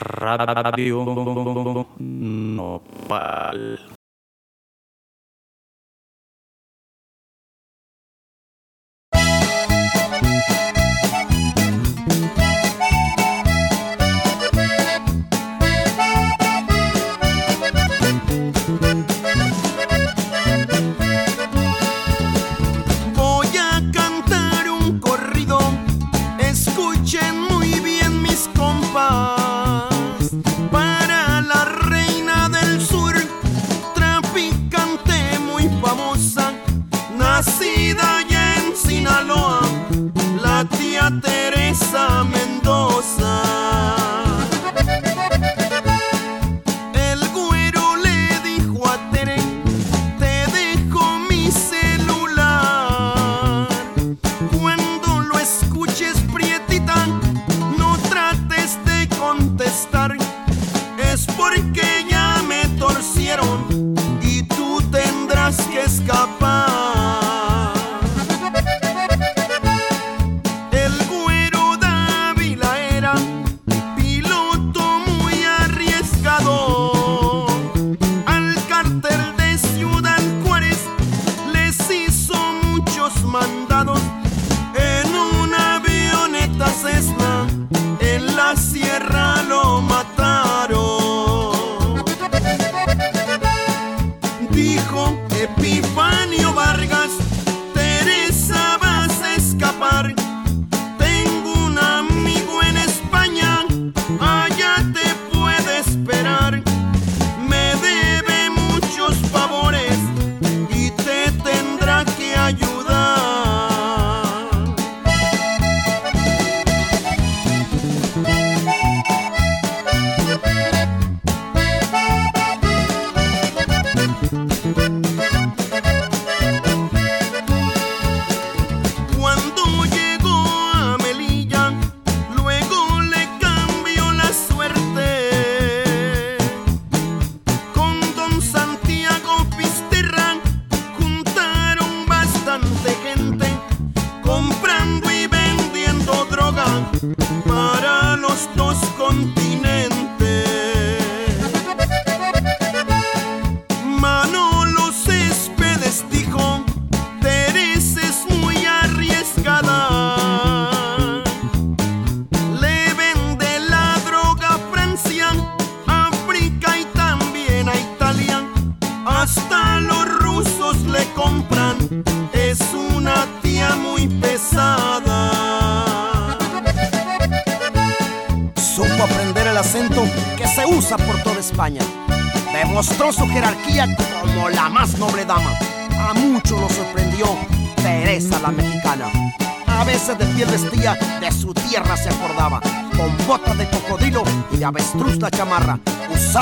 Radio 0.00 1.04
Nopal. 1.98 3.97
Teresa 41.10 42.22
Mendoza. 42.24 43.77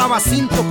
sonaba 0.06 0.20
cinto 0.20 0.62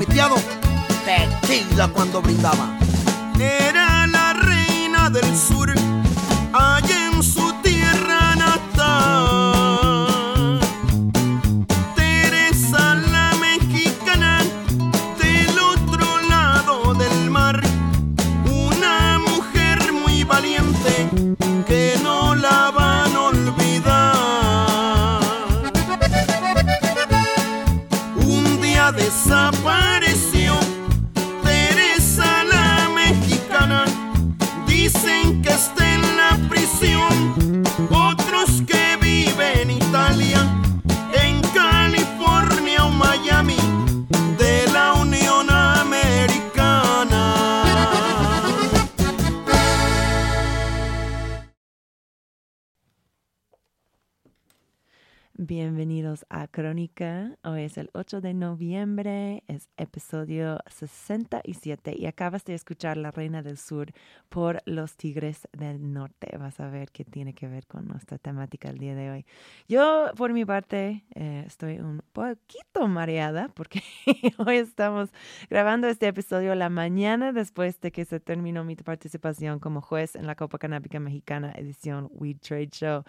desaparecer. 28.91 29.84
bienvenidos 56.15 56.25
a 56.29 56.47
Crónica. 56.47 57.37
Hoy 57.43 57.63
es 57.63 57.77
el 57.77 57.89
8 57.93 58.21
de 58.21 58.33
noviembre, 58.33 59.43
es 59.47 59.69
episodio 59.75 60.59
67 60.67 61.93
y 61.97 62.05
acabas 62.05 62.45
de 62.45 62.53
escuchar 62.53 62.95
La 62.95 63.11
Reina 63.11 63.41
del 63.41 63.57
Sur 63.57 63.91
por 64.29 64.61
Los 64.65 64.95
Tigres 64.95 65.47
del 65.51 65.91
Norte. 65.93 66.37
Vas 66.37 66.59
a 66.59 66.69
ver 66.69 66.91
qué 66.91 67.03
tiene 67.03 67.33
que 67.33 67.47
ver 67.47 67.65
con 67.67 67.87
nuestra 67.87 68.17
temática 68.17 68.69
el 68.69 68.77
día 68.77 68.95
de 68.95 69.11
hoy. 69.11 69.25
Yo, 69.67 70.11
por 70.15 70.31
mi 70.31 70.45
parte, 70.45 71.03
eh, 71.15 71.43
estoy 71.47 71.79
un 71.79 72.01
poquito 72.13 72.87
mareada 72.87 73.49
porque 73.49 73.81
hoy 74.37 74.57
estamos 74.57 75.09
grabando 75.49 75.87
este 75.87 76.07
episodio 76.07 76.55
la 76.55 76.69
mañana 76.69 77.33
después 77.33 77.81
de 77.81 77.91
que 77.91 78.05
se 78.05 78.19
terminó 78.19 78.63
mi 78.63 78.75
participación 78.75 79.59
como 79.59 79.81
juez 79.81 80.15
en 80.15 80.27
la 80.27 80.35
Copa 80.35 80.59
Canábica 80.59 80.99
Mexicana 80.99 81.51
edición 81.57 82.09
Weed 82.13 82.37
Trade 82.37 82.69
Show 82.71 83.03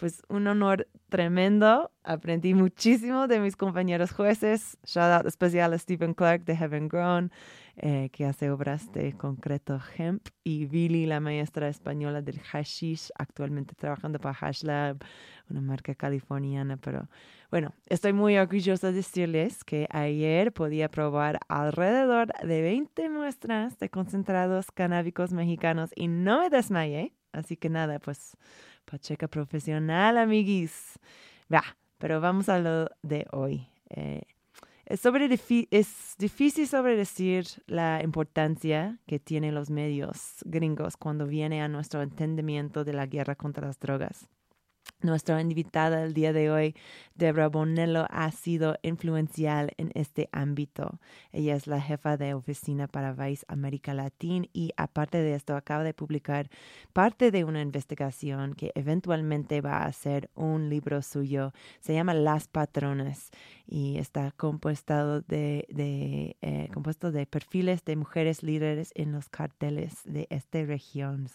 pues 0.00 0.22
un 0.30 0.46
honor 0.46 0.88
tremendo. 1.10 1.92
Aprendí 2.04 2.54
muchísimo 2.54 3.28
de 3.28 3.38
mis 3.38 3.54
compañeros 3.54 4.12
jueces. 4.12 4.78
Shout 4.86 5.12
out 5.12 5.26
especial 5.26 5.74
a 5.74 5.78
Stephen 5.78 6.14
Clark 6.14 6.46
de 6.46 6.56
Heaven 6.56 6.88
Grown, 6.88 7.30
eh, 7.76 8.08
que 8.10 8.24
hace 8.24 8.50
obras 8.50 8.90
de 8.94 9.12
concreto 9.12 9.78
hemp, 9.98 10.26
y 10.42 10.64
Billy, 10.64 11.04
la 11.04 11.20
maestra 11.20 11.68
española 11.68 12.22
del 12.22 12.40
hashish, 12.40 13.10
actualmente 13.18 13.74
trabajando 13.74 14.18
para 14.18 14.34
Hash 14.40 14.62
Lab, 14.62 15.04
una 15.50 15.60
marca 15.60 15.94
californiana. 15.94 16.78
Pero 16.78 17.06
bueno, 17.50 17.74
estoy 17.86 18.14
muy 18.14 18.38
orgullosa 18.38 18.86
de 18.86 18.94
decirles 18.94 19.64
que 19.64 19.86
ayer 19.90 20.50
podía 20.50 20.88
probar 20.88 21.40
alrededor 21.48 22.28
de 22.42 22.62
20 22.62 23.10
muestras 23.10 23.78
de 23.78 23.90
concentrados 23.90 24.72
canábicos 24.72 25.34
mexicanos 25.34 25.90
y 25.94 26.08
no 26.08 26.40
me 26.40 26.48
desmayé. 26.48 27.12
Así 27.32 27.56
que 27.56 27.68
nada, 27.68 27.98
pues 27.98 28.36
Pacheca 28.90 29.28
profesional, 29.28 30.18
amiguis. 30.18 30.98
Pero 31.98 32.20
vamos 32.20 32.48
a 32.48 32.58
lo 32.58 32.88
de 33.02 33.26
hoy. 33.30 33.68
Eh, 33.90 34.22
es, 34.86 35.00
sobre 35.00 35.26
es 35.70 36.14
difícil 36.18 36.66
sobre 36.66 36.96
decir 36.96 37.46
la 37.66 38.02
importancia 38.02 38.98
que 39.06 39.20
tienen 39.20 39.54
los 39.54 39.70
medios 39.70 40.38
gringos 40.44 40.96
cuando 40.96 41.26
viene 41.26 41.62
a 41.62 41.68
nuestro 41.68 42.02
entendimiento 42.02 42.82
de 42.82 42.94
la 42.94 43.06
guerra 43.06 43.36
contra 43.36 43.66
las 43.66 43.78
drogas. 43.78 44.28
Nuestra 45.02 45.40
invitada 45.40 46.02
el 46.02 46.12
día 46.12 46.34
de 46.34 46.50
hoy, 46.50 46.74
Debra 47.14 47.48
Bonello, 47.48 48.06
ha 48.10 48.30
sido 48.32 48.76
influencial 48.82 49.72
en 49.78 49.90
este 49.94 50.28
ámbito. 50.30 51.00
Ella 51.32 51.56
es 51.56 51.66
la 51.66 51.80
jefa 51.80 52.18
de 52.18 52.34
oficina 52.34 52.86
para 52.86 53.14
Vice 53.14 53.46
América 53.48 53.94
Latina 53.94 54.46
y 54.52 54.72
aparte 54.76 55.16
de 55.16 55.34
esto 55.34 55.56
acaba 55.56 55.84
de 55.84 55.94
publicar 55.94 56.50
parte 56.92 57.30
de 57.30 57.44
una 57.44 57.62
investigación 57.62 58.54
que 58.54 58.72
eventualmente 58.74 59.62
va 59.62 59.84
a 59.84 59.92
ser 59.92 60.28
un 60.34 60.68
libro 60.68 61.00
suyo. 61.00 61.54
Se 61.80 61.94
llama 61.94 62.12
Las 62.12 62.48
Patronas 62.48 63.30
y 63.66 63.96
está 63.96 64.32
compuesto 64.32 65.22
de, 65.22 65.66
de 65.70 66.36
eh, 66.42 66.68
compuesto 66.74 67.10
de 67.10 67.24
perfiles 67.24 67.84
de 67.84 67.96
mujeres 67.96 68.42
líderes 68.42 68.92
en 68.96 69.12
los 69.12 69.28
carteles 69.28 69.94
de 70.04 70.26
esta 70.28 70.62
región. 70.64 71.28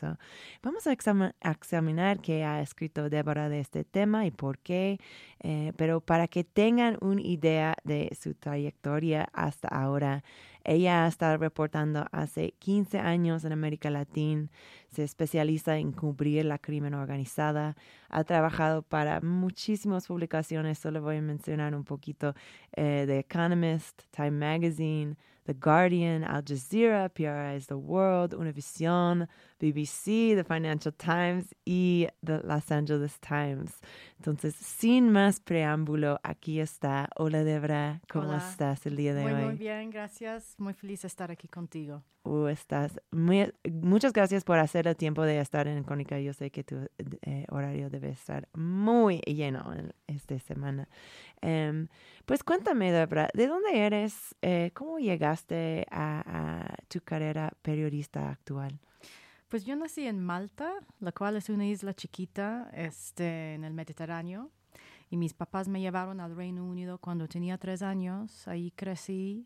vamos 0.62 0.86
a 0.86 0.92
examinar 0.92 2.20
qué 2.20 2.44
ha 2.44 2.62
escrito 2.62 3.10
Débora 3.10 3.50
de 3.50 3.55
este 3.60 3.84
tema 3.84 4.26
y 4.26 4.32
por 4.32 4.60
qué, 4.60 5.00
eh, 5.42 5.74
pero 5.78 6.02
para 6.02 6.28
que 6.28 6.44
tengan 6.44 6.98
una 7.02 7.22
idea 7.22 7.76
de 7.84 8.16
su 8.20 8.34
trayectoria 8.34 9.30
hasta 9.34 9.68
ahora, 9.68 10.24
ella 10.66 11.08
estado 11.08 11.38
reportando 11.38 12.06
hace 12.12 12.54
15 12.60 13.00
años 13.00 13.46
en 13.46 13.52
América 13.54 13.90
Latina, 13.90 14.50
se 14.90 15.04
especializa 15.04 15.78
en 15.78 15.92
cubrir 15.92 16.46
la 16.46 16.58
crimen 16.58 16.94
organizada, 16.94 17.76
ha 18.10 18.24
trabajado 18.24 18.82
para 18.82 19.22
muchísimas 19.22 20.08
publicaciones, 20.08 20.80
solo 20.80 21.02
voy 21.02 21.18
a 21.18 21.22
mencionar 21.22 21.76
un 21.76 21.84
poquito 21.84 22.34
eh, 22.76 23.04
The 23.08 23.20
Economist, 23.20 24.04
Time 24.12 24.32
Magazine, 24.32 25.16
The 25.46 25.54
Guardian, 25.54 26.24
Al 26.24 26.44
Jazeera, 26.44 27.08
PRI's 27.10 27.68
The 27.68 27.76
World, 27.76 28.34
Univision, 28.34 29.28
BBC, 29.60 30.36
The 30.36 30.44
Financial 30.44 30.92
Times 30.92 31.54
y 31.66 32.08
The 32.24 32.42
Los 32.44 32.72
Angeles 32.72 33.20
Times. 33.20 33.80
Entonces, 34.28 34.56
sin 34.56 35.12
más 35.12 35.40
preámbulo, 35.40 36.20
aquí 36.24 36.60
está. 36.60 37.10
Hola 37.16 37.44
Debra, 37.44 38.02
¿cómo 38.10 38.34
estás 38.34 38.88
el 38.88 38.96
día 38.96 39.14
de 39.14 39.24
hoy? 39.24 39.46
Muy 39.46 39.56
bien, 39.56 39.92
gracias. 39.92 40.56
Muy 40.58 40.74
feliz 40.74 41.04
de 41.04 41.10
estar 41.10 41.30
aquí 41.30 41.48
contigo. 41.48 42.02
Uh, 42.24 42.48
estás 42.48 43.00
muy, 43.12 43.54
muchas 43.72 44.14
gracias 44.14 44.44
por 44.44 44.58
hacer 44.58 44.88
el 44.88 44.96
tiempo 44.96 45.22
de 45.22 45.40
estar 45.40 45.68
en 45.68 45.84
Cónica. 45.84 46.20
Yo 46.20 46.34
sé 46.34 46.50
que 46.50 46.64
tu 46.64 46.88
eh, 47.22 47.46
horario 47.50 47.92
debe 47.92 48.10
estar 48.10 48.50
muy 48.56 49.20
lleno 49.20 49.64
esta 50.08 50.40
semana. 50.40 50.90
Em, 51.42 51.88
pues 52.26 52.44
cuéntame, 52.44 52.92
Debra, 52.92 53.30
¿de 53.36 53.46
dónde 53.46 53.78
eres? 53.78 54.36
Eh, 54.42 54.72
¿Cómo 54.74 54.98
llegaste 54.98 55.86
a, 55.92 56.74
tu 56.88 57.00
carrera 57.02 57.54
periodista 57.62 58.32
actual? 58.32 58.80
Pues 59.50 59.64
yo 59.64 59.76
nací 59.76 60.08
en 60.08 60.20
Malta, 60.20 60.74
la 61.00 61.12
cual 61.12 61.36
es 61.36 61.50
una 61.50 61.68
isla 61.68 61.94
chiquita 61.94 62.70
este, 62.74 63.54
en 63.54 63.64
el 63.64 63.74
Mediterráneo. 63.74 64.52
Y 65.10 65.18
mis 65.18 65.34
papás 65.34 65.68
me 65.68 65.80
llevaron 65.80 66.20
al 66.20 66.36
Reino 66.36 66.66
Unido 66.66 66.98
cuando 66.98 67.28
tenía 67.28 67.58
tres 67.60 67.84
años. 67.84 68.48
Ahí 68.48 68.72
crecí, 68.72 69.46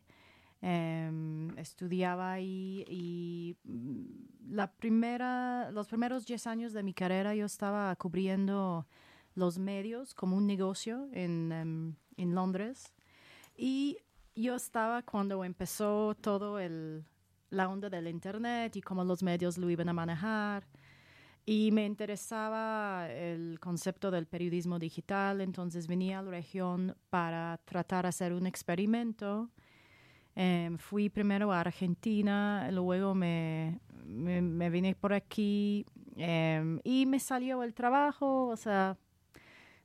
em, 0.61 1.57
estudiaba 1.57 2.31
ahí 2.31 2.85
y 2.87 3.57
mm, 3.65 4.53
la 4.55 4.71
primera, 4.71 5.69
los 5.71 5.87
primeros 5.87 6.25
diez 6.25 6.47
años 6.47 6.71
de 6.71 6.83
mi 6.83 6.93
carrera 6.93 7.35
yo 7.35 7.45
estaba 7.45 7.93
cubriendo 7.97 8.87
los 9.35 9.59
medios 9.59 10.13
como 10.13 10.37
un 10.37 10.47
negocio 10.47 11.09
en, 11.11 11.51
em, 11.51 11.95
en 12.15 12.35
Londres. 12.35 12.93
Y 13.57 13.97
yo 14.35 14.55
estaba 14.55 15.01
cuando 15.01 15.43
empezó 15.43 16.15
todo 16.15 16.57
el, 16.59 17.03
la 17.49 17.69
onda 17.69 17.89
del 17.89 18.07
Internet 18.07 18.75
y 18.75 18.81
cómo 18.81 19.03
los 19.03 19.23
medios 19.23 19.57
lo 19.57 19.69
iban 19.69 19.89
a 19.89 19.93
manejar. 19.93 20.67
Y 21.45 21.71
me 21.71 21.85
interesaba 21.85 23.07
el 23.11 23.59
concepto 23.59 24.11
del 24.11 24.27
periodismo 24.27 24.77
digital, 24.77 25.41
entonces 25.41 25.87
venía 25.87 26.19
a 26.19 26.21
la 26.21 26.31
región 26.31 26.95
para 27.09 27.59
tratar 27.65 28.03
de 28.03 28.09
hacer 28.09 28.33
un 28.33 28.45
experimento. 28.45 29.49
Em, 30.35 30.77
fui 30.77 31.09
primero 31.09 31.51
a 31.51 31.61
Argentina, 31.61 32.69
luego 32.71 33.15
me, 33.15 33.79
me, 34.05 34.69
vine 34.69 34.95
por 34.95 35.11
aquí 35.11 35.85
em, 36.15 36.79
y 36.83 37.05
me 37.05 37.19
salió 37.19 37.63
el 37.63 37.73
trabajo, 37.73 38.47
o 38.47 38.55
sea, 38.55 38.97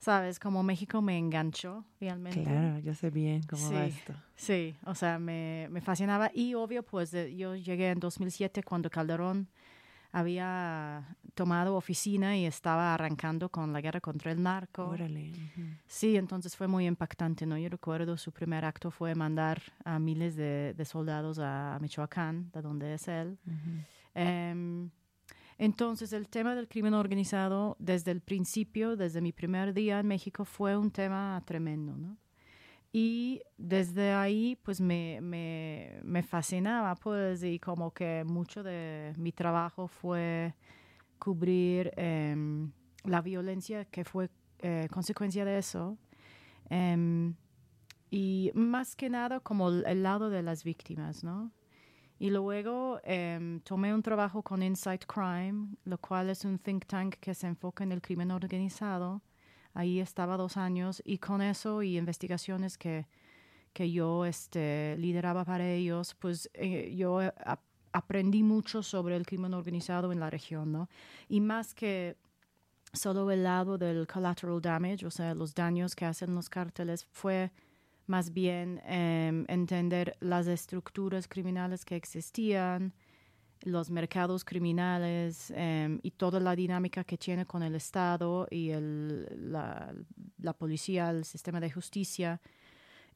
sabes, 0.04 0.38
como 0.38 0.62
México 0.62 1.00
me 1.00 1.18
enganchó 1.18 1.84
realmente. 1.98 2.42
Claro, 2.42 2.78
yo 2.80 2.94
sé 2.94 3.10
bien 3.10 3.42
cómo 3.44 3.68
sí, 3.68 3.74
va 3.74 3.86
esto. 3.86 4.14
Sí, 4.36 4.76
o 4.84 4.94
sea, 4.94 5.18
me, 5.18 5.68
me 5.70 5.80
fascinaba 5.80 6.30
y 6.34 6.54
obvio, 6.54 6.82
pues 6.82 7.12
yo 7.12 7.56
llegué 7.56 7.90
en 7.90 8.00
2007 8.00 8.62
cuando 8.62 8.90
Calderón 8.90 9.48
había 10.12 11.16
tomado 11.34 11.74
oficina 11.74 12.36
y 12.36 12.44
estaba 12.44 12.94
arrancando 12.94 13.48
con 13.48 13.72
la 13.72 13.80
guerra 13.80 14.00
contra 14.00 14.30
el 14.30 14.42
narco. 14.42 14.86
Órale. 14.86 15.32
Sí, 15.86 16.16
entonces 16.16 16.54
fue 16.54 16.68
muy 16.68 16.86
impactante, 16.86 17.46
¿no? 17.46 17.58
Yo 17.58 17.68
recuerdo 17.68 18.16
su 18.16 18.30
primer 18.30 18.64
acto 18.64 18.92
fue 18.92 19.14
mandar 19.16 19.60
a 19.84 19.98
miles 19.98 20.36
de, 20.36 20.74
de 20.76 20.84
soldados 20.84 21.40
a 21.40 21.78
Michoacán, 21.80 22.50
de 22.52 22.62
donde 22.62 22.94
es 22.94 23.08
él. 23.08 23.38
Entonces, 25.58 26.12
el 26.12 26.28
tema 26.28 26.54
del 26.54 26.68
crimen 26.68 26.94
organizado 26.94 27.76
desde 27.78 28.10
el 28.10 28.20
principio, 28.20 28.96
desde 28.96 29.20
mi 29.20 29.32
primer 29.32 29.72
día 29.72 30.00
en 30.00 30.06
México, 30.06 30.44
fue 30.44 30.76
un 30.76 30.90
tema 30.90 31.40
tremendo, 31.44 31.96
¿no? 31.96 32.16
Y 32.92 33.42
desde 33.56 34.12
ahí, 34.12 34.56
pues 34.62 34.80
me, 34.80 35.20
me, 35.20 35.98
me 36.04 36.22
fascinaba, 36.22 36.94
pues, 36.94 37.42
y 37.42 37.58
como 37.58 37.92
que 37.92 38.24
mucho 38.24 38.62
de 38.62 39.12
mi 39.16 39.32
trabajo 39.32 39.88
fue 39.88 40.54
cubrir 41.18 41.92
em, 41.96 42.70
la 43.04 43.20
violencia 43.20 43.84
que 43.86 44.04
fue 44.04 44.30
eh, 44.60 44.88
consecuencia 44.90 45.44
de 45.44 45.58
eso. 45.58 45.98
Em, 46.70 47.34
y 48.10 48.52
más 48.54 48.94
que 48.94 49.10
nada 49.10 49.40
como 49.40 49.70
el 49.70 50.02
lado 50.02 50.30
de 50.30 50.42
las 50.42 50.62
víctimas, 50.62 51.24
¿no? 51.24 51.50
Y 52.18 52.30
luego 52.30 53.00
em, 53.02 53.60
tomé 53.60 53.92
un 53.92 54.02
trabajo 54.02 54.42
con 54.42 54.62
Insight 54.62 55.04
Crime, 55.06 55.76
lo 55.84 55.98
cual 55.98 56.30
es 56.30 56.44
un 56.44 56.58
think 56.58 56.86
tank 56.86 57.16
que 57.16 57.34
se 57.34 57.46
enfoca 57.46 57.82
en 57.84 57.92
el 57.92 58.00
crimen 58.00 58.30
organizado. 58.30 59.22
Ahí 59.74 59.98
estaba 59.98 60.36
dos 60.36 60.56
años 60.56 61.02
y 61.04 61.18
con 61.18 61.42
eso 61.42 61.82
y 61.82 61.98
investigaciones 61.98 62.78
que, 62.78 63.06
que 63.72 63.90
yo 63.90 64.24
este, 64.24 64.96
lideraba 64.98 65.44
para 65.44 65.68
ellos, 65.68 66.14
pues 66.14 66.48
eh, 66.54 66.94
yo 66.96 67.20
eh, 67.20 67.32
aprendí 67.92 68.42
mucho 68.44 68.82
sobre 68.82 69.16
el 69.16 69.26
crimen 69.26 69.52
organizado 69.52 70.12
en 70.12 70.20
la 70.20 70.30
región, 70.30 70.70
¿no? 70.70 70.88
Y 71.28 71.40
más 71.40 71.74
que 71.74 72.16
solo 72.92 73.30
el 73.32 73.42
lado 73.42 73.76
del 73.76 74.06
collateral 74.06 74.60
damage, 74.60 75.04
o 75.04 75.10
sea, 75.10 75.34
los 75.34 75.54
daños 75.54 75.96
que 75.96 76.04
hacen 76.04 76.34
los 76.34 76.48
cárteles, 76.48 77.04
fue 77.04 77.50
más 78.06 78.32
bien 78.32 78.80
em, 78.86 79.44
entender 79.48 80.16
las 80.20 80.46
estructuras 80.46 81.26
criminales 81.28 81.84
que 81.84 81.96
existían, 81.96 82.92
los 83.62 83.90
mercados 83.90 84.44
criminales 84.44 85.52
em, 85.56 85.98
y 86.02 86.10
toda 86.10 86.38
la 86.40 86.54
dinámica 86.54 87.04
que 87.04 87.16
tiene 87.16 87.46
con 87.46 87.62
el 87.62 87.74
Estado 87.74 88.46
y 88.50 88.70
el, 88.70 89.52
la, 89.52 89.94
la, 90.38 90.52
policía, 90.52 91.10
el 91.10 91.24
sistema 91.24 91.60
de 91.60 91.70
justicia. 91.70 92.40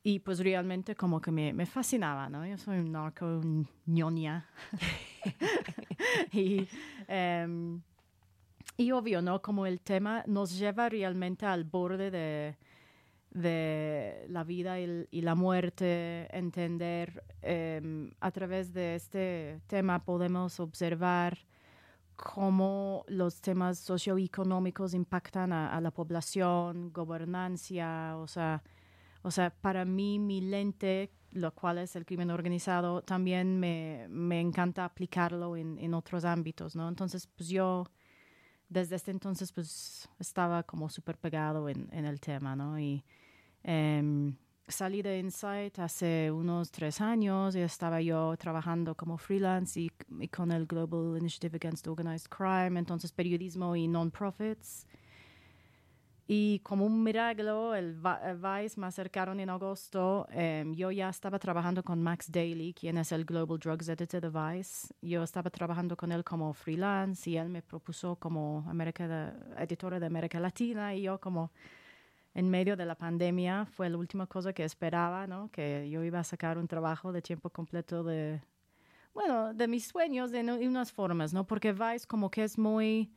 Y 0.03 0.21
pues 0.21 0.39
realmente 0.39 0.95
como 0.95 1.21
que 1.21 1.31
me, 1.31 1.53
me 1.53 1.67
fascinaba, 1.67 2.29
¿no? 2.29 2.47
Yo 2.47 2.57
soy 2.57 2.79
un 2.79 2.93
narco 2.93 3.43
ñoña. 3.87 4.49
y, 6.33 6.67
em, 7.07 7.81
y 8.77 8.93
obvio, 8.93 9.23
¿no? 9.23 9.43
Como 9.43 9.67
el 9.67 9.81
tema 9.81 10.23
nos 10.27 10.57
lleva 10.59 10.89
realmente 10.89 11.47
al 11.47 11.65
borde 11.65 12.11
de 12.11 12.57
de 13.41 14.27
la 14.29 14.45
vida 14.45 14.81
y, 14.81 15.21
la 15.23 15.35
muerte, 15.35 16.29
entender 16.37 17.25
em, 17.43 18.11
a 18.21 18.31
través 18.31 18.73
de 18.73 18.95
este 18.95 19.61
tema 19.67 20.05
podemos 20.05 20.61
observar 20.61 21.39
cómo 22.17 23.05
los 23.09 23.41
temas 23.41 23.79
socioeconómicos 23.79 24.93
impactan 24.95 25.53
a, 25.53 25.81
la 25.81 25.91
población, 25.93 26.93
gobernancia, 26.93 28.17
o 28.17 28.27
sea, 28.27 28.63
o 29.23 29.31
sea, 29.31 29.51
para 29.51 29.85
mí 29.85 30.19
mi 30.19 30.41
lente, 30.41 31.13
lo 31.31 31.55
cual 31.55 31.79
es 31.79 31.95
el 31.97 32.05
crimen 32.05 32.31
organizado, 32.31 33.03
también 33.03 33.61
me, 33.61 34.07
me 34.09 34.41
encanta 34.41 34.85
aplicarlo 34.85 35.57
en, 35.57 35.79
en, 35.79 35.95
otros 35.95 36.25
ámbitos, 36.25 36.75
¿no? 36.75 36.89
Entonces, 36.89 37.27
pues 37.29 37.49
yo 37.49 37.85
desde 38.69 38.97
este 38.97 39.11
entonces 39.11 39.53
pues 39.53 40.09
estaba 40.19 40.63
como 40.63 40.89
súper 40.91 41.17
pegado 41.19 41.69
en, 41.69 41.89
en, 41.93 42.05
el 42.05 42.21
tema, 42.21 42.55
¿no? 42.57 42.79
Y 42.79 43.05
eh, 43.71 44.33
salí 44.67 45.03
de 45.03 45.19
Insight 45.19 45.79
hace 45.79 46.31
unos 46.31 46.71
tres 46.71 47.03
años 47.03 47.55
y 47.55 47.61
estaba 47.61 48.01
yo 48.01 48.35
trabajando 48.39 48.95
como 48.95 49.19
freelance 49.19 49.79
y, 49.79 49.91
con 50.29 50.53
el 50.53 50.65
Global 50.67 51.19
Initiative 51.19 51.57
Against 51.57 51.87
Organized 51.87 52.29
Crime, 52.31 52.79
entonces 52.79 53.13
periodismo 53.13 53.77
y 53.77 53.87
non-profits. 53.87 54.87
Y 56.31 56.61
como 56.61 56.87
un 56.87 57.03
milagro, 57.03 57.75
el, 57.75 57.95
Vice 57.95 58.79
me 58.79 58.87
acercaron 58.87 59.39
en 59.39 59.51
agosto. 59.51 60.27
Eh, 60.31 60.65
yo 60.75 60.91
ya 60.91 61.11
estaba 61.11 61.39
trabajando 61.39 61.83
con 61.83 62.03
Max 62.03 62.31
Daly, 62.31 62.75
quien 62.75 62.97
es 62.97 63.13
el 63.13 63.25
Global 63.27 63.59
Drugs 63.59 63.89
Editor 63.89 64.21
de 64.21 64.29
Vice. 64.31 64.95
Yo 65.03 65.23
estaba 65.23 65.49
trabajando 65.51 65.97
con 65.97 66.11
él 66.13 66.25
como 66.25 66.55
freelance 66.55 67.29
y 67.31 67.37
él 67.37 67.49
me 67.49 67.63
propuso 67.63 68.17
como 68.17 68.65
editora 69.59 70.01
de 70.01 70.07
América 70.07 70.39
Latina 70.41 70.95
y 70.95 71.03
yo 71.03 71.19
como 71.19 71.51
en 72.39 72.49
medio 72.49 72.77
de 72.77 72.87
la 72.87 72.95
pandemia 72.95 73.67
fue 73.67 73.91
la 73.91 73.97
última 73.97 74.29
cosa 74.29 74.53
que 74.53 74.63
esperaba, 74.63 75.27
¿no? 75.27 75.51
Que 75.51 75.91
yo 75.91 76.05
iba 76.05 76.21
a 76.21 76.25
sacar 76.25 76.57
un 76.57 76.69
trabajo 76.69 77.11
de 77.11 77.21
tiempo 77.21 77.51
completo 77.51 78.05
de, 78.05 78.41
bueno, 79.13 79.53
de 79.53 79.67
mis 79.67 79.89
sueños 79.89 80.31
de, 80.31 80.45
de 80.45 80.69
unas 80.69 80.93
formas, 80.93 81.33
¿no? 81.33 81.45
Porque 81.45 81.73
Vice 81.73 82.07
como 82.07 82.31
que 82.31 82.45
es 82.45 82.57
muy 82.57 83.11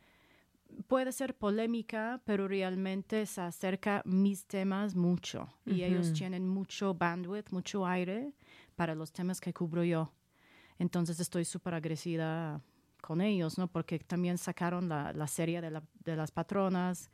puede 0.87 1.11
ser 1.11 1.35
polémica, 1.35 2.19
pero 2.25 2.47
realmente 2.47 3.27
se 3.27 3.41
acerca 3.41 4.01
mis 4.05 4.47
temas 4.47 4.95
mucho 4.95 5.47
y 5.65 5.71
uh 5.71 5.75
-huh. 5.75 5.83
ellos 5.83 6.13
tienen 6.13 6.47
mucho 6.47 6.95
bandwidth, 6.95 7.51
mucho 7.51 7.85
aire 7.85 8.33
para 8.75 8.95
los 8.95 9.11
temas 9.11 9.39
que 9.39 9.53
cubro 9.53 9.83
yo. 9.83 10.11
Entonces 10.79 11.19
estoy 11.19 11.45
súper 11.45 11.75
agradecida 11.75 12.59
con 13.01 13.21
ellos, 13.21 13.59
¿no? 13.59 13.67
Porque 13.67 13.99
también 13.99 14.39
sacaron 14.39 14.89
la, 14.89 15.13
la 15.13 15.27
serie 15.27 15.61
de, 15.61 15.69
la, 15.69 15.83
de, 16.05 16.15
las 16.15 16.31
patronas, 16.31 17.11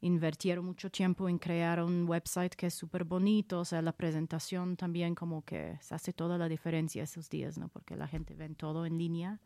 invirtieron 0.00 0.64
mucho 0.64 0.90
tiempo 0.90 1.28
en 1.28 1.38
crear 1.38 1.82
un 1.82 2.08
website 2.08 2.54
que 2.54 2.66
es 2.66 2.74
súper 2.74 3.04
bonito, 3.04 3.60
o 3.60 3.64
sea, 3.64 3.82
la 3.82 3.92
presentación 3.92 4.76
también 4.76 5.14
como 5.14 5.44
que 5.44 5.78
se 5.80 5.94
hace 5.94 6.12
toda 6.12 6.38
la 6.38 6.48
diferencia 6.48 7.02
esos 7.02 7.28
días, 7.28 7.58
¿no? 7.58 7.68
Porque 7.68 7.96
la 7.96 8.08
gente 8.08 8.34
ve 8.34 8.48
todo 8.50 8.86
en 8.86 8.98
línea. 8.98 9.40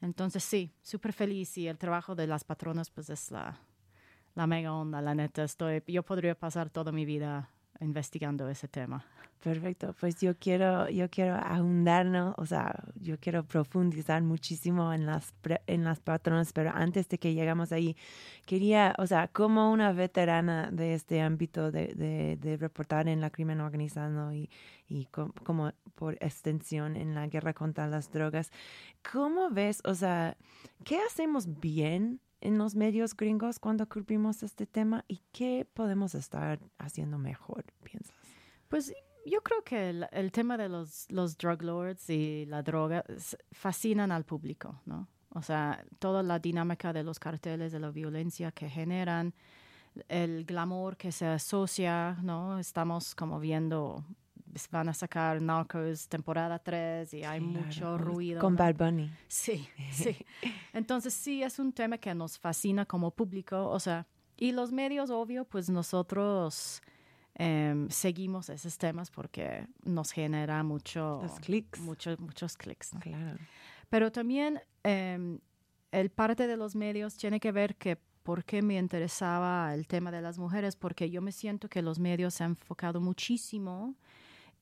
Entonces 0.00 0.44
sí, 0.44 0.72
súper 0.82 1.12
feliz 1.12 1.56
y 1.56 1.68
el 1.68 1.78
trabajo 1.78 2.14
de 2.14 2.26
las 2.26 2.44
patronas 2.44 2.90
pues 2.90 3.08
es 3.08 3.30
la, 3.30 3.58
la 4.34 4.46
mega 4.46 4.74
onda, 4.74 5.00
la 5.00 5.14
neta. 5.14 5.44
Estoy, 5.44 5.82
yo 5.86 6.02
podría 6.02 6.38
pasar 6.38 6.68
toda 6.68 6.92
mi 6.92 7.06
vida 7.06 7.50
investigando 7.80 8.48
ese 8.48 8.68
tema. 8.68 9.04
Perfecto, 9.46 9.94
pues 10.00 10.20
yo 10.20 10.34
quiero, 10.36 10.88
yo 10.88 11.08
quiero 11.08 11.36
ahondarnos, 11.36 12.34
o 12.36 12.46
sea, 12.46 12.74
yo 12.96 13.16
quiero 13.20 13.44
profundizar 13.44 14.20
muchísimo 14.22 14.92
en 14.92 15.06
las, 15.06 15.34
en 15.68 15.84
las 15.84 16.00
patronas, 16.00 16.52
pero 16.52 16.72
antes 16.74 17.08
de 17.08 17.18
que 17.18 17.32
llegamos 17.32 17.70
ahí, 17.70 17.96
quería, 18.44 18.94
o 18.98 19.06
sea, 19.06 19.28
como 19.28 19.70
una 19.70 19.92
veterana 19.92 20.70
de 20.72 20.94
este 20.94 21.20
ámbito 21.20 21.70
de, 21.70 21.94
de, 22.40 22.56
reportar 22.56 23.06
en 23.08 23.20
la 23.20 23.30
crimen 23.30 23.60
organizado 23.60 24.32
y, 24.32 24.50
y 24.88 25.04
com, 25.06 25.30
como 25.44 25.70
por 25.94 26.14
extensión 26.14 26.96
en 26.96 27.14
la 27.14 27.28
guerra 27.28 27.52
contra 27.52 27.86
las 27.86 28.10
drogas, 28.10 28.50
¿cómo 29.12 29.50
ves, 29.50 29.80
o 29.84 29.94
sea, 29.94 30.36
qué 30.82 30.98
hacemos 31.06 31.60
bien 31.60 32.20
en 32.46 32.58
los 32.58 32.76
medios 32.76 33.16
gringos 33.16 33.58
cuando 33.58 33.88
cubrimos 33.88 34.42
este 34.44 34.66
tema 34.66 35.04
y 35.08 35.20
qué 35.32 35.66
podemos 35.74 36.14
estar 36.14 36.60
haciendo 36.78 37.18
mejor, 37.18 37.64
piensas? 37.82 38.14
Pues 38.68 38.94
yo 39.24 39.42
creo 39.42 39.62
que 39.64 39.90
el, 39.90 40.06
el, 40.12 40.30
tema 40.30 40.56
de 40.56 40.68
los, 40.68 41.10
los 41.10 41.36
drug 41.36 41.62
lords 41.62 42.08
y 42.08 42.46
la 42.46 42.62
droga 42.62 43.04
fascinan 43.50 44.12
al 44.12 44.24
público, 44.24 44.80
¿no? 44.84 45.08
O 45.30 45.42
sea, 45.42 45.84
toda 45.98 46.22
la 46.22 46.38
dinámica 46.38 46.92
de 46.92 47.02
los 47.02 47.18
carteles, 47.18 47.72
de 47.72 47.80
la 47.80 47.90
violencia 47.90 48.52
que 48.52 48.70
generan, 48.70 49.34
el 50.08 50.44
glamour 50.44 50.96
que 50.96 51.10
se 51.10 51.26
asocia, 51.26 52.16
¿no? 52.22 52.58
Estamos 52.60 53.14
como 53.14 53.40
viendo, 53.40 54.04
van 54.70 54.88
a 54.88 54.94
sacar 54.94 55.40
Narcos 55.40 56.08
temporada 56.08 56.58
3 56.58 57.12
y 57.14 57.24
hay 57.24 57.40
claro, 57.40 57.66
mucho 57.66 57.98
ruido. 57.98 58.40
Con 58.40 58.54
¿no? 58.54 58.58
Bad 58.58 58.76
Bunny. 58.76 59.10
Sí, 59.28 59.68
sí. 59.92 60.16
Entonces 60.72 61.14
sí, 61.14 61.42
es 61.42 61.58
un 61.58 61.72
tema 61.72 61.98
que 61.98 62.14
nos 62.14 62.38
fascina 62.38 62.84
como 62.86 63.10
público, 63.10 63.68
o 63.68 63.80
sea, 63.80 64.06
y 64.36 64.52
los 64.52 64.72
medios, 64.72 65.10
obvio, 65.10 65.44
pues 65.44 65.70
nosotros 65.70 66.82
Um, 67.38 67.90
seguimos 67.90 68.48
esos 68.48 68.78
temas 68.78 69.10
porque 69.10 69.66
nos 69.84 70.10
genera 70.10 70.62
mucho 70.62 71.20
Los 71.22 71.38
clics. 71.40 71.78
Mucho, 71.80 72.16
muchos 72.18 72.56
clics. 72.56 72.94
¿no? 72.94 73.00
Claro. 73.00 73.38
Pero 73.90 74.10
también 74.10 74.62
um, 74.84 75.38
el 75.92 76.10
parte 76.10 76.46
de 76.46 76.56
los 76.56 76.74
medios 76.74 77.14
tiene 77.16 77.38
que 77.38 77.52
ver 77.52 77.76
que 77.76 77.98
por 78.22 78.44
qué 78.44 78.62
me 78.62 78.78
interesaba 78.78 79.74
el 79.74 79.86
tema 79.86 80.10
de 80.10 80.22
las 80.22 80.38
mujeres, 80.38 80.76
porque 80.76 81.10
yo 81.10 81.20
me 81.20 81.30
siento 81.30 81.68
que 81.68 81.82
los 81.82 81.98
medios 81.98 82.34
se 82.34 82.44
han 82.44 82.52
enfocado 82.52 83.00
muchísimo 83.02 83.94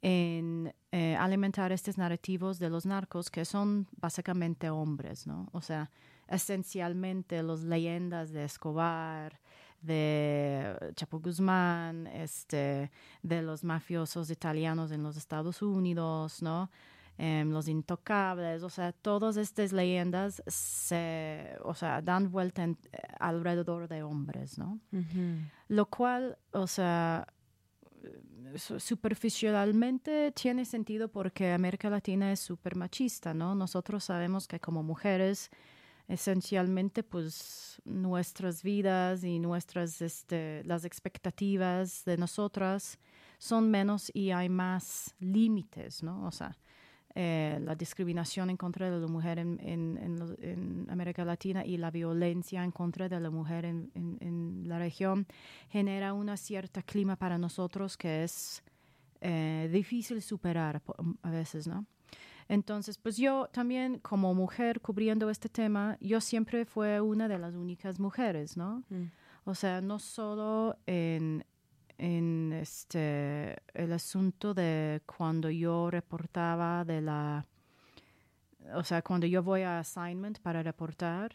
en 0.05 0.71
eh, 0.93 1.17
alimentar 1.17 1.73
estos 1.73 1.97
narrativos 1.97 2.59
de 2.59 2.69
los 2.69 2.85
narcos 2.85 3.31
que 3.31 3.47
son 3.47 3.89
básicamente 3.97 4.69
hombres, 4.69 5.27
¿no? 5.27 5.49
O 5.53 5.63
sea, 5.63 5.91
esencialmente 6.29 7.43
las 7.43 7.63
leyendas 7.63 8.31
de 8.31 8.45
Escobar, 8.45 9.41
de 9.81 10.93
Chapo 10.95 11.21
Guzmán, 11.21 12.07
este, 12.09 12.91
de 13.23 13.41
los 13.41 13.65
mafiosos 13.65 14.29
italianos 14.31 14.93
en 14.93 15.03
los 15.03 15.17
Estados 15.17 15.63
Unidos, 15.63 16.43
¿no? 16.43 16.71
Um, 17.17 17.51
los 17.51 17.69
intocables, 17.69 18.63
o 18.63 18.69
sea, 18.69 18.93
todas 18.93 19.37
estas 19.39 19.73
leyendas 19.73 20.43
se, 20.49 21.57
o 21.63 21.73
sea, 21.73 22.03
dan 22.03 22.31
vuelta 22.31 22.65
en, 22.65 22.77
alrededor 23.21 23.89
de 23.89 24.03
hombres, 24.03 24.59
¿no? 24.59 24.81
Uh 24.93 24.97
-huh. 24.97 25.51
Lo 25.69 25.87
cual, 25.87 26.37
o 26.51 26.67
sea, 26.67 27.27
superficialmente 28.57 30.33
tiene 30.33 30.65
sentido 30.65 31.09
porque 31.09 31.53
América 31.53 31.91
Latina 31.91 32.33
es 32.33 32.41
súper 32.41 32.77
machista, 32.77 33.35
¿no? 33.35 33.55
Nosotros 33.55 34.05
sabemos 34.05 34.47
que 34.47 34.61
como 34.61 34.83
mujeres 34.83 35.51
esencialmente 36.07 37.03
pues 37.03 37.81
nuestras 37.85 38.63
vidas 38.63 39.25
y 39.25 39.39
nuestras 39.39 40.03
este, 40.03 40.63
las 40.65 40.85
expectativas 40.85 42.05
de 42.05 42.19
nosotras 42.19 42.99
son 43.39 43.71
menos 43.71 44.11
y 44.15 44.31
hay 44.31 44.49
más 44.49 45.15
límites, 45.19 46.03
¿no? 46.03 46.27
O 46.27 46.31
sea, 46.31 46.57
eh, 47.17 47.61
la 47.63 47.77
discriminación 47.77 48.51
en 48.51 48.57
contra 48.57 48.91
de 48.91 48.99
la 48.99 49.07
mujer 49.07 49.39
en, 49.39 49.61
en, 49.63 49.97
en, 49.99 50.37
en, 50.41 50.87
América 50.91 51.25
Latina 51.25 51.65
y 51.65 51.77
la 51.77 51.93
violencia 51.93 52.65
en 52.65 52.73
contra 52.73 53.09
de 53.09 53.21
la 53.21 53.31
mujer 53.31 53.65
en, 53.65 54.65
la 54.67 54.81
región 54.81 55.27
genera 55.69 56.13
una 56.13 56.37
cierta 56.37 56.83
clima 56.83 57.15
para 57.15 57.39
nosotros 57.39 57.97
que 57.97 58.25
es 58.25 58.65
eh, 59.21 59.69
difícil 59.73 60.23
superar 60.23 60.83
a 61.23 61.31
veces, 61.31 61.69
¿no? 61.69 61.87
Entonces, 62.49 62.99
pues 62.99 63.17
yo 63.17 63.49
también 63.53 64.01
como 64.01 64.35
mujer 64.35 64.81
cubriendo 64.81 65.31
este 65.31 65.49
tema, 65.49 65.97
yo 66.01 66.21
siempre 66.21 66.65
fue 66.65 67.01
una 67.01 67.29
de 67.29 67.39
las 67.39 67.55
únicas 67.55 68.01
mujeres, 68.01 68.57
¿no? 68.57 68.83
Mm. 68.91 69.05
O 69.45 69.55
sea, 69.55 69.81
no 69.81 69.99
solo 69.99 70.77
en, 70.87 71.45
en 72.05 72.53
este, 72.53 73.57
el 73.73 73.93
asunto 73.93 74.53
de 74.53 75.01
cuando 75.07 75.49
yo 75.49 75.91
reportaba 75.91 76.85
de 76.85 77.01
la, 77.01 77.47
o 78.75 78.85
sea, 78.85 79.01
cuando 79.01 79.27
yo 79.27 79.43
voy 79.43 79.63
a 79.63 79.79
assignment 79.79 80.39
para 80.41 80.63
reportar, 80.63 81.35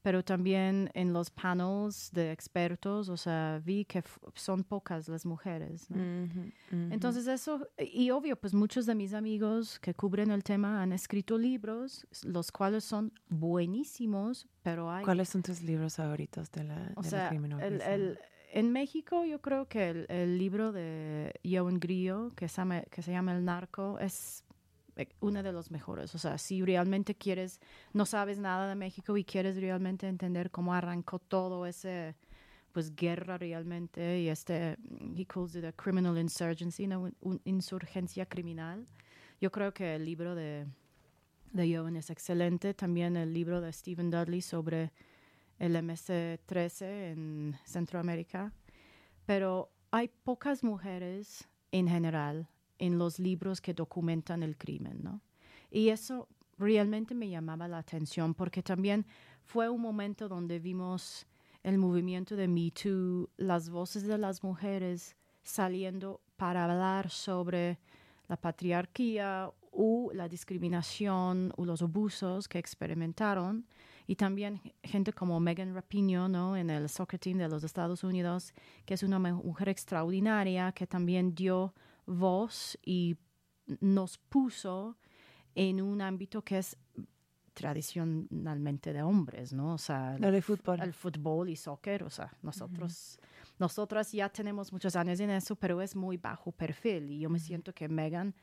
pero 0.00 0.24
también 0.24 0.88
en 0.94 1.12
los 1.12 1.30
panels 1.30 2.10
de 2.12 2.32
expertos, 2.32 3.08
o 3.10 3.16
sea, 3.16 3.60
vi 3.62 3.84
que 3.84 4.02
son 4.34 4.64
pocas 4.64 5.08
las 5.08 5.26
mujeres. 5.26 5.90
¿no? 5.90 5.96
Uh 5.96 6.00
-huh, 6.00 6.46
uh 6.46 6.74
-huh. 6.76 6.92
Entonces 6.92 7.26
eso, 7.26 7.68
y 7.76 8.10
obvio, 8.10 8.36
pues 8.36 8.54
muchos 8.54 8.86
de 8.86 8.94
mis 8.94 9.12
amigos 9.12 9.78
que 9.80 9.92
cubren 9.94 10.30
el 10.30 10.42
tema 10.42 10.80
han 10.80 10.92
escrito 10.92 11.36
libros, 11.36 12.06
los 12.22 12.50
cuales 12.52 12.84
son 12.84 13.12
buenísimos, 13.28 14.46
pero 14.62 14.90
hay... 14.90 15.04
¿Cuáles 15.04 15.28
son 15.28 15.42
tus 15.42 15.60
libros 15.60 15.96
favoritos 15.96 16.50
de 16.52 16.64
la, 16.64 16.92
o 16.94 17.02
de 17.02 17.10
sea, 17.10 17.32
la 17.32 17.66
el, 17.66 17.82
el, 17.82 18.18
en 18.56 18.72
México 18.72 19.22
yo 19.26 19.42
creo 19.42 19.68
que 19.68 19.90
el, 19.90 20.06
el 20.08 20.38
libro 20.38 20.72
de 20.72 21.38
Joan 21.44 21.78
Grillo, 21.78 22.30
que 22.34 22.48
se, 22.48 22.56
llama, 22.56 22.80
que 22.90 23.02
se 23.02 23.12
llama 23.12 23.36
El 23.36 23.44
Narco, 23.44 23.98
es 23.98 24.44
una 25.20 25.42
de 25.42 25.52
los 25.52 25.70
mejores. 25.70 26.14
O 26.14 26.18
sea, 26.18 26.38
si 26.38 26.64
realmente 26.64 27.14
quieres, 27.14 27.60
no 27.92 28.06
sabes 28.06 28.38
nada 28.38 28.66
de 28.66 28.74
México 28.74 29.18
y 29.18 29.24
quieres 29.24 29.56
realmente 29.56 30.08
entender 30.08 30.50
cómo 30.50 30.72
arrancó 30.72 31.18
todo 31.18 31.66
ese, 31.66 32.14
pues, 32.72 32.96
guerra 32.96 33.36
realmente 33.36 34.20
y 34.20 34.30
este, 34.30 34.78
he 35.14 35.26
calls 35.26 35.54
it 35.54 35.64
a 35.66 35.72
criminal 35.72 36.16
insurgency, 36.16 36.86
una 36.86 36.98
un, 36.98 37.40
insurgencia 37.44 38.24
criminal. 38.24 38.86
Yo 39.38 39.52
creo 39.52 39.74
que 39.74 39.96
el 39.96 40.06
libro 40.06 40.34
de, 40.34 40.64
de 41.52 41.76
Joven 41.76 41.96
es 41.96 42.08
excelente. 42.08 42.72
También 42.72 43.18
el 43.18 43.34
libro 43.34 43.60
de 43.60 43.70
Stephen 43.70 44.10
Dudley 44.10 44.40
sobre 44.40 44.92
el 45.58 45.76
MS-13 45.76 47.12
en 47.12 47.58
Centroamérica. 47.64 48.52
Pero 49.24 49.70
hay 49.90 50.08
pocas 50.08 50.62
mujeres 50.62 51.48
en 51.72 51.88
general 51.88 52.48
en 52.78 52.98
los 52.98 53.18
libros 53.18 53.60
que 53.60 53.74
documentan 53.74 54.42
el 54.42 54.56
crimen, 54.56 55.02
¿no? 55.02 55.20
Y 55.70 55.88
eso 55.88 56.28
realmente 56.58 57.14
me 57.14 57.28
llamaba 57.28 57.68
la 57.68 57.78
atención 57.78 58.34
porque 58.34 58.62
también 58.62 59.06
fue 59.44 59.68
un 59.68 59.80
momento 59.80 60.28
donde 60.28 60.58
vimos 60.58 61.26
el 61.62 61.78
movimiento 61.78 62.36
de 62.36 62.48
Me 62.48 62.70
Too, 62.70 63.28
las 63.36 63.70
voces 63.70 64.06
de 64.06 64.18
las 64.18 64.42
mujeres 64.42 65.16
saliendo 65.42 66.20
para 66.36 66.64
hablar 66.64 67.10
sobre 67.10 67.78
la 68.28 68.36
patriarquía 68.36 69.50
o 69.70 70.10
la 70.12 70.28
discriminación 70.28 71.52
o 71.56 71.64
los 71.64 71.82
abusos 71.82 72.48
que 72.48 72.58
experimentaron. 72.58 73.66
Y 74.06 74.16
también 74.16 74.60
gente 74.82 75.12
como 75.12 75.40
Megan 75.40 75.74
Rapinoe, 75.74 76.28
¿no? 76.28 76.56
En 76.56 76.70
el 76.70 76.88
soccer 76.88 77.18
team 77.18 77.38
de 77.38 77.48
los 77.48 77.64
Estados 77.64 78.04
Unidos, 78.04 78.52
que 78.84 78.94
es 78.94 79.02
una 79.02 79.18
mujer 79.18 79.68
extraordinaria 79.68 80.72
que 80.72 80.86
también 80.86 81.34
dio 81.34 81.74
voz 82.06 82.78
y 82.84 83.16
nos 83.80 84.18
puso 84.18 84.96
en 85.54 85.80
un 85.80 86.00
ámbito 86.00 86.42
que 86.42 86.58
es 86.58 86.76
tradicionalmente 87.56 88.92
de 88.92 89.02
hombres, 89.02 89.54
¿no? 89.54 89.72
O 89.72 89.78
sea, 89.78 90.14
el 90.16 90.42
fútbol. 90.42 90.78
El 90.80 90.92
fútbol 90.92 91.48
y 91.48 91.56
soccer, 91.56 92.02
o 92.02 92.10
sea, 92.10 92.30
nosotros, 92.42 93.18
nosotras 93.58 94.12
ya 94.12 94.28
tenemos 94.28 94.72
muchos 94.72 94.94
años 94.94 95.18
en 95.20 95.30
eso, 95.30 95.56
pero 95.56 95.80
es 95.80 95.96
muy 95.96 96.18
bajo 96.18 96.52
perfil 96.52 97.10
y 97.10 97.20
yo 97.20 97.30
me 97.30 97.38
siento 97.38 97.72
que 97.72 97.88
Megan 97.88 98.34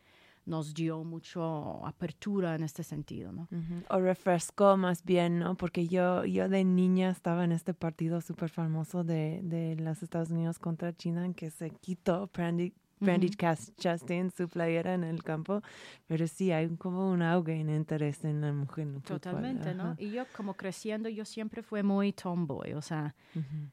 nos 0.46 0.74
dio 0.74 1.04
mucho 1.04 1.86
apertura 1.86 2.56
en 2.56 2.64
este 2.64 2.84
sentido, 2.84 3.32
¿no? 3.32 3.48
O 3.90 4.00
refrescó 4.00 4.78
más 4.78 5.04
bien, 5.04 5.40
¿no? 5.40 5.56
Porque 5.56 5.88
yo, 5.88 6.26
yo 6.26 6.50
de 6.50 6.64
niña 6.64 7.10
estaba 7.10 7.44
en 7.46 7.52
este 7.52 7.74
partido 7.74 8.22
súper 8.22 8.50
famoso 8.50 9.04
de, 9.04 9.42
de 9.44 9.76
los 9.76 10.04
Estados 10.04 10.32
Unidos 10.32 10.60
contra 10.60 10.96
China 10.96 11.26
en 11.26 11.34
que 11.34 11.50
se 11.50 11.70
quitó 11.72 12.30
Brandy, 12.34 12.74
Brandy 13.04 13.30
Chastain, 13.30 14.32
su 14.32 14.48
playera 14.48 14.94
en 14.94 15.04
el 15.04 15.24
campo, 15.24 15.62
pero 16.08 16.28
sí 16.28 16.52
hay 16.52 16.68
como 16.78 17.12
un 17.12 17.22
auge 17.22 17.60
en 17.60 17.70
interés 17.70 18.24
en 18.24 18.42
la 18.42 18.52
mujer. 18.52 18.88
En 18.88 19.02
Totalmente, 19.02 19.74
¿no? 19.74 19.96
Y 19.98 20.12
yo 20.12 20.26
como 20.36 20.56
creciendo, 20.56 21.10
yo 21.10 21.26
siempre 21.26 21.62
fui 21.62 21.84
muy 21.84 22.14
tomboy, 22.14 22.74
o 22.74 22.82
sea, 22.82 23.16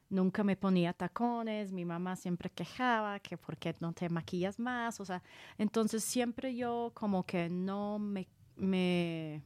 nunca 0.08 0.44
me 0.44 0.56
ponía 0.56 0.92
tacones, 0.92 1.72
mi 1.72 1.84
mamá 1.84 2.16
siempre 2.16 2.50
quejaba 2.50 3.18
que 3.20 3.36
por 3.36 3.56
qué 3.56 3.74
no 3.80 3.92
te 3.92 4.08
maquillas 4.08 4.58
más, 4.58 5.00
o 5.00 5.04
sea, 5.04 5.22
entonces 5.58 6.04
siempre 6.04 6.54
yo 6.54 6.90
como 6.94 7.24
que 7.24 7.48
no 7.48 7.98
me, 7.98 8.28
me 8.56 9.42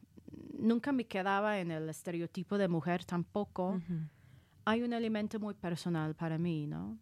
nunca 0.58 0.92
me 0.92 1.06
quedaba 1.06 1.58
en 1.58 1.70
el 1.70 1.88
estereotipo 1.88 2.58
de 2.58 2.68
mujer 2.68 3.04
tampoco. 3.04 3.80
Hay 4.64 4.82
un 4.82 4.92
elemento 4.92 5.38
muy 5.38 5.54
personal 5.54 6.14
para 6.14 6.38
mí, 6.38 6.66
¿no? 6.66 6.98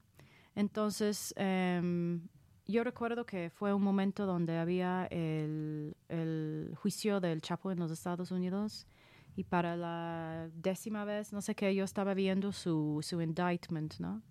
Entonces, 0.55 1.33
eh, 1.37 2.21
yo 2.67 2.85
recuerdo 2.85 3.27
que 3.27 3.51
fue 3.51 3.75
un 3.75 3.83
momento 3.83 4.27
donde 4.27 4.59
había 4.59 5.07
el, 5.11 5.97
el, 6.09 6.75
juicio 6.77 7.21
del 7.21 7.43
Chapo 7.43 7.73
en 7.73 7.79
los 7.79 7.91
Estados 7.91 8.31
Unidos 8.31 8.87
y 9.35 9.45
para 9.45 9.77
la 9.77 10.49
décima 10.55 11.05
vez, 11.05 11.33
no 11.33 11.41
sé 11.41 11.55
qué, 11.55 11.75
yo 11.75 11.85
estaba 11.85 12.15
viendo 12.15 12.53
su, 12.53 13.01
su 13.03 13.21
indictment, 13.21 13.99
¿no? 13.99 14.23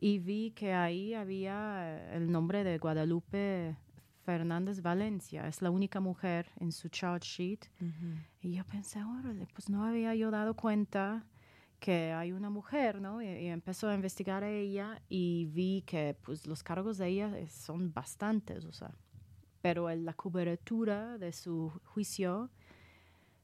Y 0.00 0.18
vi 0.20 0.52
que 0.52 0.72
ahí 0.72 1.14
había 1.14 2.14
el 2.14 2.30
nombre 2.30 2.64
de 2.64 2.78
Guadalupe 2.78 3.76
Fernández 4.24 4.80
Valencia, 4.80 5.48
es 5.48 5.60
la 5.60 5.70
única 5.70 6.00
mujer 6.00 6.50
en 6.60 6.70
su 6.70 6.88
charge 6.88 7.26
sheet. 7.26 7.60
Y 8.40 8.54
yo 8.54 8.64
pensé, 8.64 9.02
órale, 9.02 9.46
pues 9.54 9.68
no 9.68 9.84
había 9.84 10.14
yo 10.14 10.30
dado 10.30 10.54
cuenta 10.54 11.24
que 11.78 12.12
hay 12.12 12.32
una 12.32 12.50
mujer, 12.50 13.00
¿no? 13.00 13.22
Y, 13.22 13.46
empezó 13.46 13.88
a 13.88 13.94
investigar 13.94 14.44
a 14.44 14.50
ella 14.50 15.00
y 15.08 15.46
vi 15.46 15.82
que 15.82 16.16
pues 16.22 16.46
los 16.46 16.62
cargos 16.62 16.98
de 16.98 17.08
ella 17.08 17.32
son 17.48 17.92
bastantes, 17.92 18.64
o 18.64 18.72
sea, 18.72 18.94
pero 19.60 19.88
la 19.94 20.14
cobertura 20.14 21.18
de 21.18 21.32
su 21.32 21.70
juicio 21.84 22.50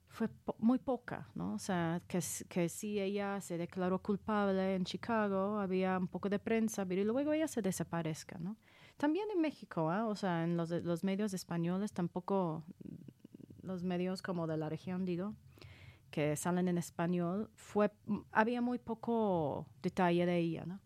fue 0.08 0.28
muy 0.58 0.78
poca, 0.78 1.28
¿no? 1.34 1.54
O 1.54 1.58
sea, 1.58 2.00
que, 2.06 2.20
que 2.48 2.68
si 2.68 3.00
ella 3.00 3.40
se 3.40 3.58
declaró 3.58 4.00
culpable 4.00 4.76
en 4.76 4.84
Chicago, 4.84 5.58
había 5.58 5.98
un 5.98 6.06
poco 6.06 6.28
de 6.28 6.38
prensa, 6.38 6.86
pero 6.86 7.02
luego 7.04 7.32
ella 7.32 7.48
se 7.48 7.62
desaparezca, 7.62 8.38
¿no? 8.38 8.56
También 8.96 9.26
en 9.34 9.40
México, 9.40 9.92
¿eh? 9.92 10.02
o 10.02 10.14
sea, 10.14 10.44
en 10.44 10.56
los, 10.56 10.70
los 10.70 11.02
medios 11.02 11.34
españoles 11.34 11.92
tampoco, 11.92 12.64
los 13.62 13.82
medios 13.82 14.22
como 14.22 14.46
de 14.46 14.56
la 14.56 14.68
región, 14.68 15.04
digo, 15.04 15.34
que 16.14 16.36
salen 16.36 16.68
en 16.68 16.78
español, 16.78 17.50
fue, 17.56 17.90
había 18.30 18.60
muy 18.60 18.78
poco 18.78 19.66
detalle 19.82 20.24
de 20.26 20.38
ella, 20.38 20.64
¿no? 20.64 20.80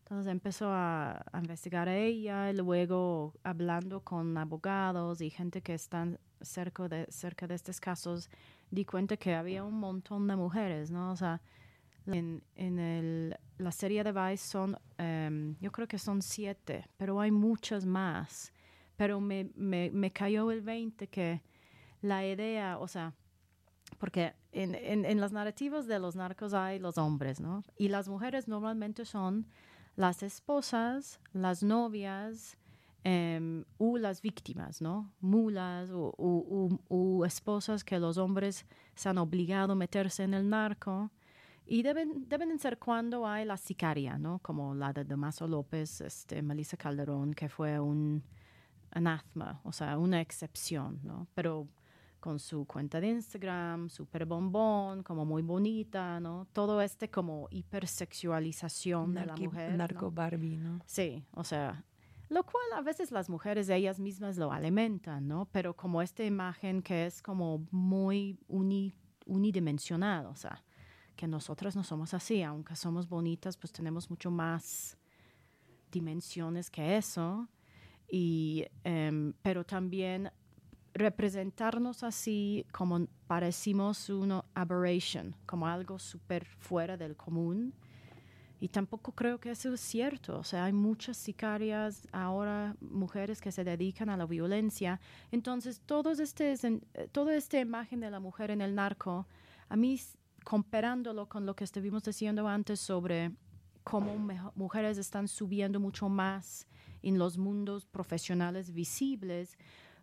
Entonces 0.00 0.26
empezó 0.28 0.70
a, 0.70 1.24
investigar 1.34 1.88
a 1.88 1.96
ella 1.96 2.50
y 2.50 2.56
luego 2.56 3.32
hablando 3.44 4.00
con 4.00 4.36
abogados 4.36 5.20
y 5.20 5.30
gente 5.30 5.62
que 5.62 5.74
están 5.74 6.18
cerca 6.40 6.88
de, 6.88 7.06
cerca 7.10 7.46
de 7.46 7.54
estos 7.54 7.78
casos, 7.78 8.28
di 8.68 8.84
cuenta 8.84 9.16
que 9.16 9.36
había 9.36 9.62
un 9.62 9.78
montón 9.78 10.26
de 10.26 10.34
mujeres, 10.34 10.90
¿no? 10.90 11.12
O 11.12 11.16
sea, 11.16 11.40
en, 12.06 12.42
en 12.56 12.80
el, 12.80 13.36
la 13.58 13.70
serie 13.70 14.02
de 14.02 14.10
Vice 14.10 14.48
son, 14.48 14.76
em, 14.98 15.54
yo 15.60 15.70
creo 15.70 15.86
que 15.86 16.00
son 16.00 16.22
siete, 16.22 16.88
pero 16.96 17.20
hay 17.20 17.30
muchas 17.30 17.86
más. 17.86 18.52
Pero 18.96 19.20
me, 19.20 19.48
me, 19.54 19.92
me 19.92 20.10
cayó 20.10 20.50
el 20.50 20.62
20 20.62 21.06
que 21.06 21.40
la 22.00 22.26
idea, 22.26 22.78
o 22.78 22.88
sea, 22.88 23.14
porque 23.98 24.34
en, 24.52 24.74
en, 24.74 25.04
en 25.04 25.20
las 25.20 25.32
narrativas 25.32 25.86
de 25.86 25.98
los 25.98 26.16
narcos 26.16 26.54
hay 26.54 26.78
los 26.78 26.98
hombres, 26.98 27.40
¿no? 27.40 27.62
Y 27.76 27.88
las 27.88 28.08
mujeres 28.08 28.48
normalmente 28.48 29.04
son 29.04 29.46
las 29.96 30.22
esposas, 30.22 31.20
las 31.32 31.62
novias 31.62 32.56
eh, 33.08 33.64
o 33.78 33.98
las 33.98 34.20
víctimas, 34.20 34.82
¿no? 34.82 35.12
Mulas 35.20 35.90
o, 35.90 36.12
o, 36.18 36.78
o, 36.88 37.24
esposas 37.24 37.84
que 37.84 37.98
los 38.00 38.18
hombres 38.18 38.66
se 38.96 39.08
han 39.08 39.18
obligado 39.18 39.74
a 39.74 39.76
meterse 39.76 40.24
en 40.24 40.34
el 40.34 40.48
narco. 40.48 41.10
Y 41.64 41.82
deben, 41.82 42.28
deben 42.28 42.58
ser 42.58 42.78
cuando 42.78 43.26
hay 43.26 43.44
la 43.44 43.56
sicaria, 43.56 44.18
¿no? 44.18 44.40
Como 44.40 44.74
la 44.74 44.92
de 44.92 45.04
Damaso 45.04 45.46
López, 45.46 46.00
este, 46.00 46.42
Melissa 46.42 46.76
Calderón, 46.76 47.32
que 47.32 47.48
fue 47.48 47.78
un 47.78 48.24
anatema, 48.90 49.60
o 49.62 49.72
sea, 49.72 49.98
una 49.98 50.20
excepción, 50.20 51.00
¿no? 51.04 51.28
Pero 51.34 51.68
con 52.26 52.40
su 52.40 52.64
cuenta 52.64 53.00
de 53.00 53.06
Instagram, 53.06 53.88
súper 53.88 54.26
bombón, 54.26 55.04
como 55.04 55.24
muy 55.24 55.42
bonita, 55.42 56.18
¿no? 56.18 56.48
Todo 56.52 56.82
este 56.82 57.08
como 57.08 57.46
hipersexualización 57.52 59.14
de 59.14 59.26
la 59.26 59.36
mujer. 59.36 59.76
Narco 59.76 60.10
Barbie, 60.10 60.56
¿no? 60.56 60.80
Sí, 60.86 61.24
o 61.34 61.44
sea, 61.44 61.84
lo 62.28 62.42
cual 62.42 62.64
a 62.74 62.82
veces 62.82 63.12
las 63.12 63.30
mujeres 63.30 63.68
ellas 63.68 64.00
mismas 64.00 64.36
lo 64.38 64.50
alimentan, 64.50 65.28
¿no? 65.28 65.46
Pero 65.52 65.76
como 65.76 66.02
esta 66.02 66.24
imagen 66.24 66.82
que 66.82 67.06
es 67.06 67.22
como 67.22 67.64
muy 67.70 68.36
unidimensional, 69.26 70.26
o 70.26 70.34
sea, 70.34 70.64
que 71.14 71.28
nosotras 71.28 71.76
no 71.76 71.84
somos 71.84 72.12
así, 72.12 72.42
aunque 72.42 72.74
somos 72.74 73.08
bonitas, 73.08 73.56
pues 73.56 73.72
tenemos 73.72 74.10
mucho 74.10 74.32
más 74.32 74.98
dimensiones 75.92 76.72
que 76.72 76.96
eso. 76.96 77.48
Y, 78.10 78.66
em, 78.82 79.32
pero 79.42 79.64
también 79.64 80.28
representarnos 80.96 82.02
así 82.02 82.66
como 82.72 83.06
parecimos 83.26 84.08
una 84.08 84.44
aberration, 84.54 85.34
como 85.46 85.66
algo 85.66 85.98
súper 85.98 86.44
fuera 86.44 86.96
del 86.96 87.16
común. 87.16 87.74
Y 88.58 88.68
tampoco 88.68 89.12
creo 89.12 89.38
que 89.38 89.50
eso 89.50 89.74
es 89.74 89.80
cierto. 89.80 90.38
O 90.38 90.44
sea, 90.44 90.64
hay 90.64 90.72
muchas 90.72 91.18
sicarias 91.18 92.08
ahora, 92.10 92.74
mujeres 92.80 93.40
que 93.40 93.52
se 93.52 93.64
dedican 93.64 94.08
a 94.08 94.16
la 94.16 94.24
violencia. 94.24 94.98
Entonces, 95.30 95.82
todo 95.84 96.12
este, 96.12 96.54
toda 97.12 97.36
esta 97.36 97.60
imagen 97.60 98.00
de 98.00 98.10
la 98.10 98.18
mujer 98.18 98.50
en 98.50 98.62
el 98.62 98.74
narco, 98.74 99.26
a 99.68 99.76
mí, 99.76 100.00
comparándolo 100.44 101.28
con 101.28 101.44
lo 101.44 101.54
que 101.54 101.64
estuvimos 101.64 102.02
diciendo 102.02 102.48
antes 102.48 102.80
sobre 102.80 103.32
cómo 103.84 104.16
mujeres 104.54 104.96
están 104.96 105.28
subiendo 105.28 105.78
mucho 105.78 106.08
más 106.08 106.66
en 107.02 107.18
los 107.18 107.36
mundos 107.36 107.84
profesionales 107.84 108.72
visibles, 108.72 109.56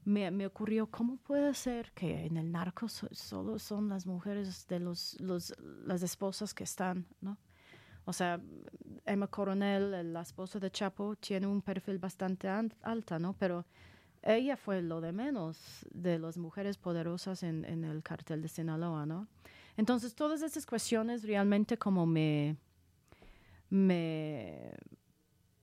me, 0.06 0.30
me, 0.32 0.46
ocurrió, 0.46 0.88
¿cómo 0.88 1.18
puede 1.18 1.54
ser 1.54 1.92
que 1.94 2.26
en 2.26 2.38
el 2.38 2.52
narco 2.52 2.88
solo 2.90 3.60
son 3.60 3.90
las 3.90 4.06
mujeres 4.06 4.68
de 4.68 4.80
los, 4.80 5.20
los, 5.20 5.54
las 5.60 6.04
esposas 6.04 6.54
que 6.54 6.64
están, 6.64 7.06
¿no? 7.22 7.38
O 8.06 8.12
sea, 8.12 8.42
Emma 9.06 9.28
Coronel, 9.28 10.12
la 10.14 10.22
esposa 10.22 10.60
de 10.60 10.70
Chapo, 10.70 11.16
tiene 11.16 11.48
un 11.48 11.62
perfil 11.62 12.00
bastante 12.00 12.50
alto, 12.50 13.18
¿no? 13.18 13.34
Pero 13.34 13.66
ella 14.22 14.58
fue 14.58 14.82
lo 14.82 15.00
de 15.00 15.14
menos 15.14 15.86
de 15.92 16.20
las 16.20 16.38
mujeres 16.38 16.78
poderosas 16.78 17.44
en, 17.44 17.64
en 17.66 17.86
el 17.86 18.04
cartel 18.04 18.42
de 18.42 18.50
Sinaloa, 18.50 19.06
¿no? 19.06 19.28
Entonces, 19.78 20.16
todas 20.16 20.42
esas 20.42 20.66
cuestiones 20.66 21.24
realmente 21.24 21.78
como 21.78 22.06
me, 22.06 22.58
me 23.70 24.76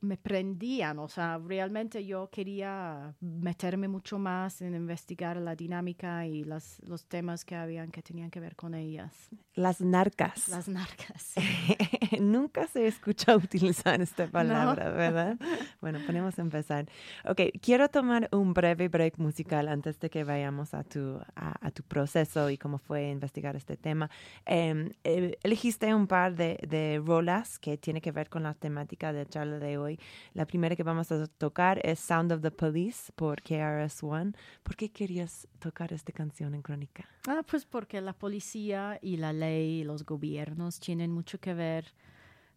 me 0.01 0.17
prendían, 0.17 0.99
o 0.99 1.09
sea, 1.09 1.39
realmente 1.39 2.05
yo 2.05 2.31
quería 2.31 3.15
meterme 3.21 3.89
mucho 3.89 4.19
más 4.19 4.63
en 4.63 4.75
investigar 4.75 5.37
la 5.37 5.55
dinámica 5.55 6.27
y 6.27 6.45
las, 6.45 6.81
los 6.87 7.07
temas 7.07 7.45
que 7.45 7.55
habían 7.55 7.91
que 7.91 8.03
tenían 8.03 8.31
que 8.31 8.41
ver 8.41 8.57
con 8.57 8.75
ellas. 8.75 9.13
Las 9.55 9.81
narcas. 9.81 10.49
Las 10.49 10.69
narcas. 10.69 11.35
Nunca 12.21 12.67
se 12.67 12.87
escucha 12.87 13.37
utilizar 13.37 14.01
esta 14.01 14.27
palabra, 14.27 14.91
¿verdad? 14.91 15.37
bueno, 15.81 15.99
podemos 16.07 16.39
empezar. 16.39 16.87
Ok, 17.25 17.41
quiero 17.61 17.89
tomar 17.89 18.29
un 18.33 18.55
breve 18.55 18.89
break 18.89 19.19
musical 19.19 19.69
antes 19.69 20.01
de 20.01 20.09
que 20.09 20.25
vayamos 20.25 20.75
a 20.75 20.83
tu, 20.85 21.21
a, 21.37 21.71
tu 21.73 21.83
proceso 21.83 22.51
y 22.51 22.59
cómo 22.59 22.79
fue 22.79 23.11
investigar 23.11 23.57
este 23.57 23.77
tema. 23.77 24.11
Em, 24.47 24.91
eh, 25.05 25.39
elegiste 25.43 25.95
un 25.95 26.07
par 26.07 26.35
de, 26.35 26.59
de 26.69 27.03
rolas 27.05 27.59
que 27.59 27.77
tiene 27.77 28.01
que 28.01 28.13
ver 28.13 28.29
con 28.29 28.43
la 28.43 28.55
temática 28.55 29.13
de 29.13 29.27
charla 29.27 29.59
de 29.59 29.79
hoy 29.79 29.90
la 30.35 30.47
primera 30.47 30.77
que 30.77 30.83
vamos 30.83 31.11
a 31.13 31.27
tocar 31.27 31.81
es 31.85 31.99
Sound 32.01 32.33
of 32.33 32.43
the 32.43 32.51
Police 32.51 33.13
por 33.15 33.43
KRS-One. 33.43 34.33
¿Por 34.63 34.77
qué 34.77 34.91
querías 34.91 35.49
tocar 35.59 35.93
esta 35.93 36.13
canción 36.13 36.55
en 36.55 36.63
Crónica? 36.63 37.09
Ah, 37.27 37.43
pues 37.49 37.65
porque 37.65 38.01
la 38.01 38.13
policía 38.13 38.99
y 39.03 39.17
la 39.17 39.33
ley 39.33 39.81
y 39.81 39.85
los 39.85 40.05
gobiernos 40.05 40.81
tienen 40.81 41.13
mucho 41.13 41.39
que 41.39 41.55
ver 41.55 41.93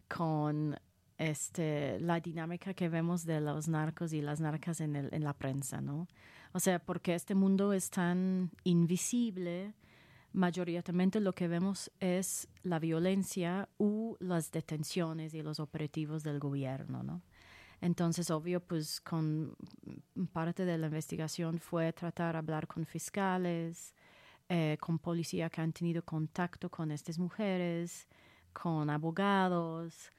con 0.08 0.76
este, 1.18 1.98
la 2.00 2.20
dinámica 2.20 2.74
que 2.74 2.88
vemos 2.88 3.24
de 3.24 3.40
los 3.40 3.68
narcos 3.68 4.12
y 4.12 4.20
las 4.20 4.40
narcas 4.40 4.80
en, 4.80 4.96
en 4.96 5.24
la 5.24 5.32
prensa, 5.32 5.80
¿no? 5.80 6.08
O 6.52 6.60
sea, 6.60 6.78
porque 6.78 7.14
este 7.14 7.34
mundo 7.34 7.72
es 7.72 7.90
tan 7.90 8.50
invisible, 8.62 9.74
mayoritariamente 10.34 11.20
lo 11.20 11.32
que 11.32 11.48
vemos 11.48 11.90
es 12.00 12.48
la 12.62 12.78
violencia 12.78 13.68
u 13.78 14.16
las 14.18 14.50
detenciones 14.50 15.32
y 15.32 15.42
los 15.42 15.60
operativos 15.60 16.22
del 16.22 16.40
gobierno, 16.40 17.02
¿no? 17.02 17.22
Entonces, 17.80 18.30
obvio, 18.30 18.60
pues 18.60 19.00
con 19.00 19.56
parte 20.32 20.64
de 20.64 20.78
la 20.78 20.86
investigación 20.86 21.58
fue 21.58 21.92
tratar 21.92 22.34
de 22.34 22.38
hablar 22.38 22.66
con 22.66 22.84
fiscales, 22.86 23.94
eh, 24.48 24.76
con 24.80 24.98
policía 24.98 25.50
que 25.50 25.60
han 25.60 25.72
tenido 25.72 26.02
contacto 26.02 26.70
con 26.70 26.90
estas 26.90 27.18
mujeres, 27.18 28.08
con 28.52 28.90
abogados. 28.90 30.10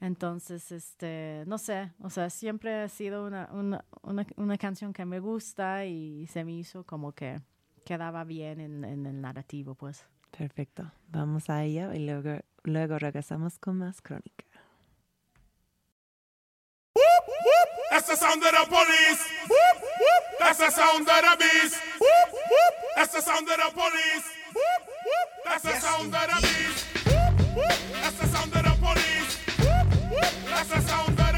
Entonces, 0.00 0.72
este, 0.72 1.44
no 1.46 1.58
sé, 1.58 1.92
o 2.00 2.10
sea, 2.10 2.28
siempre 2.28 2.82
ha 2.82 2.88
sido 2.88 3.26
una, 3.26 3.48
una, 3.52 3.84
una, 4.02 4.26
una 4.36 4.58
canción 4.58 4.92
que 4.92 5.04
me 5.04 5.20
gusta 5.20 5.86
y 5.86 6.26
se 6.26 6.44
me 6.44 6.52
hizo 6.52 6.84
como 6.84 7.12
que 7.12 7.40
quedaba 7.82 8.24
bien 8.24 8.60
en, 8.60 8.84
en 8.84 9.06
el 9.06 9.20
narrativo, 9.20 9.74
pues. 9.74 10.04
Perfecto. 10.36 10.90
Vamos 11.08 11.50
a 11.50 11.62
ella 11.62 11.94
y 11.94 12.06
luego, 12.06 12.40
luego 12.64 12.98
regresamos 12.98 13.58
con 13.58 13.78
más 13.78 14.00
crónica. 14.00 14.46
That's 17.90 18.06
the 18.06 18.16
sound 18.16 18.42
of 18.42 18.50
the 18.50 18.66
police. 18.68 19.20
That's 20.38 20.58
the 20.58 20.70
sound 20.70 21.06
of 21.06 21.20
the 21.22 21.36
beast. 21.38 21.76
That's 22.96 23.12
the 23.12 23.20
sound 23.20 23.48
of 23.48 23.56
the 23.56 23.70
police. 23.74 24.26
That's 25.44 25.62
the 25.62 25.78
sound 25.78 26.14
of 26.14 26.26
the 26.26 26.40
beast. 26.40 26.86
That's 28.02 28.16
the 28.18 28.26
sound 28.28 28.54
of 28.56 28.62
the 28.62 28.74
police. 28.80 29.38
That's 30.48 30.68
the 30.68 30.80
sound 30.80 31.20
of 31.20 31.26
the 31.26 31.31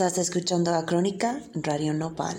Estás 0.00 0.16
escuchando 0.16 0.74
a 0.74 0.86
Crónica 0.86 1.42
Radio 1.52 1.92
Nopal. 1.92 2.34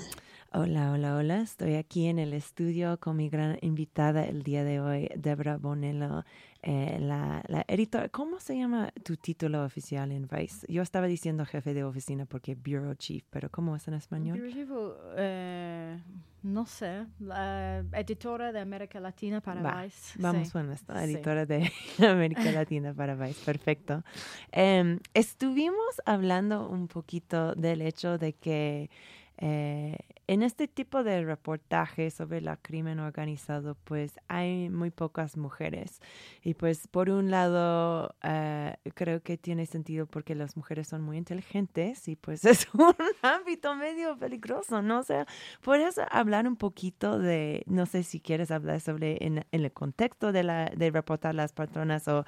Hola, 0.52 0.92
hola, 0.94 1.16
hola. 1.16 1.42
Estoy 1.42 1.76
aquí 1.76 2.08
en 2.08 2.18
el 2.18 2.34
estudio 2.34 3.00
con 3.00 3.18
mi 3.18 3.30
gran 3.30 3.60
invitada 3.62 4.26
el 4.26 4.42
día 4.42 4.64
de 4.64 4.80
hoy, 4.80 5.10
Debra 5.16 5.58
Bonello, 5.58 6.26
eh, 6.64 6.98
la, 7.00 7.44
la 7.48 7.66
editora. 7.68 8.10
¿Cómo 8.10 8.40
se 8.40 8.56
llama 8.58 8.92
tu 9.04 9.18
título 9.18 9.64
oficial 9.64 10.12
en 10.12 10.28
Vice? 10.28 10.66
Yo 10.72 10.82
estaba 10.82 11.08
diciendo 11.08 11.46
jefe 11.46 11.74
de 11.74 11.84
oficina 11.84 12.26
porque 12.26 12.56
Bureau 12.56 12.94
Chief, 12.96 13.24
pero 13.30 13.50
¿cómo 13.50 13.76
es 13.76 13.88
en 13.88 13.96
español? 13.96 14.38
Directivo, 14.38 14.96
eh, 15.18 15.98
no 16.44 16.66
sé, 16.66 17.06
la 17.20 17.80
editora 17.94 18.52
de 18.52 18.60
América 18.60 19.00
Latina 19.00 19.42
para 19.42 19.62
Va, 19.62 19.84
Vice. 19.84 20.14
Vamos 20.20 20.48
sí. 20.48 20.54
con 20.54 20.72
esta 20.72 20.98
Sí. 21.06 21.12
editora 21.14 21.46
de 21.46 21.72
América 22.08 22.44
Latina 22.52 22.94
para 22.94 23.16
Vice. 23.16 23.44
Perfecto. 23.44 24.04
Em, 24.52 25.00
estuvimos 25.14 26.02
hablando 26.06 26.70
un 26.70 26.88
poquito 26.88 27.56
del 27.56 27.82
hecho 27.82 28.18
de 28.18 28.34
que 28.34 28.90
eh, 29.38 29.98
en 30.32 30.44
este 30.44 30.70
tipo 30.70 31.04
de 31.04 31.26
reportajes 31.26 32.14
sobre 32.14 32.38
el 32.38 32.50
crimen 32.62 33.02
organizado, 33.02 33.76
pues 33.84 34.18
hay 34.30 34.70
muy 34.70 34.90
pocas 34.90 35.36
mujeres. 35.36 36.00
Y 36.42 36.54
pues 36.54 36.88
por 36.88 37.10
un 37.10 37.30
lado, 37.30 38.16
eh, 38.24 38.78
creo 38.96 39.22
que 39.22 39.38
tiene 39.38 39.66
sentido 39.66 40.06
porque 40.06 40.34
las 40.34 40.56
mujeres 40.56 40.88
son 40.88 41.02
muy 41.02 41.18
inteligentes 41.18 42.08
y 42.08 42.16
pues 42.16 42.46
es 42.46 42.66
un 42.74 42.96
ámbito 43.22 43.76
medio 43.76 44.18
peligroso, 44.18 44.82
¿no? 44.82 45.00
O 45.00 45.04
sea, 45.04 45.28
¿puedes 45.60 46.00
hablar 46.10 46.48
un 46.48 46.56
poquito 46.56 47.20
de, 47.20 47.64
no 47.66 47.86
sé 47.86 48.04
si 48.04 48.22
quieres 48.22 48.52
hablar 48.52 48.80
sobre 48.80 49.18
en, 49.26 49.46
el 49.52 49.74
contexto 49.74 50.32
de, 50.32 50.44
la, 50.44 50.72
de 50.74 50.92
reportar 50.92 51.36
las 51.36 51.52
patronas 51.52 52.08
o 52.08 52.24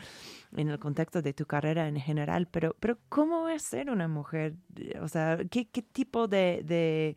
en 0.58 0.68
el 0.68 0.78
contexto 0.78 1.22
de 1.22 1.32
tu 1.34 1.46
carrera 1.46 1.88
en 1.88 2.02
general, 2.02 2.50
pero, 2.52 2.76
pero 2.82 2.98
¿cómo 3.08 3.48
es 3.48 3.62
ser 3.62 3.90
una 3.90 4.10
mujer? 4.10 4.56
O 5.02 5.08
sea, 5.08 5.38
¿qué, 5.50 5.70
qué 5.70 5.82
tipo 5.82 6.28
de, 6.28 7.16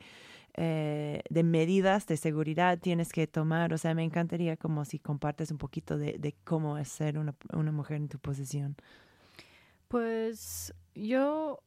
eh, 0.56 1.22
de 1.28 1.42
medidas 1.42 2.06
de 2.06 2.16
seguridad 2.16 2.78
tienes 2.78 3.12
que 3.12 3.26
tomar? 3.26 3.72
O 3.72 3.78
sea, 3.78 3.94
me 3.94 4.04
encantaría 4.04 4.56
como 4.56 4.84
si 4.84 4.98
compartes 4.98 5.50
un 5.50 5.58
poquito 5.58 5.98
de, 5.98 6.18
de 6.18 6.34
cómo 6.44 6.78
es 6.78 6.88
ser 6.88 7.18
una, 7.18 7.34
una 7.52 7.72
mujer 7.72 7.96
en 7.96 8.08
tu 8.08 8.18
posición. 8.18 8.76
Pues 9.88 10.74
yo, 10.94 11.62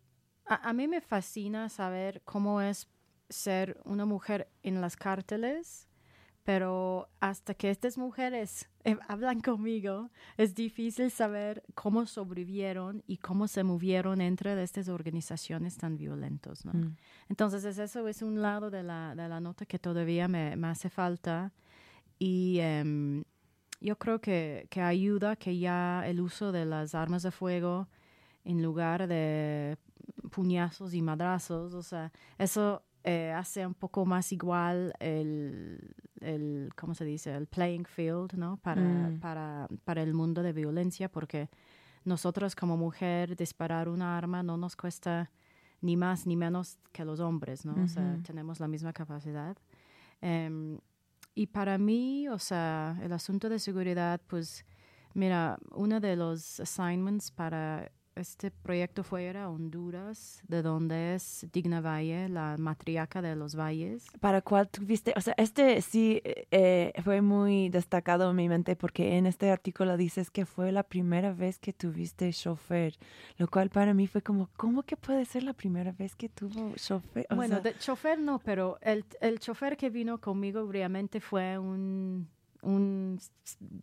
a, 0.46 0.70
a 0.70 0.74
mí 0.74 0.88
me 0.88 1.02
fascina 1.02 1.70
saber 1.70 2.22
cómo 2.26 2.62
es 2.62 2.88
ser 3.30 3.80
una 3.84 4.06
mujer 4.06 4.48
en 4.64 4.82
las 4.82 4.96
cárteles, 4.96 5.89
pero 6.50 7.08
hasta 7.20 7.54
que 7.54 7.70
estas 7.70 7.96
mujeres 8.00 8.68
eh, 8.84 8.98
hablan 9.08 9.40
conmigo, 9.40 10.10
es 10.36 10.56
difícil 10.56 11.12
saber 11.12 11.62
cómo 11.76 12.08
sobrevivieron 12.08 13.04
y 13.06 13.18
cómo 13.18 13.48
se 13.48 13.64
movieron 13.64 14.20
entre 14.20 14.60
estas 14.64 14.90
organizaciones 14.90 15.78
tan 15.78 15.96
violentas, 15.96 16.66
¿no? 16.66 16.74
Mm. 16.74 16.96
Entonces, 17.30 17.64
es- 17.66 17.78
eso 17.78 18.08
es 18.08 18.24
un 18.24 18.42
lado 18.42 18.72
de 18.72 18.82
la, 18.82 19.14
de 19.14 19.30
la 19.30 19.40
nota 19.40 19.68
que 19.68 19.78
todavía 19.78 20.28
me, 20.28 20.56
me 20.56 20.70
hace 20.70 20.90
falta. 20.90 21.54
Y 22.18 22.58
em, 22.62 23.24
yo 23.80 24.00
creo 24.00 24.20
que, 24.20 24.66
que 24.72 24.82
ayuda 24.82 25.36
que 25.36 25.56
ya 25.60 26.02
el 26.08 26.20
uso 26.20 26.52
de 26.52 26.66
las 26.66 26.96
armas 26.96 27.22
de 27.22 27.30
fuego 27.30 27.88
en 28.44 28.64
lugar 28.64 29.08
de 29.08 29.78
puñazos 30.32 30.96
y 30.96 31.04
madrazos, 31.04 31.76
o 31.76 31.84
sea, 31.84 32.12
eso 32.40 32.82
eh, 33.04 33.32
hace 33.32 33.66
un 33.66 33.74
poco 33.74 34.06
más 34.06 34.32
igual 34.32 34.94
el, 35.00 35.94
el, 36.20 36.70
¿cómo 36.76 36.94
se 36.94 37.06
dice? 37.06 37.34
El 37.36 37.48
playing 37.48 37.86
field, 37.86 38.34
¿no? 38.34 38.58
Para, 38.58 38.82
Mm. 38.82 39.20
para, 39.20 39.68
para 39.86 40.02
el 40.04 40.14
mundo 40.14 40.44
de 40.44 40.54
violencia, 40.54 41.10
porque 41.10 41.50
nosotras 42.06 42.56
como 42.56 42.78
mujer 42.78 43.36
disparar 43.36 43.88
una 43.90 44.18
arma 44.18 44.44
no 44.44 44.58
nos 44.58 44.76
cuesta 44.76 45.32
ni 45.82 45.96
más 45.96 46.26
ni 46.28 46.36
menos 46.36 46.78
que 46.92 47.06
los 47.06 47.20
hombres, 47.20 47.66
¿no? 47.66 47.82
O 47.84 47.88
sea, 47.88 48.20
tenemos 48.24 48.60
la 48.60 48.68
misma 48.68 48.92
capacidad. 48.92 49.56
Em, 50.22 50.78
y 51.36 51.48
para 51.48 51.78
mí, 51.78 52.28
o 52.28 52.38
sea, 52.40 53.00
el 53.02 53.14
asunto 53.14 53.48
de 53.48 53.60
seguridad, 53.60 54.20
pues, 54.28 54.66
mira, 55.14 55.58
uno 55.72 56.02
de 56.02 56.18
los 56.18 56.60
assignments 56.60 57.32
para 57.32 57.92
este 58.20 58.52
proyecto 58.52 59.04
fue 59.04 59.24
ir 59.24 59.38
a 59.38 59.50
Honduras, 59.50 60.42
de 60.48 60.62
donde 60.62 61.16
es 61.16 61.48
Digna 61.52 61.82
Valle, 61.82 62.30
la 62.30 62.56
matriarca 62.58 63.22
de 63.22 63.36
los 63.36 63.56
valles. 63.56 64.06
¿Para 64.20 64.42
cuál 64.42 64.70
tuviste? 64.70 65.14
O 65.16 65.22
sea, 65.22 65.34
este 65.38 65.82
sí 65.82 66.22
eh, 66.24 66.94
fue 67.04 67.22
muy 67.22 67.70
destacado 67.70 68.30
en 68.30 68.36
mi 68.36 68.50
mente 68.50 68.76
porque 68.76 69.18
en 69.18 69.26
este 69.26 69.52
artículo 69.52 69.98
dices 69.98 70.30
que 70.30 70.46
fue 70.46 70.72
la 70.72 70.84
primera 70.84 71.34
vez 71.34 71.60
que 71.60 71.74
tuviste 71.74 72.32
chofer, 72.32 72.98
lo 73.38 73.48
cual 73.48 73.70
para 73.70 73.94
mí 73.94 74.08
fue 74.08 74.22
como, 74.22 74.50
¿cómo 74.58 74.84
que 74.84 74.98
puede 74.98 75.26
ser 75.26 75.44
la 75.44 75.54
primera 75.54 75.92
vez 75.92 76.16
que 76.16 76.30
tuvo 76.30 76.74
chofer? 76.76 77.28
O 77.30 77.36
bueno, 77.36 77.56
sea, 77.56 77.72
de 77.72 77.78
chofer 77.78 78.20
no, 78.20 78.40
pero 78.40 78.78
el, 78.82 79.06
el 79.22 79.40
chofer 79.40 79.78
que 79.78 79.90
vino 79.90 80.20
conmigo 80.20 80.70
realmente 80.72 81.20
fue 81.20 81.58
un, 81.58 82.28
un 82.62 83.20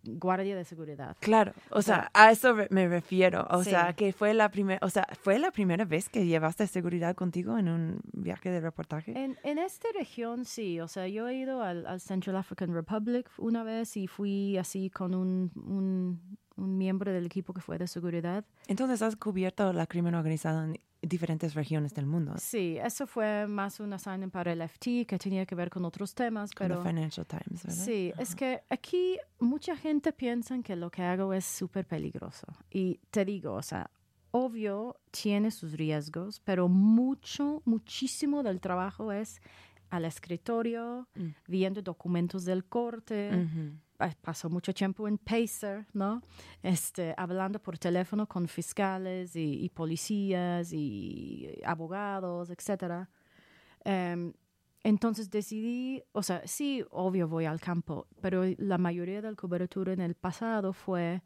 guardia 0.04 0.56
de 0.56 0.64
seguridad. 0.64 1.16
Claro, 1.20 1.52
o 1.70 1.82
sea, 1.82 2.10
a 2.14 2.30
eso 2.30 2.54
me 2.70 2.88
refiero. 2.88 3.46
O 3.50 3.64
Sí. 3.64 3.70
sea, 3.70 3.92
que 3.94 4.12
fue 4.12 4.34
la 4.34 4.50
primera, 4.50 4.78
o 4.82 4.90
sea, 4.90 5.06
fue 5.20 5.38
la 5.38 5.50
primera 5.50 5.84
vez 5.84 6.08
que 6.08 6.26
llevaste 6.26 6.66
seguridad 6.66 7.14
contigo 7.14 7.58
en 7.58 7.68
un 7.68 8.00
viaje 8.12 8.50
de 8.50 8.60
reportaje. 8.60 9.12
En, 9.18 9.36
en 9.44 9.58
esta 9.58 9.88
región 9.96 10.44
sí, 10.44 10.80
o 10.80 10.88
sea, 10.88 11.08
yo 11.08 11.28
he 11.28 11.34
ido 11.34 11.62
al, 11.62 11.86
al 11.86 12.00
Central 12.00 12.36
African 12.36 12.72
Republic 12.74 13.28
una 13.38 13.62
vez 13.64 13.96
y 13.96 14.06
fui 14.06 14.56
así 14.58 14.90
con 14.90 15.14
un, 15.14 15.50
un, 15.56 16.36
un 16.56 16.78
miembro 16.78 17.12
del 17.12 17.26
equipo 17.26 17.52
que 17.54 17.60
fue 17.60 17.78
de 17.78 17.86
seguridad. 17.86 18.44
Entonces 18.68 19.02
has 19.02 19.16
cubierto 19.16 19.72
la 19.72 19.86
crimen 19.86 20.14
organizado 20.14 20.62
en 20.64 20.78
diferentes 21.08 21.54
regiones 21.54 21.92
del 21.94 22.06
mundo. 22.06 22.34
Sí, 22.38 22.76
eso 22.82 23.06
fue 23.06 23.46
más 23.46 23.80
un 23.80 23.92
assignment 23.92 24.32
para 24.32 24.52
el 24.52 24.60
FT 24.62 25.06
que 25.06 25.18
tenía 25.18 25.46
que 25.46 25.54
ver 25.54 25.70
con 25.70 25.84
otros 25.84 26.14
temas, 26.14 26.50
Con 26.52 26.66
pero... 26.68 26.82
The 26.82 26.88
Financial 26.88 27.26
Times, 27.26 27.62
¿verdad? 27.64 27.84
Sí, 27.84 28.12
es 28.18 28.34
que 28.34 28.62
aquí 28.70 29.18
mucha 29.38 29.76
gente 29.76 30.12
piensa 30.12 30.58
que 30.62 30.76
lo 30.76 30.90
que 30.90 31.02
hago 31.02 31.32
es 31.32 31.44
súper 31.44 31.86
peligroso. 31.86 32.46
Y 32.70 33.00
te 33.10 33.24
digo, 33.24 33.54
o 33.54 33.62
sea, 33.62 33.90
obvio 34.32 34.96
tiene 35.10 35.50
sus 35.50 35.72
riesgos, 35.72 36.40
pero 36.44 36.68
mucho, 36.68 37.62
muchísimo 37.64 38.42
del 38.42 38.60
trabajo 38.60 39.12
es 39.12 39.40
al 39.90 40.04
escritorio, 40.04 41.06
Mm. 41.14 41.28
viendo 41.46 41.80
documentos 41.82 42.44
del 42.44 42.64
corte. 42.64 43.46
Paso 44.22 44.50
mucho 44.50 44.72
tiempo 44.74 45.08
en 45.08 45.18
Pacer, 45.18 45.86
¿no? 45.92 46.22
Este, 46.62 47.14
hablando 47.16 47.58
por 47.58 47.78
teléfono 47.78 48.26
con 48.26 48.46
fiscales 48.48 49.34
y, 49.36 49.64
y 49.64 49.68
policías 49.70 50.72
y 50.72 51.58
abogados, 51.64 52.50
etcétera. 52.50 53.08
Em, 53.84 54.32
entonces 54.82 55.30
decidí, 55.30 56.02
o 56.12 56.22
sea, 56.22 56.42
sí, 56.46 56.84
obvio 56.90 57.28
voy 57.28 57.44
al 57.44 57.60
campo, 57.60 58.08
pero 58.20 58.42
la 58.58 58.78
mayoría 58.78 59.22
de 59.22 59.30
la 59.30 59.36
cobertura 59.36 59.92
en 59.92 60.00
el 60.00 60.14
pasado 60.14 60.72
fue 60.72 61.22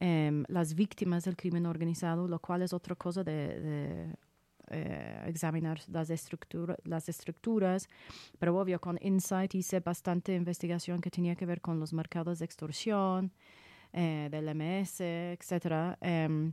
em, 0.00 0.44
las 0.48 0.74
víctimas 0.74 1.24
del 1.24 1.36
crimen 1.36 1.66
organizado, 1.66 2.28
lo 2.28 2.38
cual 2.40 2.62
es 2.62 2.72
otra 2.72 2.94
cosa 2.96 3.24
de, 3.24 3.60
de, 3.60 4.14
eh, 4.70 5.24
examinar 5.26 5.80
las, 5.88 6.10
estructura- 6.10 6.76
las 6.84 7.08
estructuras. 7.08 7.88
Pero 8.38 8.56
obvio, 8.58 8.80
con 8.80 8.98
Insight 9.00 9.54
hice 9.54 9.80
bastante 9.80 10.34
investigación 10.34 11.00
que 11.00 11.10
tenía 11.10 11.34
que 11.36 11.46
ver 11.46 11.60
con 11.60 11.78
los 11.80 11.92
mercados 11.92 12.38
de 12.38 12.44
extorsión, 12.44 13.32
eh, 13.92 14.28
del 14.30 14.48
MS, 14.48 15.00
etcétera. 15.00 15.96
Em, 16.00 16.52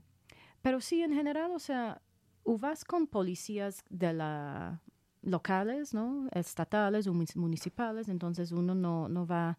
pero 0.61 0.79
sí, 0.79 1.01
en 1.01 1.13
general, 1.13 1.51
o 1.51 1.59
sea, 1.59 2.01
vas 2.45 2.85
con 2.85 3.07
policías 3.07 3.83
de 3.89 4.13
la 4.13 4.81
locales, 5.23 5.93
¿no? 5.93 6.27
Estatales 6.31 7.07
o 7.07 7.13
municipales, 7.13 8.09
entonces 8.09 8.51
uno 8.51 8.73
no, 8.73 9.07
no 9.07 9.25
va 9.27 9.57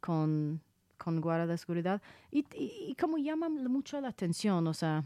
con, 0.00 0.60
con 0.98 1.20
guardia 1.20 1.46
de 1.46 1.56
seguridad. 1.58 2.02
Y, 2.30 2.40
y, 2.54 2.88
y 2.90 2.94
como 2.96 3.18
llama 3.18 3.48
mucho 3.48 4.00
la 4.00 4.08
atención, 4.08 4.66
o 4.66 4.74
sea, 4.74 5.04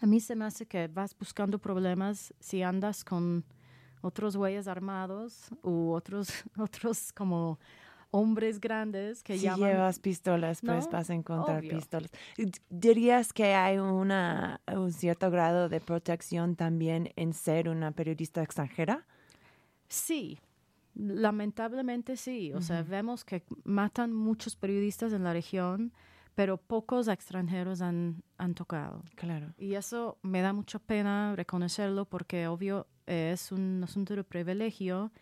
a 0.00 0.06
mí 0.06 0.20
se 0.20 0.34
me 0.34 0.44
hace 0.44 0.66
que 0.66 0.88
vas 0.88 1.16
buscando 1.18 1.58
problemas 1.58 2.34
si 2.40 2.62
andas 2.62 3.04
con 3.04 3.44
otros 4.00 4.36
güeyes 4.36 4.66
armados 4.66 5.50
u 5.62 5.90
otros, 5.90 6.28
otros 6.58 7.12
como 7.12 7.58
hombres 8.10 8.60
grandes 8.60 9.22
que 9.22 9.36
si 9.36 9.44
llaman... 9.44 9.70
llevas 9.70 9.98
pistolas, 9.98 10.60
pues 10.62 10.86
¿no? 10.86 10.90
vas 10.90 11.10
a 11.10 11.14
encontrar 11.14 11.60
Obvio. 11.60 11.76
pistolas. 11.76 12.10
¿Dirías 12.68 13.32
que 13.32 13.54
hay 13.54 13.78
una, 13.78 14.60
un 14.74 14.92
cierto 14.92 15.30
grado 15.30 15.68
de 15.68 15.80
protección 15.80 16.56
también 16.56 17.12
en 17.16 17.32
ser 17.32 17.68
una 17.68 17.92
periodista 17.92 18.42
extranjera? 18.42 19.06
Sí, 19.88 20.40
lamentablemente 20.94 22.16
sí. 22.16 22.52
O 22.52 22.62
sea, 22.62 22.82
vemos 22.82 23.24
que 23.24 23.44
matan 23.64 24.12
muchos 24.12 24.56
periodistas 24.56 25.12
en 25.12 25.24
la 25.24 25.32
región, 25.32 25.92
pero 26.34 26.56
pocos 26.56 27.08
extranjeros 27.08 27.80
han, 27.80 28.22
han 28.38 28.54
tocado. 28.54 29.02
Claro. 29.16 29.52
Y 29.58 29.74
eso 29.74 30.18
me 30.22 30.40
da 30.40 30.52
mucha 30.52 30.78
pena 30.78 31.34
reconocerlo 31.36 32.04
porque 32.04 32.46
obvio 32.46 32.86
eh, 33.06 33.32
es 33.34 33.52
un 33.52 33.82
asunto 33.82 34.14
de 34.14 34.24
privilegio 34.24 35.12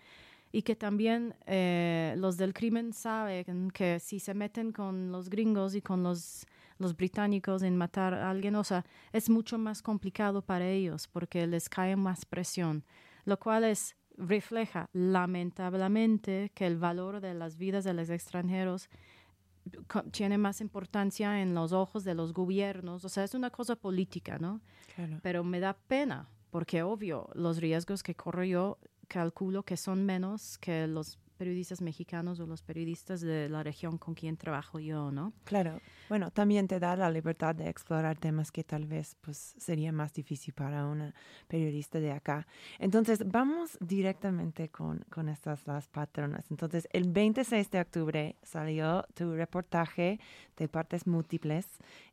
y 0.52 0.62
que 0.62 0.76
también 0.76 1.34
eh, 1.46 2.14
los 2.16 2.36
del 2.36 2.54
crimen 2.54 2.92
saben 2.92 3.70
que 3.70 4.00
si 4.00 4.18
se 4.18 4.34
meten 4.34 4.72
con 4.72 5.12
los 5.12 5.28
gringos 5.28 5.74
y 5.74 5.82
con 5.82 6.02
los, 6.02 6.46
los 6.78 6.96
británicos 6.96 7.62
en 7.62 7.76
matar 7.76 8.14
a 8.14 8.30
alguien, 8.30 8.54
o 8.54 8.64
sea, 8.64 8.84
es 9.12 9.28
mucho 9.28 9.58
más 9.58 9.82
complicado 9.82 10.42
para 10.42 10.68
ellos 10.68 11.06
porque 11.08 11.46
les 11.46 11.68
cae 11.68 11.96
más 11.96 12.24
presión, 12.24 12.84
lo 13.24 13.38
cual 13.38 13.64
es 13.64 13.94
refleja 14.16 14.90
lamentablemente 14.92 16.50
que 16.54 16.66
el 16.66 16.76
valor 16.76 17.20
de 17.20 17.34
las 17.34 17.56
vidas 17.56 17.84
de 17.84 17.94
los 17.94 18.10
extranjeros 18.10 18.88
tiene 20.10 20.38
más 20.38 20.60
importancia 20.60 21.40
en 21.40 21.54
los 21.54 21.72
ojos 21.72 22.04
de 22.04 22.14
los 22.14 22.32
gobiernos, 22.32 23.04
o 23.04 23.08
sea, 23.08 23.24
es 23.24 23.34
una 23.34 23.50
cosa 23.50 23.76
política, 23.76 24.38
¿no? 24.38 24.60
Claro. 24.94 25.20
Pero 25.22 25.44
me 25.44 25.60
da 25.60 25.74
pena, 25.74 26.28
porque 26.50 26.82
obvio, 26.82 27.28
los 27.34 27.58
riesgos 27.58 28.02
que 28.02 28.14
corro 28.14 28.44
yo 28.44 28.78
calculo 29.08 29.62
que 29.62 29.76
son 29.76 30.04
menos 30.04 30.58
que 30.58 30.86
los 30.86 31.18
periodistas 31.38 31.80
mexicanos 31.80 32.40
o 32.40 32.46
los 32.46 32.62
periodistas 32.62 33.20
de 33.20 33.48
la 33.48 33.62
región 33.62 33.96
con 33.96 34.14
quien 34.14 34.36
trabajo 34.36 34.78
yo, 34.78 35.10
¿no? 35.10 35.32
Claro. 35.44 35.80
Bueno, 36.08 36.30
también 36.30 36.68
te 36.68 36.78
da 36.78 36.96
la 36.96 37.10
libertad 37.10 37.54
de 37.54 37.68
explorar 37.68 38.18
temas 38.18 38.50
que 38.50 38.64
tal 38.64 38.86
vez 38.86 39.16
pues 39.20 39.54
sería 39.56 39.92
más 39.92 40.12
difícil 40.12 40.52
para 40.52 40.86
una 40.86 41.14
periodista 41.46 42.00
de 42.00 42.12
acá. 42.12 42.46
Entonces, 42.78 43.22
vamos 43.26 43.78
directamente 43.80 44.68
con, 44.68 45.04
con 45.10 45.28
estas 45.28 45.66
las 45.66 45.88
patronas. 45.88 46.50
Entonces, 46.50 46.88
el 46.92 47.10
26 47.10 47.70
de 47.70 47.80
octubre 47.80 48.36
salió 48.42 49.04
tu 49.14 49.34
reportaje 49.34 50.18
de 50.56 50.68
partes 50.68 51.06
múltiples 51.06 51.66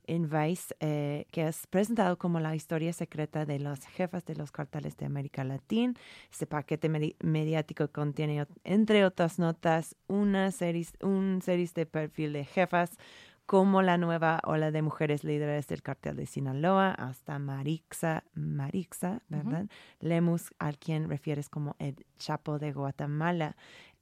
en 0.08 0.30
Vice, 0.30 0.76
eh, 0.80 1.26
que 1.32 1.48
es 1.48 1.68
presentado 1.68 2.18
como 2.18 2.40
la 2.40 2.56
historia 2.56 2.94
secreta 2.94 3.46
de 3.46 3.60
las 3.60 3.86
jefas 3.86 4.26
de 4.26 4.36
los 4.36 4.52
carteles 4.52 4.98
de 4.98 5.06
América 5.06 5.44
Latina. 5.44 5.94
Este 6.32 6.46
paquete 6.48 6.90
medi- 6.90 7.16
mediático 7.22 7.88
contiene, 7.92 8.46
entre 8.64 9.06
otras 9.06 9.40
notas, 9.40 9.96
una 10.08 10.52
serie, 10.52 10.86
un 11.02 11.42
series 11.44 11.74
de 11.74 11.86
perfil 11.86 12.34
de 12.34 12.46
jefas 12.46 12.98
como 13.46 13.84
la 13.84 13.98
nueva 14.00 14.40
ola 14.44 14.72
de 14.72 14.82
mujeres 14.82 15.24
líderes 15.24 15.68
del 15.68 15.84
cartel 15.84 16.16
de 16.16 16.26
Sinaloa, 16.26 16.92
hasta 16.94 17.38
Marixa, 17.38 18.24
Marixa, 18.34 19.22
¿verdad? 19.30 19.68
Lemus, 20.00 20.52
al 20.58 20.80
quien 20.80 21.08
refieres 21.10 21.48
como 21.48 21.76
el 21.78 21.96
Chapo 22.18 22.58
de 22.58 22.72
Guatemala. 22.74 23.56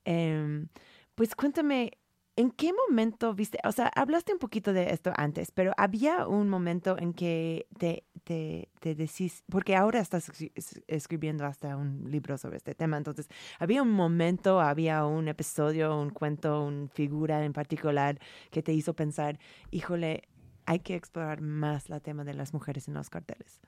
Em, 0.05 0.69
pues 1.15 1.35
cuéntame, 1.35 1.91
¿en 2.35 2.51
qué 2.51 2.71
momento 2.73 3.33
viste? 3.33 3.59
O 3.63 3.71
sea, 3.71 3.87
hablaste 3.95 4.33
un 4.33 4.39
poquito 4.39 4.73
de 4.73 4.91
esto 4.91 5.11
antes, 5.15 5.51
pero 5.51 5.73
había 5.77 6.27
un 6.27 6.49
momento 6.49 6.97
en 6.97 7.13
que 7.13 7.67
te, 7.77 8.05
te, 8.23 8.69
te 8.79 8.95
decís, 8.95 9.43
porque 9.49 9.75
ahora 9.75 9.99
estás 9.99 10.29
escri- 10.29 10.51
es- 10.55 10.81
escribiendo 10.87 11.45
hasta 11.45 11.75
un 11.77 12.09
libro 12.09 12.37
sobre 12.37 12.57
este 12.57 12.73
tema, 12.75 12.97
entonces, 12.97 13.27
había 13.59 13.81
un 13.83 13.91
momento, 13.91 14.59
había 14.61 15.05
un 15.05 15.27
episodio, 15.27 15.99
un 15.99 16.09
cuento, 16.09 16.63
una 16.63 16.87
figura 16.87 17.43
en 17.45 17.53
particular 17.53 18.19
que 18.51 18.63
te 18.63 18.73
hizo 18.73 18.93
pensar, 18.95 19.39
híjole, 19.71 20.23
hay 20.65 20.79
que 20.79 20.95
explorar 20.95 21.41
más 21.41 21.89
el 21.89 22.01
tema 22.01 22.23
de 22.23 22.33
las 22.33 22.53
mujeres 22.53 22.87
en 22.87 22.93
los 22.93 23.09
carteles. 23.09 23.61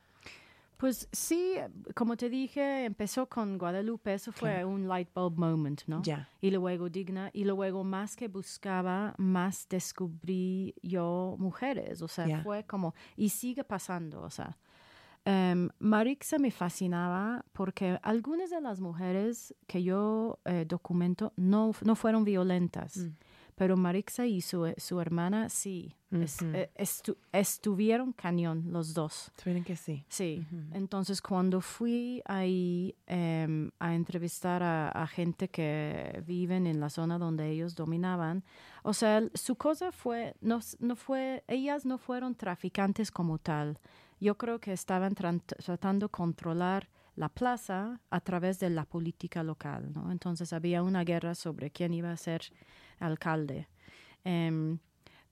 Pues 0.77 1.07
sí, 1.11 1.53
como 1.95 2.17
te 2.17 2.29
dije, 2.29 2.83
empezó 2.85 3.27
con 3.29 3.57
Guadalupe, 3.57 4.13
eso 4.13 4.31
fue 4.31 4.49
Claro. 4.51 4.69
un 4.69 4.88
light 4.88 5.07
bulb 5.13 5.38
moment, 5.38 5.81
¿no? 5.88 6.01
Ya. 6.03 6.27
Y 6.41 6.51
luego 6.51 6.89
Digna, 6.89 7.29
y 7.33 7.45
luego 7.45 7.83
más 7.85 8.15
que 8.15 8.27
buscaba, 8.27 9.15
más 9.17 9.67
descubrí 9.69 10.75
yo 10.83 11.35
mujeres, 11.39 12.01
o 12.01 12.07
sea, 12.09 12.27
Ya. 12.27 12.43
fue 12.43 12.65
como, 12.65 12.93
y 13.15 13.29
sigue 13.29 13.63
pasando, 13.63 14.21
o 14.21 14.29
sea. 14.29 14.57
Em, 15.27 15.69
Marixa 15.79 16.38
me 16.38 16.51
fascinaba 16.51 17.45
porque 17.51 17.97
algunas 18.03 18.51
de 18.51 18.61
las 18.61 18.79
mujeres 18.79 19.55
que 19.65 19.81
yo 19.81 20.38
eh, 20.45 20.65
documento 20.67 21.33
no, 21.35 21.71
no 21.83 21.95
fueron 21.95 22.23
violentas, 22.25 22.97
Mm. 22.97 23.09
Pero 23.56 23.78
Marixa 23.78 24.26
y 24.26 24.41
su, 24.41 24.74
su 24.78 25.00
hermana 25.00 25.50
sí, 25.50 25.96
es- 26.12 26.41
eh, 26.41 26.70
estu- 26.78 27.18
estuvieron 27.32 28.12
cañón 28.13 28.65
los 28.72 28.94
dos. 28.94 29.32
Tuvieron 29.41 29.63
que 29.63 29.76
sí. 29.76 30.06
Sí, 30.10 30.46
entonces 30.74 31.22
cuando 31.22 31.62
fui 31.62 32.22
ahí 32.26 32.96
em, 33.08 33.72
a 33.80 33.96
entrevistar 33.96 34.62
a, 34.62 34.89
a 34.89 35.08
gente 35.08 35.48
que 35.50 36.22
viven 36.28 36.68
en 36.68 36.80
la 36.80 36.89
zona 36.89 37.18
donde 37.18 37.50
ellos 37.50 37.76
dominaban, 37.76 38.44
o 38.84 38.94
sea, 38.94 39.22
su 39.34 39.56
cosa 39.56 39.91
fue, 39.91 40.36
no, 40.41 40.60
no 40.80 40.96
fue, 40.96 41.44
ellas 41.48 41.86
no 41.86 41.98
fueron 41.98 42.36
traficantes 42.36 43.10
como 43.12 43.38
tal. 43.39 43.80
Yo 44.20 44.38
creo 44.38 44.60
que 44.60 44.72
estaban 44.74 45.13
tratando 45.15 46.06
de 46.08 46.12
controlar 46.12 46.88
la 47.15 47.30
plaza 47.30 48.02
a 48.10 48.20
través 48.22 48.60
de 48.60 48.70
la 48.70 48.84
política 48.86 49.44
local, 49.44 49.91
¿no? 49.94 50.12
Entonces 50.12 50.52
había 50.54 50.84
una 50.84 51.04
guerra 51.04 51.34
sobre 51.36 51.72
quién 51.72 51.94
iba 51.94 52.12
a 52.12 52.18
ser 52.18 52.41
alcalde. 52.99 53.67
Em, 54.23 54.79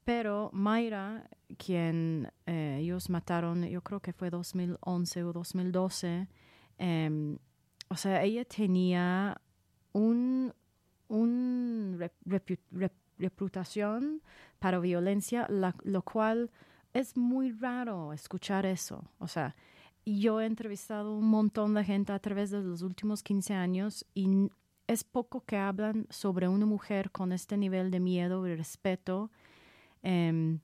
pero 0.04 0.50
Mayra, 0.54 1.30
quien 1.58 2.32
eh, 2.46 2.80
ellos 2.82 3.10
mataron, 3.10 3.64
yo 3.66 3.82
creo 3.82 4.00
que 4.02 4.14
fue 4.14 4.30
2011 4.30 5.24
o 5.24 5.34
2012, 5.34 6.28
em, 6.78 7.38
o 7.90 7.96
sea, 7.96 8.24
ella 8.24 8.44
tenía 8.46 9.40
un, 9.94 10.54
un 11.08 11.96
rep- 12.00 12.12
repu- 12.26 12.60
rep- 12.72 12.92
reputación 13.18 14.22
para 14.60 14.80
violencia, 14.80 15.48
lo 15.84 16.02
cual 16.02 16.52
es 16.94 17.16
muy 17.18 17.52
raro 17.52 18.14
escuchar 18.14 18.66
eso. 18.66 19.04
O 19.20 19.28
sea, 19.28 19.56
yo 20.06 20.42
he 20.42 20.46
entrevistado 20.46 21.16
un 21.16 21.28
montón 21.28 21.74
de 21.76 21.84
gente 21.84 22.12
a 22.12 22.20
través 22.20 22.52
de 22.52 22.62
los 22.62 22.82
últimos 22.82 23.24
15 23.24 23.54
años 23.54 24.06
y 24.14 24.50
es 24.88 25.04
poco 25.04 25.42
que 25.46 25.58
hablan 25.58 26.08
sobre 26.10 26.48
una 26.48 26.66
mujer 26.66 27.12
con 27.12 27.32
este 27.32 27.58
nivel 27.58 27.92
de 27.92 28.00
miedo 28.00 28.48
y 28.48 28.56
respeto. 28.56 29.32
em, 30.04 30.60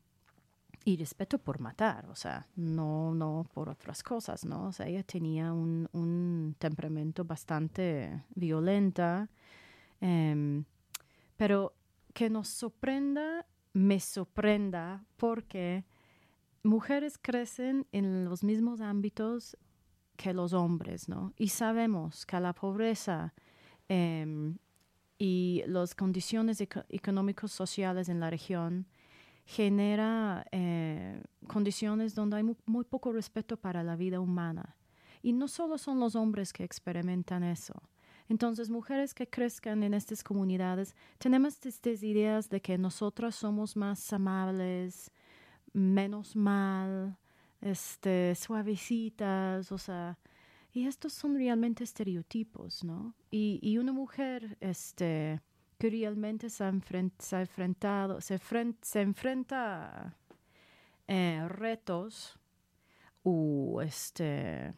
y 0.85 0.97
respeto 0.97 1.37
por 1.37 1.59
matar, 1.59 2.07
o 2.09 2.15
sea, 2.15 2.47
no, 2.55 3.13
no 3.13 3.45
por 3.53 3.69
otras 3.69 4.01
cosas, 4.01 4.45
¿no? 4.45 4.67
O 4.67 4.71
sea, 4.71 4.87
ella 4.87 5.03
tenía 5.03 5.53
un, 5.53 5.87
un 5.91 6.55
temperamento 6.57 7.25
bastante 7.25 8.23
violenta, 8.35 9.29
em, 10.01 10.63
pero 11.37 11.73
que 12.13 12.29
nos 12.29 12.47
sorprenda, 12.47 13.45
me 13.73 13.99
sorprenda, 13.99 15.05
porque 15.17 15.85
mujeres 16.63 17.17
crecen 17.17 17.85
en 17.91 18.25
los 18.25 18.43
mismos 18.43 18.81
ámbitos 18.81 19.57
que 20.17 20.33
los 20.33 20.53
hombres, 20.53 21.07
¿no? 21.07 21.33
Y 21.37 21.49
sabemos 21.49 22.25
que 22.25 22.39
la 22.39 22.53
pobreza 22.53 23.33
em, 23.89 24.57
y 25.17 25.63
las 25.67 25.93
condiciones 25.95 26.61
eco- 26.61 26.85
económicos 26.89 27.51
sociales 27.51 28.07
en 28.07 28.21
la 28.21 28.29
región 28.29 28.87
genera 29.45 30.45
eh, 30.51 31.21
condiciones 31.47 32.13
donde 32.15 32.37
hay 32.37 32.43
mu- 32.43 32.55
muy, 32.65 32.85
poco 32.85 33.11
respeto 33.11 33.57
para 33.57 33.83
la 33.83 33.95
vida 33.95 34.19
humana. 34.19 34.77
Y 35.21 35.33
no 35.33 35.47
solo 35.47 35.77
son 35.77 35.99
los 35.99 36.15
hombres 36.15 36.53
que 36.53 36.63
experimentan 36.63 37.43
eso. 37.43 37.73
Entonces, 38.29 38.69
mujeres 38.69 39.13
que 39.13 39.27
crezcan 39.27 39.81
en 39.83 39.95
estas 39.95 40.23
comunidades, 40.23 40.95
tenemos 41.17 41.65
estas 41.65 42.03
ideas 42.03 42.47
de 42.47 42.61
que 42.61 42.77
nosotras 42.77 43.35
somos 43.35 43.75
más 43.75 44.13
amables, 44.13 45.11
menos 45.73 46.35
mal, 46.35 47.17
este, 47.59 48.35
suavecitas, 48.35 49.71
o 49.71 49.77
sea, 49.79 50.17
y 50.73 50.87
estos 50.87 51.13
son 51.13 51.35
realmente 51.35 51.83
estereotipos, 51.83 52.83
¿no? 52.83 53.15
Y, 53.31 53.59
y 53.61 53.77
una 53.77 53.93
mujer, 53.93 54.57
este, 54.61 55.41
que 55.77 55.89
realmente 55.89 56.49
se 56.49 56.63
ha, 56.63 56.69
enfrentado, 56.69 58.21
se, 58.21 58.37
fren- 58.39 58.77
se 58.81 59.01
enfrenta 59.01 60.07
a 60.07 60.17
eh, 61.07 61.47
retos 61.49 62.39
o 63.23 63.81
este, 63.81 64.73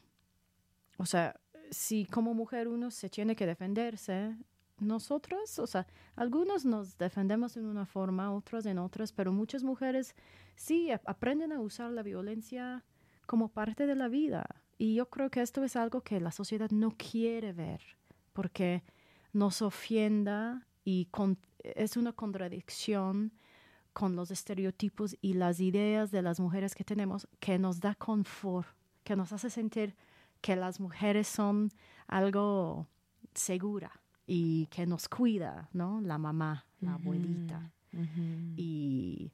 o 0.97 1.05
sea, 1.05 1.39
si 1.71 2.05
como 2.05 2.33
mujer 2.33 2.67
uno 2.67 2.91
se 2.91 3.09
tiene 3.09 3.35
que 3.35 3.45
defenderse, 3.45 4.35
nosotros, 4.79 5.59
o 5.59 5.67
sea, 5.67 5.87
algunos 6.15 6.65
nos 6.65 6.97
defendemos 6.97 7.55
en 7.55 7.65
una 7.65 7.85
forma, 7.85 8.33
otros 8.33 8.65
en 8.65 8.79
otras, 8.79 9.13
pero 9.13 9.31
muchas 9.31 9.63
mujeres 9.63 10.15
sí 10.55 10.91
ap- 10.91 11.07
aprenden 11.07 11.51
a 11.51 11.59
usar 11.59 11.91
la 11.91 12.03
violencia 12.03 12.83
como 13.27 13.49
parte 13.49 13.85
de 13.85 13.95
la 13.95 14.07
vida. 14.07 14.60
Y 14.81 14.95
yo 14.95 15.05
creo 15.11 15.29
que 15.29 15.41
esto 15.41 15.63
es 15.63 15.75
algo 15.75 16.01
que 16.01 16.19
la 16.19 16.31
sociedad 16.31 16.71
no 16.71 16.89
quiere 16.97 17.53
ver, 17.53 17.81
porque 18.33 18.81
nos 19.31 19.61
ofienda 19.61 20.65
y 20.83 21.05
con- 21.11 21.37
es 21.63 21.97
una 21.97 22.13
contradicción 22.13 23.31
con 23.93 24.15
los 24.15 24.31
estereotipos 24.31 25.15
y 25.21 25.33
las 25.33 25.59
ideas 25.59 26.09
de 26.09 26.23
las 26.23 26.39
mujeres 26.39 26.73
que 26.73 26.83
tenemos 26.83 27.27
que 27.39 27.59
nos 27.59 27.79
da 27.79 27.93
confort, 27.93 28.67
que 29.03 29.15
nos 29.15 29.31
hace 29.33 29.49
sentir 29.51 29.95
que 30.41 30.55
las 30.55 30.79
mujeres 30.79 31.27
son 31.27 31.69
algo 32.07 32.87
segura 33.35 33.91
y 34.25 34.65
que 34.67 34.87
nos 34.87 35.07
cuida, 35.07 35.69
¿no? 35.73 36.01
La 36.01 36.17
mamá, 36.17 36.65
la 36.79 36.95
abuelita. 36.95 37.71
Y 38.57 39.31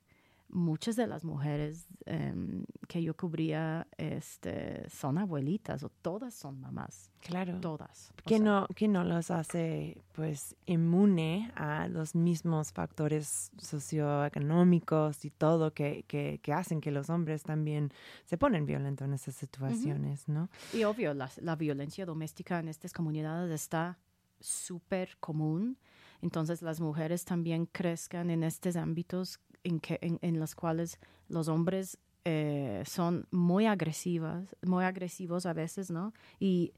muchas 0.50 0.96
de 0.96 1.08
las 1.08 1.24
mujeres 1.26 1.88
em, 2.06 2.64
que 2.88 3.04
yo 3.04 3.16
cubría 3.18 3.86
este, 3.98 4.90
son 4.90 5.18
abuelitas 5.18 5.84
o 5.84 5.90
todas 5.90 6.34
son 6.34 6.60
mamás, 6.62 7.12
Claro. 7.20 7.60
todas. 7.60 8.12
O 8.24 8.28
que 8.28 8.38
sea, 8.38 8.46
no 8.46 8.68
que 8.76 8.88
no 8.88 9.04
los 9.04 9.30
hace 9.30 10.02
pues 10.14 10.56
inmune 10.66 11.52
a 11.56 11.88
los 11.90 12.16
mismos 12.16 12.72
factores 12.72 13.52
socioeconómicos 13.58 15.26
y 15.26 15.30
todo 15.32 15.74
que, 15.74 16.04
que, 16.08 16.40
que 16.42 16.54
hacen 16.54 16.82
que 16.82 16.92
los 16.92 17.10
hombres 17.10 17.44
también 17.44 17.92
se 18.26 18.38
ponen 18.38 18.66
violentos 18.66 19.06
en 19.08 19.14
esas 19.14 19.36
situaciones, 19.36 20.28
¿no? 20.28 20.50
Y 20.74 20.84
obvio, 20.84 21.14
la, 21.14 21.30
la 21.42 21.56
violencia 21.56 22.06
doméstica 22.06 22.60
en 22.60 22.68
estas 22.68 22.94
comunidades 22.94 23.52
está 23.52 23.98
súper 24.40 25.18
común. 25.20 25.78
Entonces 26.22 26.62
las 26.62 26.80
mujeres 26.80 27.26
también 27.26 27.68
crezcan 27.68 28.30
en 28.32 28.44
estos 28.44 28.76
ámbitos 28.76 29.40
en, 29.68 29.80
que, 29.80 30.00
en, 30.02 30.20
en 30.22 30.40
los 30.40 30.56
cuales 30.56 31.00
los 31.30 31.48
hombres 31.48 31.98
eh, 32.26 32.84
son 32.86 33.26
muy 33.32 33.66
agresivas, 33.66 34.56
muy 34.62 34.84
agresivos 34.84 35.46
a 35.46 35.54
veces, 35.54 35.92
¿no? 35.92 36.14
Y, 36.40 36.74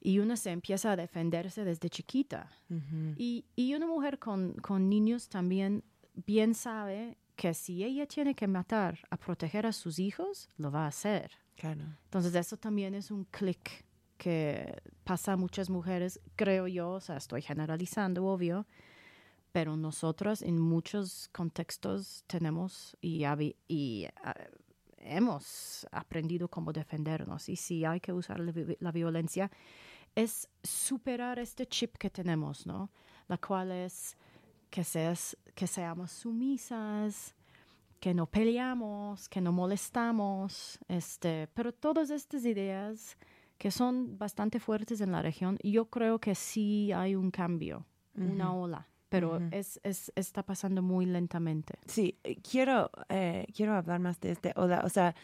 y 0.00 0.18
uno 0.18 0.36
se 0.36 0.50
empieza 0.50 0.92
a 0.92 0.96
defenderse 0.96 1.64
desde 1.64 1.88
chiquita. 1.88 2.50
Ujú. 2.70 3.14
Y, 3.16 3.44
y 3.56 3.74
una 3.74 3.86
mujer 3.86 4.18
con, 4.18 4.54
con 4.54 4.88
niños 4.88 5.28
también 5.28 5.82
bien 6.26 6.54
sabe 6.54 7.16
que 7.36 7.54
si 7.54 7.82
ella 7.82 8.06
tiene 8.06 8.34
que 8.34 8.46
matar 8.46 8.98
a 9.10 9.16
proteger 9.16 9.66
a 9.66 9.72
sus 9.72 9.98
hijos, 9.98 10.48
lo 10.56 10.70
va 10.70 10.84
a 10.84 10.88
hacer. 10.88 11.30
Claro. 11.56 11.84
Entonces 12.04 12.34
eso 12.34 12.56
también 12.56 12.94
es 12.94 13.10
un 13.10 13.24
clic 13.24 13.84
que 14.16 14.80
pasa 15.02 15.32
a 15.32 15.36
muchas 15.36 15.68
mujeres, 15.68 16.20
creo 16.36 16.68
yo, 16.68 16.92
o 16.92 17.00
sea, 17.00 17.16
estoy 17.16 17.42
generalizando, 17.42 18.24
obvio, 18.24 18.66
pero 19.54 19.76
nosotras 19.76 20.42
en 20.42 20.58
muchos 20.58 21.28
contextos 21.28 22.24
tenemos 22.26 22.96
y, 23.00 23.24
y 23.68 24.04
ah, 24.24 24.34
hemos 24.98 25.86
aprendido 25.92 26.48
cómo 26.48 26.72
defendernos. 26.72 27.48
Y 27.48 27.54
si 27.54 27.84
hay 27.84 28.00
que 28.00 28.12
usar 28.12 28.40
la, 28.40 28.52
la 28.80 28.90
violencia, 28.90 29.52
es 30.12 30.48
superar 30.60 31.38
este 31.38 31.66
chip 31.66 31.96
que 31.98 32.10
tenemos, 32.10 32.66
¿no? 32.66 32.90
La 33.28 33.38
cual 33.38 33.70
es 33.70 34.16
que, 34.70 34.82
seas, 34.82 35.36
que 35.54 35.68
seamos 35.68 36.10
sumisas, 36.10 37.36
que 38.00 38.12
no 38.12 38.26
peleamos, 38.26 39.28
que 39.28 39.40
no 39.40 39.52
molestamos, 39.52 40.80
este, 40.88 41.46
pero 41.54 41.72
todas 41.72 42.10
estas 42.10 42.44
ideas 42.44 43.16
que 43.56 43.70
son 43.70 44.18
bastante 44.18 44.58
fuertes 44.58 45.00
en 45.00 45.12
la 45.12 45.22
región, 45.22 45.58
yo 45.62 45.84
creo 45.84 46.18
que 46.18 46.34
sí 46.34 46.90
hay 46.90 47.14
un 47.14 47.30
cambio, 47.30 47.86
una 48.16 48.52
ola, 48.52 48.88
pero 49.14 49.36
Ujú. 49.36 49.48
es, 49.52 49.80
es, 49.84 50.12
está 50.16 50.42
pasando 50.42 50.82
muy 50.82 51.06
lentamente. 51.06 51.74
Sí, 51.86 52.18
eh, 52.24 52.36
quiero, 52.42 52.90
eh, 53.08 53.46
quiero 53.54 53.74
hablar 53.74 54.00
más 54.00 54.18
de 54.20 54.32
este 54.32 54.52
ola. 54.56 54.82
O 54.84 54.88
sea, 54.88 55.14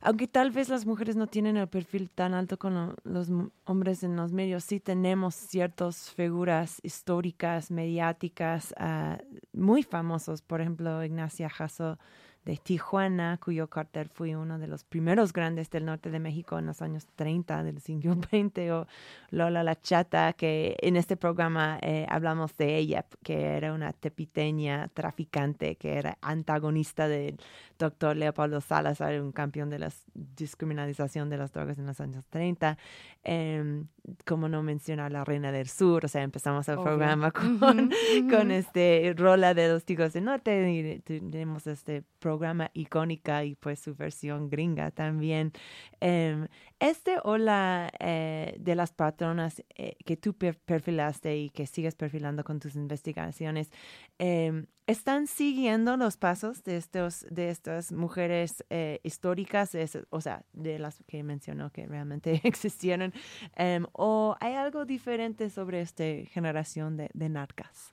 aunque 0.00 0.28
tal 0.28 0.50
vez 0.50 0.68
las 0.68 0.86
mujeres 0.86 1.16
no 1.16 1.26
tienen 1.26 1.56
el 1.56 1.66
perfil 1.66 2.10
tan 2.10 2.34
alto 2.34 2.58
como 2.58 2.94
los 3.04 3.28
m- 3.30 3.48
hombres 3.64 4.02
en 4.04 4.14
los 4.16 4.32
medios, 4.32 4.62
sí 4.64 4.78
tenemos 4.78 5.34
ciertas 5.34 6.10
figuras 6.10 6.78
históricas, 6.82 7.70
mediáticas, 7.70 8.74
ah, 8.78 9.18
muy 9.52 9.82
famosos. 9.82 10.42
Por 10.42 10.60
ejemplo, 10.60 11.02
Ignacia 11.02 11.48
Jasso 11.48 11.98
de 12.44 12.56
Tijuana, 12.56 13.38
cuyo 13.42 13.68
cartel 13.68 14.08
fue 14.08 14.36
uno 14.36 14.58
de 14.58 14.66
los 14.66 14.84
primeros 14.84 15.32
grandes 15.32 15.70
del 15.70 15.86
norte 15.86 16.10
de 16.10 16.20
México 16.20 16.58
en 16.58 16.66
los 16.66 16.82
años 16.82 17.06
30 17.16 17.62
del 17.62 17.80
siglo 17.80 18.14
XX, 18.30 18.70
o 18.70 18.86
Lola 19.30 19.62
La 19.62 19.80
Chata, 19.80 20.32
que 20.34 20.76
en 20.80 20.96
este 20.96 21.16
programa 21.16 21.78
eh, 21.80 22.06
hablamos 22.08 22.56
de 22.56 22.76
ella, 22.76 23.06
que 23.22 23.56
era 23.56 23.72
una 23.72 23.92
tepiteña 23.92 24.88
traficante, 24.88 25.76
que 25.76 25.96
era 25.98 26.18
antagonista 26.20 27.08
del 27.08 27.38
doctor 27.78 28.16
Leopoldo 28.16 28.60
Salazar, 28.60 29.20
un 29.20 29.32
campeón 29.32 29.70
de 29.70 29.78
la 29.78 29.92
discriminalización 30.14 31.30
de 31.30 31.38
las 31.38 31.52
drogas 31.52 31.78
en 31.78 31.86
los 31.86 32.00
años 32.00 32.24
30. 32.28 32.76
Em, 33.22 33.86
como 34.26 34.48
no 34.48 34.62
mencionar 34.62 35.10
la 35.12 35.24
Reina 35.24 35.50
del 35.50 35.68
Sur, 35.68 36.04
o 36.04 36.08
sea, 36.08 36.22
empezamos 36.22 36.68
el 36.68 36.74
Obvio. 36.74 36.84
programa 36.84 37.30
con, 37.30 37.58
con 38.30 38.50
este 38.50 39.14
rola 39.16 39.54
de 39.54 39.68
los 39.68 39.84
Tigres 39.84 40.12
del 40.12 40.24
Norte 40.24 40.70
y 40.72 41.00
tenemos 41.00 41.66
este 41.66 42.02
programa 42.18 42.70
icónica 42.74 43.44
y 43.44 43.54
pues 43.54 43.80
su 43.80 43.94
versión 43.94 44.50
gringa 44.50 44.90
también. 44.90 45.52
Em, 46.00 46.48
este 46.80 47.16
o 47.24 47.38
la 47.38 47.90
eh, 47.98 48.56
de 48.58 48.74
las 48.74 48.92
patronas 48.92 49.62
eh, 49.76 49.96
que 50.04 50.16
tú 50.16 50.34
per- 50.34 50.58
perfilaste 50.58 51.36
y 51.38 51.50
que 51.50 51.66
sigues 51.66 51.94
perfilando 51.94 52.44
con 52.44 52.60
tus 52.60 52.76
investigaciones, 52.76 53.70
em, 54.18 54.66
¿están 54.86 55.26
siguiendo 55.26 55.96
los 55.96 56.16
pasos 56.16 56.62
de, 56.64 56.76
estos, 56.76 57.26
de 57.30 57.50
estas 57.50 57.92
mujeres 57.92 58.64
eh, 58.70 59.00
históricas, 59.02 59.74
ese- 59.74 60.04
o 60.10 60.20
sea, 60.20 60.44
de 60.52 60.78
las 60.78 61.02
que 61.06 61.22
mencionó 61.22 61.70
que 61.70 61.86
realmente 61.86 62.40
existieron? 62.44 63.12
Em, 63.56 63.86
¿O 63.92 64.36
hay 64.40 64.54
algo 64.54 64.84
diferente 64.84 65.48
sobre 65.50 65.80
esta 65.80 66.04
generación 66.30 66.96
de, 66.96 67.10
de 67.14 67.28
narcas? 67.28 67.92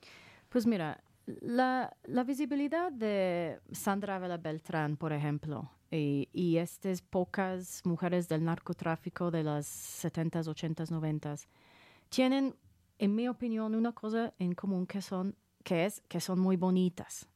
Pues 0.49 0.65
mira, 0.67 1.01
la, 1.25 1.95
la 2.03 2.23
visibilidad 2.23 2.91
de 2.91 3.59
Sandra 3.71 4.19
Vela 4.19 4.37
Beltrán, 4.37 4.97
por 4.97 5.13
ejemplo, 5.13 5.71
y, 5.89 6.27
y 6.33 6.57
estas 6.57 7.01
pocas 7.01 7.81
mujeres 7.85 8.27
del 8.27 8.43
narcotráfico 8.43 9.31
de 9.31 9.43
las 9.43 9.65
70s, 10.03 10.47
80s, 10.47 10.89
90s, 10.91 11.47
tienen, 12.09 12.55
en 12.97 13.15
mi 13.15 13.27
opinión, 13.29 13.75
una 13.75 13.93
cosa 13.93 14.33
en 14.39 14.53
común 14.55 14.85
que 14.87 15.01
son 15.01 15.35
que 15.64 15.86
es 15.86 16.01
que 16.07 16.20
son 16.20 16.39
muy 16.39 16.57
bonitas, 16.57 17.28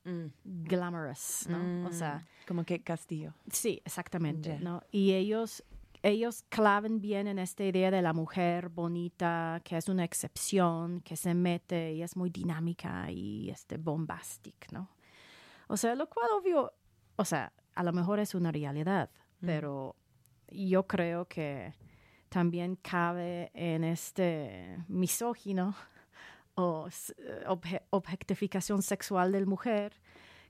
glamorous, 0.44 1.48
¿no? 1.50 1.88
O 1.88 1.92
sea, 1.92 2.18
Mm, 2.20 2.48
como 2.48 2.64
que 2.64 2.82
Castillo. 2.84 3.34
Sí, 3.52 3.82
exactamente, 3.86 4.50
Ya. 4.50 4.60
¿no? 4.60 4.82
Y 4.92 5.14
ellos, 5.14 5.64
ellos 6.04 6.44
claven 6.50 7.02
bien 7.02 7.28
en 7.28 7.40
esta 7.40 7.64
idea 7.64 7.90
de 7.92 8.02
la 8.02 8.14
mujer 8.14 8.70
bonita, 8.70 9.62
que 9.64 9.78
es 9.78 9.90
una 9.90 10.04
excepción, 10.04 11.02
que 11.02 11.16
se 11.16 11.34
mete 11.34 11.94
y 11.94 12.04
es 12.04 12.16
muy 12.16 12.30
dinámica 12.30 13.10
y 13.12 13.50
este 13.50 13.78
bombastic, 13.78 14.72
¿no? 14.72 14.90
O 15.68 15.78
sea, 15.78 15.96
lo 15.96 16.08
cual 16.08 16.28
obvio, 16.40 16.74
o 17.16 17.26
sea, 17.26 17.52
a 17.74 17.84
lo 17.84 17.92
mejor 17.92 18.20
es 18.20 18.36
una 18.36 18.52
realidad, 18.52 19.10
pero 19.42 19.96
yo 20.50 20.86
creo 20.86 21.26
que 21.28 21.74
también 22.30 22.76
cabe 22.76 23.50
en 23.54 23.84
este 23.84 24.78
misógino 24.88 25.76
o 26.56 26.88
s- 26.88 27.14
obje- 27.47 27.82
objetificación 27.91 28.82
sexual 28.82 29.32
de 29.32 29.41
la 29.41 29.45
mujer, 29.45 29.93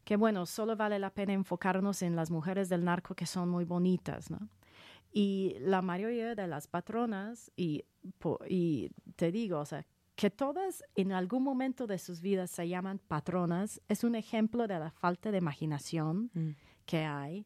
que 0.03 0.15
bueno, 0.15 0.45
solo 0.45 0.75
vale 0.75 0.99
la 0.99 1.09
pena 1.09 1.33
enfocarnos 1.33 2.01
en 2.03 2.15
las 2.15 2.29
mujeres 2.31 2.69
del 2.69 2.83
narco 2.83 3.15
que 3.15 3.25
son 3.25 3.49
muy 3.49 3.65
bonitas, 3.65 4.29
¿no? 4.29 4.47
Y 5.11 5.55
la 5.61 5.81
mayoría 5.81 6.35
de 6.35 6.47
las 6.47 6.67
patronas, 6.67 7.51
y 7.55 7.85
te 9.15 9.31
digo, 9.31 9.59
o 9.59 9.65
sea, 9.65 9.85
que 10.15 10.29
todas 10.29 10.83
en 10.95 11.11
algún 11.11 11.43
momento 11.43 11.87
de 11.87 11.97
sus 11.97 12.21
vidas 12.21 12.51
se 12.51 12.67
llaman 12.67 12.99
patronas, 12.99 13.81
es 13.87 14.03
un 14.03 14.15
ejemplo 14.15 14.67
de 14.67 14.79
la 14.79 14.91
falta 14.91 15.31
de 15.31 15.37
imaginación 15.39 16.29
Mm. 16.33 16.49
que 16.85 16.99
hay. 17.05 17.45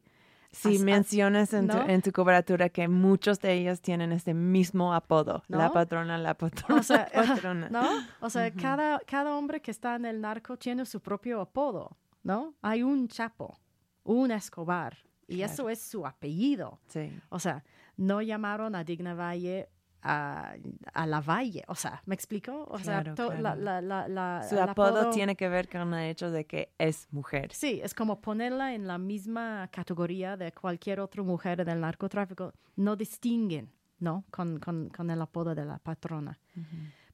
As- 0.52 0.66
as- 0.66 0.80
mencionas 0.82 1.52
en, 1.54 1.66
¿no? 1.66 1.74
tu, 1.84 1.90
en 1.90 2.02
tu 2.02 2.10
cobertura 2.12 2.68
que 2.68 2.88
muchos 2.88 3.38
de 3.40 3.52
ellos 3.54 3.80
tienen 3.80 4.10
este 4.12 4.34
mismo 4.34 4.92
apodo, 4.94 5.42
la 5.48 5.70
patrona, 5.72 6.18
la 6.18 6.34
patrona, 6.34 6.80
O 6.80 6.82
sea, 6.82 7.08
la 7.14 7.22
patrona. 7.22 7.68
¿no? 7.68 7.86
O 8.20 8.28
sea, 8.30 8.50
cada, 8.52 8.98
cada 9.00 9.36
hombre 9.36 9.60
que 9.62 9.70
está 9.70 9.94
en 9.96 10.04
el 10.06 10.20
narco 10.20 10.56
tiene 10.56 10.84
su 10.86 11.00
propio 11.00 11.40
apodo, 11.40 11.96
¿no? 12.22 12.54
Hay 12.62 12.82
un 12.82 13.06
Chapo, 13.08 13.58
un 14.02 14.30
Escobar, 14.32 14.96
y 15.28 15.36
Claro. 15.36 15.52
eso 15.52 15.68
es 15.70 15.80
su 15.80 16.04
apellido. 16.04 16.80
Sí. 16.88 17.12
O 17.28 17.38
sea, 17.38 17.62
no 17.96 18.20
llamaron 18.20 18.74
a 18.74 18.82
Digna 18.82 19.14
Valle 19.14 19.68
a, 20.02 20.54
a 20.94 21.06
la 21.06 21.20
Valle, 21.20 21.62
o 21.68 21.74
sea, 21.74 22.02
¿me 22.06 22.14
explico? 22.14 22.64
O 22.68 22.78
sea, 22.78 23.02
Claro, 23.02 23.14
to- 23.14 23.32
la- 23.34 23.54
claro. 23.54 23.60
la- 23.60 23.80
la- 23.82 24.08
la- 24.08 24.42
Su 24.48 24.58
apodo 24.60 25.10
tiene 25.10 25.36
que 25.36 25.48
ver 25.48 25.68
con 25.68 25.92
el 25.94 26.10
hecho 26.10 26.30
de 26.30 26.46
que 26.46 26.72
es 26.78 27.06
mujer. 27.10 27.52
Sí, 27.52 27.80
es 27.82 27.92
como 27.94 28.20
ponerla 28.20 28.74
en 28.74 28.86
la 28.86 28.98
misma 28.98 29.68
categoría 29.72 30.36
de 30.36 30.52
cualquier 30.52 31.00
otra 31.00 31.22
mujer 31.22 31.64
del 31.64 31.80
narcotráfico. 31.80 32.52
No 32.76 32.96
distinguen, 32.96 33.70
¿no? 33.98 34.24
Con, 34.30 34.58
con- 34.58 34.88
con 34.88 35.10
el 35.10 35.20
apodo 35.20 35.54
de 35.54 35.64
la 35.64 35.78
patrona. 35.78 36.38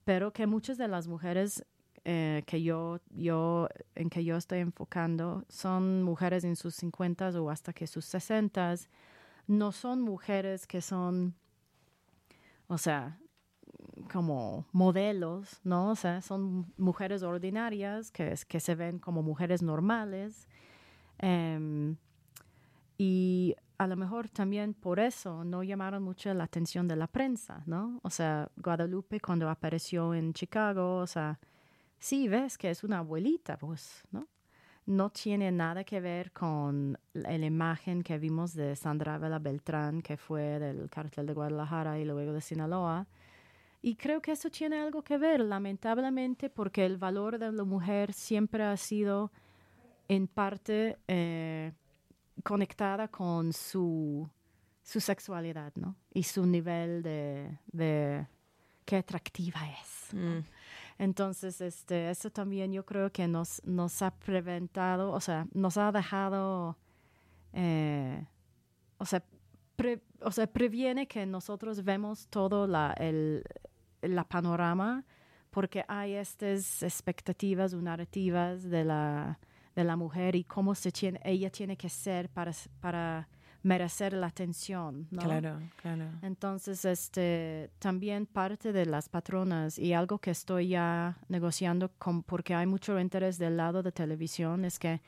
Pero 0.05 0.32
que 0.32 0.47
muchas 0.47 0.78
de 0.78 0.87
las 0.89 1.09
mujeres 1.09 1.64
eh, 2.05 2.45
que 2.47 2.62
yo, 2.62 3.01
yo, 3.11 3.68
en 3.97 4.09
que 4.11 4.22
yo 4.24 4.37
estoy 4.37 4.61
enfocando 4.61 5.45
son 5.49 6.05
mujeres 6.05 6.45
en 6.45 6.55
sus 6.55 6.76
50 6.76 7.30
o 7.41 7.51
hasta 7.51 7.72
que 7.72 7.89
sus 7.89 8.05
60 8.05 8.74
No 9.49 9.72
son 9.72 10.03
mujeres 10.03 10.68
que 10.68 10.80
son, 10.80 11.34
o 12.69 12.79
sea, 12.79 13.19
como 14.12 14.67
modelos, 14.73 15.61
¿no? 15.64 15.91
O 15.91 15.97
sea, 15.97 16.21
son 16.23 16.73
mujeres 16.77 17.23
ordinarias 17.23 18.11
que, 18.11 18.37
se 18.37 18.75
ven 18.75 18.99
como 18.99 19.23
mujeres 19.23 19.62
normales. 19.62 20.49
Em, 21.19 21.97
y 22.99 23.55
a 23.79 23.87
lo 23.87 23.97
mejor 23.97 24.29
también 24.29 24.75
por 24.75 25.01
eso 25.01 25.45
no 25.45 25.62
llamaron 25.62 26.03
mucho 26.03 26.33
la 26.35 26.45
atención 26.45 26.89
de 26.89 26.97
la 26.97 27.07
prensa, 27.07 27.62
¿no? 27.67 28.01
O 28.03 28.11
sea, 28.11 28.51
Guadalupe 28.57 29.21
cuando 29.21 29.49
apareció 29.51 30.14
en 30.14 30.33
Chicago, 30.33 30.99
o 30.99 31.07
sea, 31.07 31.39
sí 31.99 32.29
ves 32.29 32.59
que 32.59 32.71
es 32.71 32.85
una 32.85 32.99
abuelita, 32.99 33.59
pues, 33.59 34.03
¿no? 34.11 34.29
No 34.87 35.11
tiene 35.11 35.51
nada 35.51 35.82
que 35.84 36.01
ver 36.01 36.32
con 36.32 36.97
la, 37.12 37.34
imagen 37.34 38.03
que 38.03 38.18
vimos 38.18 38.55
de 38.55 38.76
Sandra 38.76 39.18
Vela 39.18 39.41
Beltrán, 39.41 40.01
que 40.01 40.16
fue 40.16 40.61
del 40.61 40.89
cartel 40.89 41.26
de 41.26 41.34
Guadalajara 41.34 41.99
y 41.99 42.05
luego 42.05 42.32
de 42.32 42.41
Sinaloa. 42.41 43.07
Y 43.82 43.97
creo 43.97 44.22
que 44.22 44.32
eso 44.32 44.49
tiene 44.49 44.78
algo 44.80 45.03
que 45.03 45.18
ver, 45.18 45.41
lamentablemente, 45.41 46.51
porque 46.51 46.84
el 46.87 46.99
valor 46.99 47.39
de 47.39 47.53
la 47.53 47.64
mujer 47.64 48.12
siempre 48.12 48.62
ha 48.62 48.76
sido 48.76 49.32
en 50.09 50.28
parte 50.28 50.99
eh, 51.09 51.72
conectada 52.45 53.09
con 53.09 53.53
su, 53.53 54.28
su 54.82 55.01
sexualidad, 55.01 55.72
¿no? 55.74 55.97
Y 56.14 56.22
su 56.22 56.47
nivel 56.47 57.03
de, 57.03 57.59
de 57.72 58.26
qué 58.84 58.97
atractiva 58.97 59.61
es. 59.68 60.14
Mm. 60.14 60.39
Entonces, 60.99 61.61
este, 61.61 62.11
eso 62.11 62.30
también 62.30 62.72
yo 62.72 62.86
creo 62.86 63.11
que 63.12 63.28
nos, 63.28 63.62
nos 63.64 64.01
ha 64.03 64.12
preventado, 64.12 65.12
o 65.12 65.20
sea, 65.20 65.47
nos 65.53 65.76
ha 65.76 65.92
dejado, 65.92 66.78
eh, 67.53 68.26
o, 68.99 69.05
sea, 69.05 69.22
o 70.22 70.32
sea, 70.32 70.47
previene 70.47 71.07
que 71.07 71.26
nosotros 71.26 71.84
vemos 71.84 72.28
todo 72.28 72.66
la, 72.66 72.94
el 72.99 73.44
la 74.09 74.24
panorama 74.24 75.05
porque 75.51 75.84
hay 75.88 76.14
estas 76.14 76.82
expectativas 76.82 77.72
o 77.72 77.80
narrativas 77.80 78.62
de 78.62 78.84
la, 78.84 79.38
de 79.74 79.84
la 79.84 79.97
mujer 79.97 80.36
y 80.36 80.44
cómo 80.44 80.74
se 80.74 80.92
tiene, 80.92 81.20
ella 81.24 81.51
tiene 81.51 81.76
que 81.76 81.88
ser 81.88 82.28
para 82.28 83.28
merecer 83.62 84.12
la 84.12 84.28
atención, 84.28 85.09
¿no? 85.11 85.22
Claro, 85.22 85.61
claro. 85.80 86.04
Entonces, 86.22 86.84
este, 86.84 87.70
también 87.78 88.26
parte 88.26 88.72
de 88.72 88.86
las 88.86 89.09
patronas 89.09 89.78
y 89.78 89.92
algo 89.92 90.18
que 90.18 90.30
estoy 90.30 90.68
ya 90.68 91.18
negociando 91.28 91.90
con, 91.98 92.22
porque 92.22 92.54
hay 92.54 92.66
mucho 92.66 92.98
interés 93.00 93.38
del 93.38 93.57
lado 93.57 93.82
de 93.82 93.92
televisión 93.92 94.64
es 94.64 94.78
que 94.78 95.00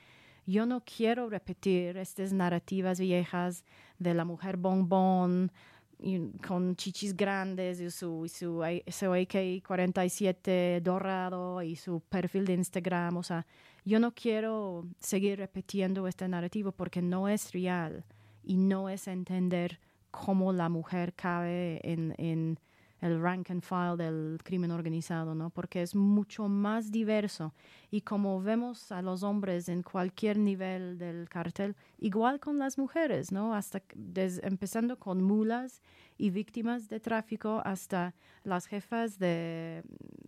yo 0.47 0.65
no 0.65 0.83
quiero 0.83 1.29
repetir 1.29 1.99
estas 1.99 2.33
narrativas 2.33 2.99
viejas 2.99 3.65
de 3.99 4.15
la 4.15 4.25
mujer 4.25 4.57
bombón 4.57 5.53
y 5.99 6.31
con 6.39 6.75
chichis 6.77 7.15
grandes 7.15 7.81
y 7.81 7.91
su, 7.91 8.25
y 8.25 8.29
su, 8.29 8.63
su 8.87 9.15
AK-47 9.15 10.81
dorado 10.81 11.61
y 11.63 11.77
su 11.77 12.01
perfil 12.01 12.47
de 12.47 12.55
Instagram. 12.55 13.19
O 13.19 13.23
sea, 13.23 13.47
yo 13.85 14.01
no 14.01 14.15
quiero 14.15 14.87
seguir 15.01 15.39
repitiendo 15.39 16.07
este 16.09 16.27
narrativo 16.29 16.73
porque 16.73 17.03
no 17.03 17.29
es 17.29 17.53
real 17.53 18.05
y 18.49 18.57
no 18.57 18.89
es 18.89 19.07
entender 19.07 19.79
cómo 20.11 20.55
la 20.55 20.71
mujer 20.71 21.13
cabe 21.15 21.81
en, 21.85 22.15
en 22.17 22.59
el 23.01 23.21
rank 23.21 23.51
and 23.51 23.63
file 23.63 23.97
del 23.97 24.39
crimen 24.43 24.71
organizado, 24.71 25.35
¿no? 25.35 25.51
Porque 25.51 25.83
es 25.83 25.95
mucho 25.95 26.49
más 26.49 26.91
diverso. 26.91 27.55
Y 27.91 28.01
como 28.01 28.41
vemos 28.43 28.91
a 28.91 29.03
los 29.03 29.23
hombres 29.23 29.69
en 29.69 29.83
cualquier 29.83 30.37
nivel 30.39 30.99
del 30.99 31.29
cartel, 31.29 31.77
igual 31.99 32.41
con 32.41 32.59
las 32.59 32.77
mujeres, 32.79 33.31
¿no? 33.31 33.55
Hasta 33.55 33.83
des- 33.95 34.41
empezando 34.43 34.99
con 34.99 35.23
mulas 35.23 35.81
y 36.17 36.31
víctimas 36.31 36.89
de 36.89 36.99
tráfico 36.99 37.63
hasta 37.65 38.15
las 38.43 38.67
jefas 38.67 39.19
de, 39.19 39.85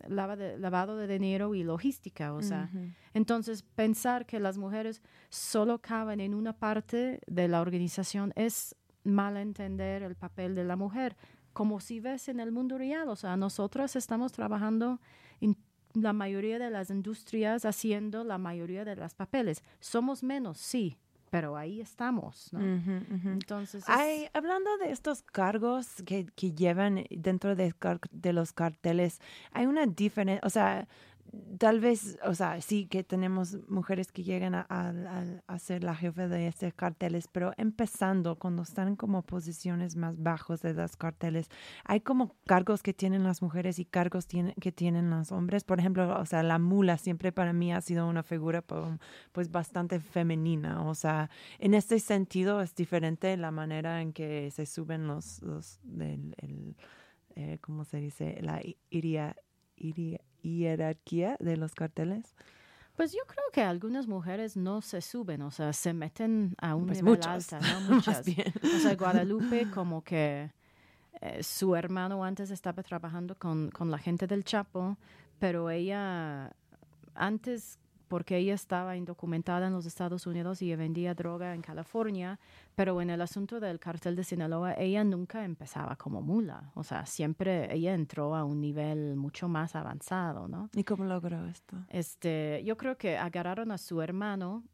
lava 0.09 0.37
de- 0.37 0.57
lavado 0.59 0.97
de 0.97 1.09
dinero 1.09 1.55
y 1.57 1.65
logística, 1.65 2.33
o 2.35 2.43
sea, 2.43 2.71
entonces, 3.15 3.63
pensar 3.75 4.25
que 4.27 4.39
las 4.39 4.57
mujeres 4.59 5.03
solo 5.29 5.81
caben 5.81 6.21
en 6.21 6.35
una 6.35 6.53
parte 6.53 7.21
de 7.27 7.49
la 7.49 7.61
organización 7.61 8.33
es 8.37 8.77
mal 9.03 9.37
entender 9.37 10.03
el 10.03 10.15
papel 10.15 10.55
de 10.55 10.63
la 10.65 10.77
mujer, 10.77 11.17
como 11.53 11.81
si 11.81 12.01
ves 12.01 12.29
en 12.29 12.41
el 12.41 12.53
mundo 12.53 12.79
real. 12.79 13.09
O 13.09 13.17
sea, 13.17 13.37
nosotros 13.37 13.97
estamos 13.97 14.33
trabajando 14.33 15.01
en 15.41 15.57
la 15.95 16.13
mayoría 16.13 16.59
de 16.59 16.71
las 16.71 16.91
industrias 16.91 17.65
haciendo 17.65 18.23
la 18.25 18.39
mayoría 18.39 18.85
de 18.85 18.97
los 18.97 19.15
papeles. 19.15 19.63
Somos 19.81 20.23
menos, 20.23 20.59
sí, 20.59 20.97
pero 21.31 21.57
ahí 21.57 21.81
estamos, 21.81 22.53
¿no? 22.53 22.59
Ujú, 22.61 23.15
ujú. 23.15 23.29
Entonces, 23.29 23.83
es- 23.83 23.89
Hay, 23.89 24.29
hablando 24.35 24.77
de 24.79 24.91
estos 24.91 25.23
cargos 25.23 26.03
que, 26.05 26.27
que 26.35 26.53
llevan 26.53 27.05
dentro 27.11 27.55
de, 27.57 27.75
de 28.11 28.33
los 28.33 28.53
carteles, 28.53 29.21
hay 29.53 29.67
una 29.67 29.87
diferencia, 29.87 30.45
o 30.47 30.51
sea, 30.51 30.87
tal 31.59 31.81
vez, 31.81 32.19
o 32.25 32.35
sea, 32.35 32.61
sí 32.61 32.87
que 32.87 33.05
tenemos 33.05 33.59
mujeres 33.69 34.11
que 34.13 34.23
llegan 34.23 34.55
a, 34.55 34.67
a- 34.69 35.59
ser 35.59 35.85
la 35.85 35.95
jefe 35.95 36.27
de 36.27 36.47
estos 36.47 36.73
carteles, 36.75 37.29
pero 37.29 37.53
empezando 37.57 38.37
cuando 38.37 38.63
están 38.63 38.97
como 38.97 39.23
posiciones 39.23 39.95
más 39.95 40.21
bajos 40.21 40.63
de 40.63 40.73
los 40.75 40.97
carteles, 40.97 41.49
hay 41.85 42.01
como 42.01 42.35
cargos 42.47 42.83
que 42.83 42.95
tienen 42.95 43.23
las 43.25 43.43
mujeres 43.43 43.79
y 43.79 43.85
cargos 43.85 44.27
que 44.27 44.73
tienen 44.73 45.11
los 45.11 45.33
hombres. 45.33 45.65
Por 45.65 45.79
ejemplo, 45.81 46.19
o 46.19 46.25
sea, 46.27 46.43
la 46.43 46.59
mula 46.59 46.97
siempre 46.97 47.31
para 47.31 47.53
mí 47.53 47.73
ha 47.73 47.81
sido 47.81 48.09
una 48.09 48.23
figura 48.23 48.63
pues 49.33 49.51
bastante 49.51 50.01
femenina, 50.01 50.83
o 50.89 50.95
sea, 50.95 51.31
en 51.59 51.75
este 51.75 52.01
sentido 52.01 52.61
es 52.63 52.75
diferente 52.75 53.37
la 53.37 53.51
manera 53.51 54.01
en 54.03 54.13
que 54.13 54.51
se 54.51 54.67
suben 54.67 55.07
los, 55.07 55.43
los 55.43 55.79
del, 55.83 56.35
el, 56.39 56.77
eh, 57.37 57.59
¿cómo 57.61 57.85
se 57.85 57.99
dice? 57.99 58.39
La 58.43 58.61
iria- 58.91 59.37
iria- 59.77 60.21
hierarquía 60.43 61.37
de 61.41 61.57
los 61.57 61.75
carteles. 61.75 62.35
Pues 62.97 63.13
yo 63.13 63.21
creo 63.27 63.45
que 63.53 63.63
algunas 63.63 64.07
mujeres 64.07 64.57
no 64.57 64.83
se 64.83 65.01
suben, 65.01 65.43
o 65.43 65.51
sea, 65.51 65.73
se 65.73 65.95
meten 65.95 66.55
a 66.61 66.75
un 66.75 66.87
Pues 66.87 66.99
nivel 66.99 67.15
muchas, 67.17 67.53
alto, 67.53 67.67
¿no? 67.67 67.81
Muchas. 67.97 68.27
O 68.29 68.79
sea, 68.81 68.95
Guadalupe 68.95 69.71
como 69.75 70.05
que 70.05 70.51
eh, 71.21 71.43
su 71.43 71.75
hermano 71.77 72.23
antes 72.25 72.51
estaba 72.51 72.83
trabajando 72.83 73.37
con, 73.37 73.71
con 73.71 73.91
la 73.91 73.99
gente 73.99 74.27
del 74.27 74.45
Chapo, 74.45 74.99
pero 75.39 75.71
ella 75.71 76.53
antes, 77.15 77.79
porque 78.11 78.39
ella 78.39 78.55
estaba 78.55 78.97
indocumentada 78.97 79.69
en 79.69 79.73
los 79.73 79.87
Estados 79.87 80.27
Unidos 80.27 80.63
y 80.63 80.75
vendía 80.75 81.15
droga 81.15 81.55
en 81.55 81.63
California, 81.63 82.41
pero 82.75 83.01
en 83.01 83.09
el 83.09 83.21
asunto 83.21 83.61
del 83.61 83.79
cartel 83.79 84.17
de 84.17 84.25
Sinaloa, 84.25 84.75
ella 84.75 85.05
nunca 85.05 85.45
empezaba 85.45 85.95
como 85.95 86.21
mula, 86.21 86.73
o 86.75 86.83
sea, 86.83 87.07
siempre 87.07 87.73
ella 87.73 87.95
entró 87.95 88.35
a 88.35 88.45
un 88.45 88.61
nivel 88.61 89.15
mucho 89.15 89.47
más 89.49 89.77
avanzado, 89.77 90.49
¿no? 90.49 90.71
¿Y 90.75 90.83
cómo 90.83 91.05
logró 91.05 91.47
esto? 91.47 91.77
Este, 91.89 92.65
yo 92.65 92.77
creo 92.77 92.99
que 92.99 93.17
agarraron 93.17 93.71
a 93.71 93.79
su 93.79 94.03
hermano 94.03 94.65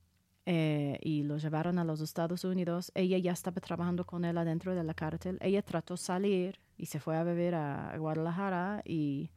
eh, 0.46 0.98
y 1.02 1.24
lo 1.24 1.36
llevaron 1.36 1.78
a 1.78 1.84
los 1.84 2.00
Estados 2.00 2.42
Unidos. 2.42 2.90
Ella 2.94 3.18
ya 3.18 3.32
estaba 3.32 3.60
trabajando 3.60 4.06
con 4.06 4.24
él 4.24 4.38
adentro 4.38 4.74
de 4.74 4.82
la 4.82 4.94
cárcel. 4.94 5.36
Ella 5.42 5.60
trató 5.60 5.98
salir 5.98 6.58
y 6.78 6.86
se 6.86 7.00
fue 7.00 7.18
a 7.18 7.22
beber 7.22 7.54
a 7.54 7.98
Guadalajara 7.98 8.80
y 8.86 9.28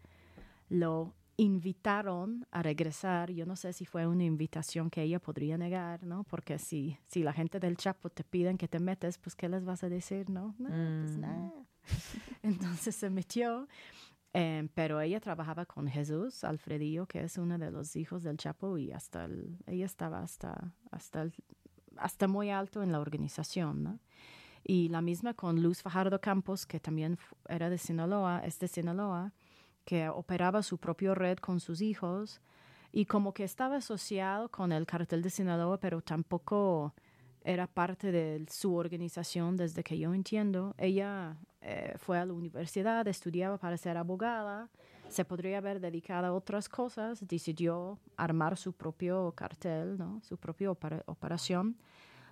lo 0.70 1.16
invitaron 1.42 2.46
a 2.52 2.62
regresar. 2.62 3.32
Yo 3.32 3.46
no 3.46 3.56
sé 3.56 3.72
si 3.74 3.86
fue 3.86 4.06
una 4.08 4.24
invitación 4.26 4.90
que 4.90 5.02
ella 5.04 5.20
podría 5.20 5.58
negar, 5.58 6.04
¿no? 6.04 6.24
Porque 6.26 6.60
si, 6.60 6.98
si 7.08 7.24
la 7.24 7.34
gente 7.34 7.60
del 7.60 7.78
Chapo 7.78 8.10
te 8.10 8.24
piden 8.24 8.58
que 8.58 8.68
te 8.68 8.80
metes, 8.80 9.18
pues 9.18 9.36
¿qué 9.36 9.48
les 9.50 9.64
vas 9.64 9.84
a 9.84 9.90
decir, 9.90 10.30
no? 10.30 10.54
No, 10.60 10.68
pues 10.68 11.18
Mm. 11.18 11.22
nada. 11.22 11.52
Entonces 12.44 12.96
se 12.96 13.10
metió. 13.10 13.68
Em, 14.34 14.68
pero 14.68 15.02
ella 15.02 15.20
trabajaba 15.20 15.66
con 15.66 15.88
Jesús 15.88 16.44
Alfredillo, 16.44 17.08
que 17.08 17.24
es 17.24 17.38
uno 17.38 17.58
de 17.58 17.72
los 17.72 17.96
hijos 17.96 18.22
del 18.22 18.38
Chapo, 18.38 18.78
y 18.78 18.92
hasta 18.92 19.26
el- 19.26 19.58
ella 19.66 19.86
estaba 19.86 20.20
hasta, 20.22 20.72
hasta, 20.92 21.24
el- 21.24 21.34
hasta 21.98 22.28
muy 22.28 22.52
alto 22.52 22.84
en 22.84 22.92
la 22.92 23.00
organización, 23.00 23.82
¿no? 23.82 24.00
Y 24.64 24.90
la 24.90 25.02
misma 25.02 25.34
con 25.34 25.64
Luz 25.64 25.82
Fajardo 25.82 26.20
Campos, 26.22 26.66
que 26.68 26.80
también 26.80 27.18
era 27.48 27.70
de 27.72 27.78
Sinaloa, 27.80 28.42
es 28.46 28.60
de 28.60 28.68
Sinaloa, 28.68 29.34
que 29.86 30.10
operaba 30.10 30.64
su 30.64 30.78
propia 30.78 31.16
red 31.16 31.38
con 31.38 31.60
sus 31.60 31.82
hijos 31.82 32.42
y 32.92 33.06
como 33.06 33.34
que 33.34 33.44
estaba 33.44 33.78
asociado 33.78 34.50
con 34.50 34.72
el 34.72 34.86
cartel 34.86 35.22
de 35.22 35.30
Sinaloa, 35.30 35.80
pero 35.80 36.02
tampoco 36.02 36.94
era 37.44 37.68
parte 37.68 38.12
de 38.12 38.46
su 38.50 38.76
organización 38.76 39.56
desde 39.56 39.84
que 39.84 39.98
yo 39.98 40.14
entiendo. 40.14 40.76
Ella 40.78 41.38
eh, 41.62 41.94
fue 41.98 42.18
a 42.20 42.26
la 42.26 42.34
universidad, 42.34 43.08
estudiaba 43.08 43.58
para 43.58 43.78
ser 43.78 43.98
abogada, 43.98 44.70
se 45.08 45.26
podría 45.26 45.58
haber 45.60 45.80
dedicado 45.80 46.28
a 46.28 46.34
otras 46.34 46.70
cosas, 46.70 47.26
decidió 47.28 47.98
armar 48.18 48.58
su 48.58 48.74
propio 48.74 49.32
cartel, 49.36 49.98
¿no? 49.98 50.22
su 50.22 50.38
propia 50.38 50.70
opera- 50.72 51.04
operación, 51.08 51.78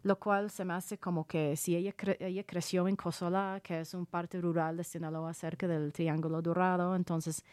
lo 0.04 0.18
cual 0.20 0.50
se 0.52 0.64
me 0.66 0.74
hace 0.74 0.98
como 0.98 1.26
que 1.26 1.56
si 1.56 1.76
ella, 1.76 1.94
cre- 1.96 2.18
ella 2.20 2.44
creció 2.44 2.88
en 2.88 2.96
Cosolá, 2.96 3.60
que 3.64 3.80
es 3.82 3.94
un 3.94 4.06
parte 4.06 4.40
rural 4.40 4.78
de 4.78 4.84
Sinaloa 4.84 5.34
cerca 5.34 5.68
del 5.68 5.92
Triángulo 5.94 6.42
Dorado, 6.42 6.96
entonces 6.96 7.44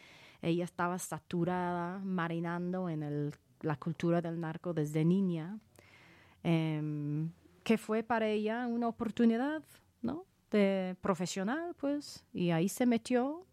ella 0.41 0.63
estaba 0.63 0.97
saturada, 0.99 1.99
marinando 1.99 2.89
en 2.89 3.03
el- 3.03 3.33
la 3.61 3.75
cultura 3.77 4.21
del 4.21 4.39
narco 4.39 4.73
desde 4.73 5.03
niña, 5.05 5.57
em, 6.43 7.31
que 7.63 7.77
fue 7.77 8.03
para 8.03 8.27
ella 8.27 8.67
una 8.67 8.87
oportunidad, 8.87 9.63
¿no? 10.01 10.25
De 10.51 10.95
profesional, 11.01 11.73
pues, 11.79 12.23
y 12.33 12.51
ahí 12.51 12.69
se 12.69 12.85
metió. 12.85 13.45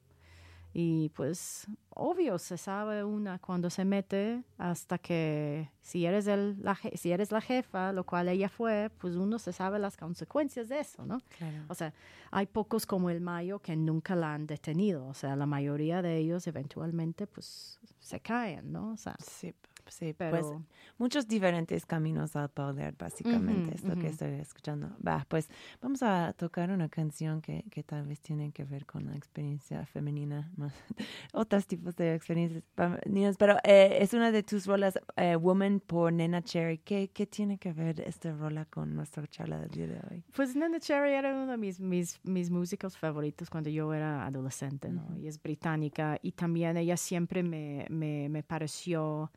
Y 0.75 1.11
pues, 1.11 1.67
obvio, 1.91 2.39
se 2.39 2.57
sabe 2.57 3.05
una 3.05 3.39
cuando 3.39 3.69
se 3.69 3.85
mete 3.85 4.43
hasta 4.57 4.97
que 4.99 5.71
si 5.83 6.07
eres, 6.07 6.27
el, 6.27 6.63
la, 6.63 6.79
si 6.95 7.13
eres 7.13 7.31
la 7.31 7.43
jefa, 7.43 7.93
lo 7.93 8.05
cual 8.05 8.29
ella 8.29 8.49
fue, 8.49 8.91
pues 8.99 9.17
uno 9.17 9.39
se 9.39 9.53
sabe 9.53 9.79
las 9.79 9.97
consecuencias 9.97 10.69
de 10.71 10.81
eso, 10.81 11.05
¿no? 11.05 11.21
Claro. 11.37 11.65
O 11.69 11.75
sea, 11.75 11.93
hay 12.31 12.47
pocos 12.47 12.87
como 12.87 13.11
el 13.11 13.21
Mayo 13.21 13.59
que 13.59 13.77
nunca 13.77 14.17
la 14.17 14.33
han 14.33 14.47
detenido. 14.47 15.07
O 15.07 15.15
sea, 15.15 15.37
la 15.37 15.47
mayoría 15.47 16.01
de 16.01 16.17
ellos 16.17 16.47
eventualmente 16.47 17.27
pues 17.27 17.79
se 18.01 18.21
caen, 18.21 18.73
¿no? 18.73 18.93
O 18.93 18.97
sea, 18.97 19.15
Sí, 19.19 19.55
sí, 19.93 20.15
pero... 20.17 20.31
pues 20.31 20.53
muchos 20.99 21.27
diferentes 21.29 21.87
caminos 21.87 22.37
al 22.37 22.49
poder, 22.49 22.95
básicamente, 22.99 23.71
Ujú, 23.71 23.79
es 23.79 23.85
lo 23.85 23.95
que 23.95 24.07
ujú. 24.07 24.07
estoy 24.09 24.31
escuchando. 24.41 24.97
Va, 25.07 25.25
pues 25.29 25.49
vamos 25.81 26.03
a 26.03 26.33
tocar 26.33 26.71
una 26.71 26.89
canción 26.89 27.41
que, 27.41 27.65
que 27.71 27.83
tal 27.83 28.07
vez 28.07 28.21
tiene 28.21 28.53
que 28.53 28.65
ver 28.65 28.87
con 28.87 29.07
la 29.07 29.17
experiencia 29.17 29.85
femenina, 29.87 30.51
más 30.57 30.73
otros 31.33 31.67
tipos 31.67 31.97
de 31.97 32.15
experiencias 32.15 32.63
femeninas, 32.75 33.37
pero 33.37 33.57
eh, 33.65 33.99
es 34.01 34.13
una 34.15 34.31
de 34.33 34.43
tus 34.43 34.67
rolas, 34.67 34.99
eh, 35.17 35.37
Woman 35.37 35.81
por 35.81 36.13
Nena 36.13 36.43
Cherry. 36.43 36.79
¿Qué, 36.79 37.11
¿Qué 37.13 37.27
tiene 37.27 37.59
que 37.59 37.73
ver 37.73 38.01
esta 38.01 38.33
rola 38.33 38.65
con 38.67 38.95
nuestra 38.95 39.27
charla 39.27 39.59
del 39.59 39.71
día 39.71 39.87
de 39.87 40.01
hoy? 40.11 40.25
Pues 40.35 40.57
Nana 40.57 40.81
Cherry 40.81 41.13
era 41.13 41.33
uno 41.33 41.47
de 41.47 41.57
mis, 41.57 41.81
mis, 41.81 42.21
mis 42.25 42.51
músicos 42.51 42.97
favoritos 42.97 43.51
cuando 43.51 43.71
yo 43.71 43.93
era 43.93 44.27
adolescente, 44.27 44.89
¿no? 44.91 45.17
Y 45.19 45.27
es 45.27 45.41
británica 45.43 46.19
y 46.23 46.33
también 46.33 46.77
ella 46.77 46.97
siempre 46.97 47.43
me, 47.43 47.87
me, 47.91 48.29
me 48.29 48.43
pareció 48.43 49.31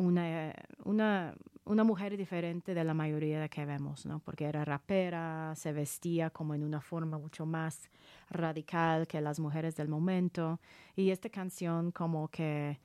una, 0.00 0.54
una, 0.84 1.34
una 1.64 1.84
mujer 1.84 2.16
diferente 2.16 2.74
de 2.74 2.84
la 2.84 2.94
mayoría 2.94 3.48
que 3.48 3.64
vemos, 3.66 4.06
¿no? 4.06 4.18
Porque 4.20 4.44
era 4.46 4.64
rapera, 4.64 5.52
se 5.56 5.72
vestía 5.72 6.30
como 6.30 6.54
en 6.54 6.62
una 6.64 6.80
forma 6.80 7.18
mucho 7.18 7.44
más 7.46 7.90
radical 8.30 9.06
que 9.06 9.20
las 9.20 9.38
mujeres 9.38 9.76
del 9.76 9.88
momento. 9.88 10.58
Y 10.96 11.10
esta 11.10 11.28
canción 11.28 11.92
como 11.92 12.28
que 12.28 12.78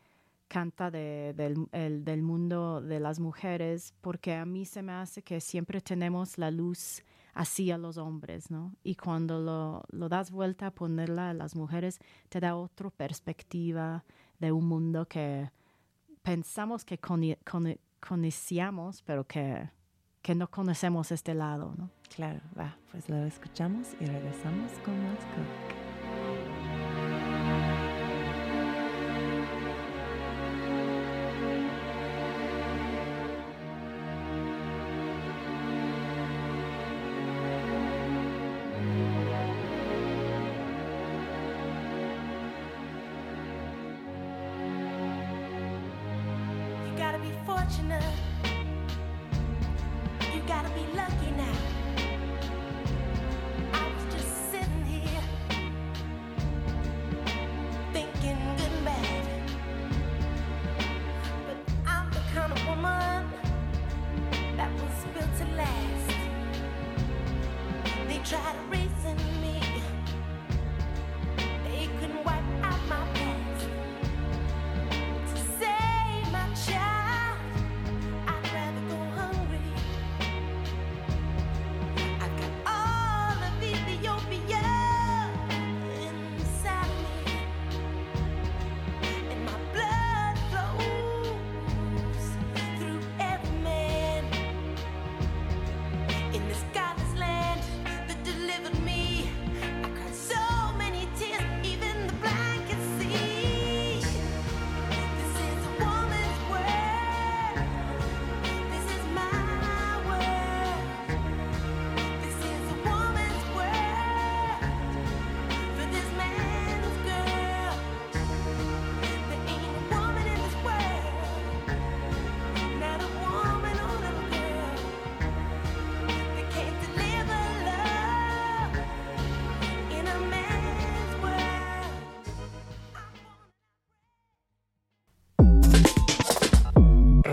canta 0.48 0.92
de- 0.92 1.34
del, 1.36 1.56
el- 1.72 2.04
del 2.04 2.22
mundo 2.22 2.82
de 2.82 3.00
las 3.00 3.20
mujeres, 3.20 3.94
porque 4.02 4.34
a 4.36 4.46
mí 4.46 4.66
se 4.66 4.82
me 4.84 4.92
hace 4.92 5.22
que 5.24 5.40
siempre 5.42 5.82
tenemos 5.82 6.38
la 6.38 6.52
luz 6.52 7.02
hacia 7.34 7.78
los 7.78 7.98
hombres, 7.98 8.52
¿no? 8.52 8.74
Y 8.84 8.96
cuando 8.96 9.40
lo, 9.40 9.84
lo 9.92 10.08
das 10.10 10.32
vuelta 10.32 10.68
a 10.68 10.72
ponerla 10.72 11.30
a 11.32 11.34
las 11.34 11.56
mujeres, 11.56 12.00
te 12.30 12.40
da 12.40 12.56
otra 12.56 12.90
perspectiva 12.92 14.04
de 14.40 14.52
un 14.52 14.68
mundo 14.68 15.06
que 15.08 15.50
pensamos 16.26 16.84
que 16.84 17.00
conocíamos, 18.00 19.04
pero 19.04 19.26
que, 19.26 19.70
que 20.24 20.34
no 20.34 20.50
conocemos 20.50 21.12
este 21.12 21.36
lado, 21.36 21.74
¿no? 21.78 21.92
Claro, 22.14 22.42
va, 22.60 22.78
pues 22.92 23.08
lo 23.10 23.24
escuchamos 23.26 23.90
y 24.00 24.06
regresamos 24.06 24.72
con 24.84 25.02
más 25.04 25.20
Cook. 25.20 25.65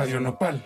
Radio 0.02 0.18
Nopal. 0.18 0.60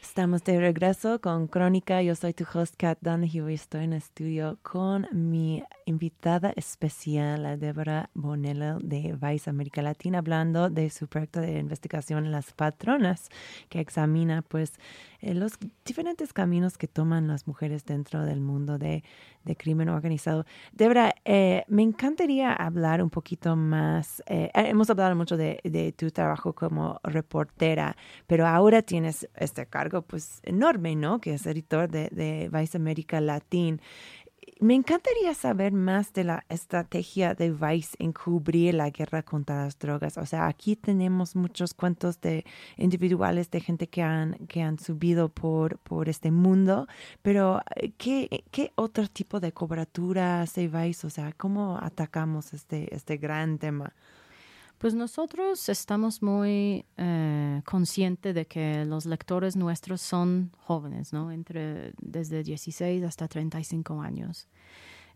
Estamos 0.00 0.42
de 0.42 0.58
regreso 0.58 1.20
con 1.20 1.48
Crónica. 1.48 2.00
Yo 2.00 2.14
soy 2.14 2.32
tu 2.32 2.46
host, 2.50 2.74
Kat 2.78 2.96
Donahue, 3.02 3.52
y 3.52 3.54
estoy 3.56 3.84
en 3.84 3.92
el 3.92 3.98
estudio 3.98 4.58
con 4.62 5.06
mi 5.12 5.62
invitada 5.84 6.50
especial, 6.56 7.42
la 7.42 7.58
Débora 7.58 8.08
Bonello 8.14 8.78
de 8.78 9.14
Vice 9.20 9.50
América 9.50 9.82
Latina, 9.82 10.20
hablando 10.20 10.70
de 10.70 10.88
su 10.88 11.08
proyecto 11.08 11.42
de 11.42 11.58
investigación 11.58 12.32
Las 12.32 12.54
Patronas, 12.54 13.28
que 13.68 13.80
examina 13.80 14.40
pues 14.40 14.72
eh, 15.20 15.34
los 15.34 15.52
diferentes 15.84 16.32
caminos 16.32 16.78
que 16.78 16.88
toman 16.88 17.28
las 17.28 17.46
mujeres 17.46 17.84
dentro 17.84 18.24
del 18.24 18.40
mundo 18.40 18.78
de, 18.78 19.02
de 19.44 19.56
crimen 19.56 19.88
organizado. 19.88 20.44
Débora, 20.72 21.14
eh, 21.24 21.64
me 21.68 21.82
encantaría 21.82 22.52
hablar 22.52 23.02
un 23.02 23.10
poquito 23.10 23.56
más. 23.56 24.22
eh, 24.26 24.50
hemos 24.54 24.90
hablado 24.90 25.14
mucho 25.16 25.36
de, 25.36 25.60
de 25.64 25.92
tu 25.92 26.10
trabajo 26.10 26.52
como 26.52 27.00
reportera, 27.02 27.96
pero 28.26 28.46
ahora 28.46 28.82
tienes 28.82 29.28
este 29.34 29.66
cargo 29.66 30.02
pues 30.02 30.40
enorme, 30.42 30.96
¿no? 30.96 31.20
Que 31.20 31.34
es 31.34 31.46
editor 31.46 31.88
de, 31.88 32.08
de 32.10 32.50
Vice 32.52 32.76
América 32.76 33.20
Latin. 33.20 33.80
Me 34.58 34.74
encantaría 34.74 35.34
saber 35.34 35.72
más 35.72 36.14
de 36.14 36.24
la 36.24 36.46
estrategia 36.48 37.34
de 37.34 37.50
Vice 37.50 37.94
en 37.98 38.14
cubrir 38.14 38.72
la 38.72 38.88
guerra 38.88 39.22
contra 39.22 39.64
las 39.64 39.78
drogas. 39.78 40.16
O 40.16 40.24
sea, 40.24 40.46
aquí 40.46 40.76
tenemos 40.76 41.36
muchos 41.36 41.74
cuentos 41.74 42.22
de 42.22 42.42
individuales 42.78 43.50
de 43.50 43.60
gente 43.60 43.88
que 43.88 44.00
han, 44.00 44.32
que 44.48 44.62
han 44.62 44.78
subido 44.78 45.28
por, 45.28 45.76
por 45.80 46.08
este 46.08 46.30
mundo, 46.30 46.88
pero 47.20 47.60
eh, 47.74 47.92
¿qué, 47.98 48.44
¿qué 48.50 48.72
otro 48.76 49.06
tipo 49.08 49.40
de 49.40 49.52
cobertura 49.52 50.40
hace 50.40 50.68
Vice? 50.68 51.06
O 51.06 51.10
sea, 51.10 51.32
¿cómo 51.36 51.78
atacamos 51.78 52.54
este, 52.54 52.94
este 52.94 53.18
gran 53.18 53.58
tema? 53.58 53.92
Pues 54.78 54.94
nosotros 54.94 55.68
estamos 55.70 56.22
muy 56.22 56.84
eh, 56.98 57.62
conscientes 57.64 58.34
de 58.34 58.46
que 58.46 58.84
los 58.84 59.06
lectores 59.06 59.56
nuestros 59.56 60.02
son 60.02 60.52
jóvenes, 60.58 61.14
¿no? 61.14 61.32
Entre 61.32 61.94
desde 61.98 62.42
16 62.42 63.02
hasta 63.04 63.26
35 63.26 64.02
años. 64.02 64.48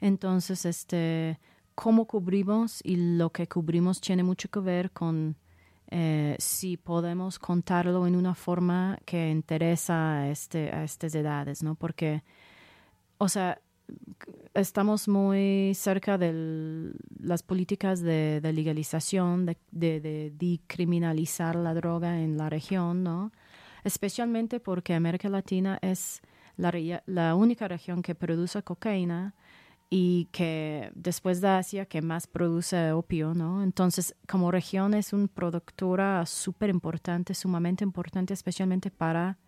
Entonces, 0.00 0.64
este, 0.64 1.38
cómo 1.74 2.06
cubrimos 2.06 2.80
y 2.84 2.96
lo 2.96 3.30
que 3.30 3.48
cubrimos 3.48 4.00
tiene 4.00 4.22
mucho 4.22 4.48
que 4.48 4.60
ver 4.60 4.92
con 4.92 5.36
eh, 5.90 6.36
si 6.38 6.78
podemos 6.78 7.38
contarlo 7.38 8.06
en 8.06 8.16
una 8.16 8.34
forma 8.34 8.98
que 9.04 9.28
interesa 9.30 10.20
a, 10.20 10.30
este, 10.30 10.70
a 10.70 10.84
estas 10.84 11.14
edades, 11.14 11.62
¿no? 11.62 11.74
Porque, 11.74 12.22
o 13.18 13.28
sea, 13.28 13.60
estamos 14.54 15.08
muy 15.08 15.72
cerca 15.74 16.18
de 16.18 16.92
las 17.18 17.42
políticas 17.42 18.00
de, 18.00 18.40
de 18.40 18.52
legalización, 18.52 19.46
de, 19.46 19.56
de, 19.70 20.00
de 20.00 20.32
decriminalizar 20.36 21.56
la 21.56 21.74
droga 21.74 22.20
en 22.20 22.36
la 22.36 22.50
región, 22.50 23.02
¿no? 23.02 23.32
Especialmente 23.84 24.60
porque 24.60 24.94
América 24.94 25.28
Latina 25.28 25.78
es 25.82 26.20
la, 26.56 26.72
la 27.06 27.34
única 27.34 27.68
región 27.68 28.02
que 28.02 28.14
produce 28.14 28.62
cocaína 28.62 29.34
y 29.88 30.28
que 30.30 30.92
después 30.94 31.40
de 31.40 31.48
Asia 31.48 31.86
que 31.86 32.00
más 32.00 32.26
produce 32.26 32.92
opio, 32.92 33.34
¿no? 33.34 33.62
Entonces, 33.62 34.14
como 34.28 34.50
región 34.50 34.94
es 34.94 35.12
una 35.12 35.26
productora 35.26 36.24
súper 36.26 36.70
importante, 36.70 37.34
sumamente 37.34 37.82
importante, 37.82 38.32
especialmente 38.32 38.90
para 38.90 39.38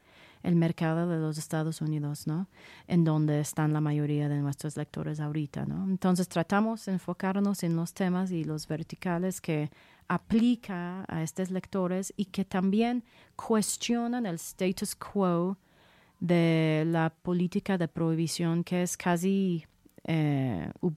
el 0.42 0.56
mercado 0.56 1.08
de 1.08 1.18
los 1.18 1.38
Estados 1.38 1.80
Unidos, 1.80 2.26
¿no? 2.26 2.48
En 2.86 3.04
donde 3.04 3.40
están 3.40 3.72
la 3.72 3.80
mayoría 3.80 4.28
de 4.28 4.40
nuestros 4.40 4.76
lectores 4.76 5.20
ahorita, 5.20 5.66
¿no? 5.66 5.84
Entonces 5.84 6.28
tratamos 6.28 6.84
de 6.86 6.92
enfocarnos 6.92 7.62
en 7.62 7.76
los 7.76 7.94
temas 7.94 8.30
y 8.30 8.44
los 8.44 8.66
verticales 8.66 9.40
que 9.40 9.70
aplica 10.08 11.04
a 11.08 11.22
estos 11.22 11.50
lectores 11.50 12.12
y 12.16 12.26
que 12.26 12.44
también 12.44 13.04
cuestionan 13.36 14.26
el 14.26 14.34
status 14.36 14.94
quo 14.94 15.56
de 16.20 16.84
la 16.86 17.10
política 17.10 17.78
de 17.78 17.88
prohibición 17.88 18.62
que 18.62 18.82
es 18.82 18.96
casi 18.96 19.64
eh, 20.04 20.70
o 20.80 20.92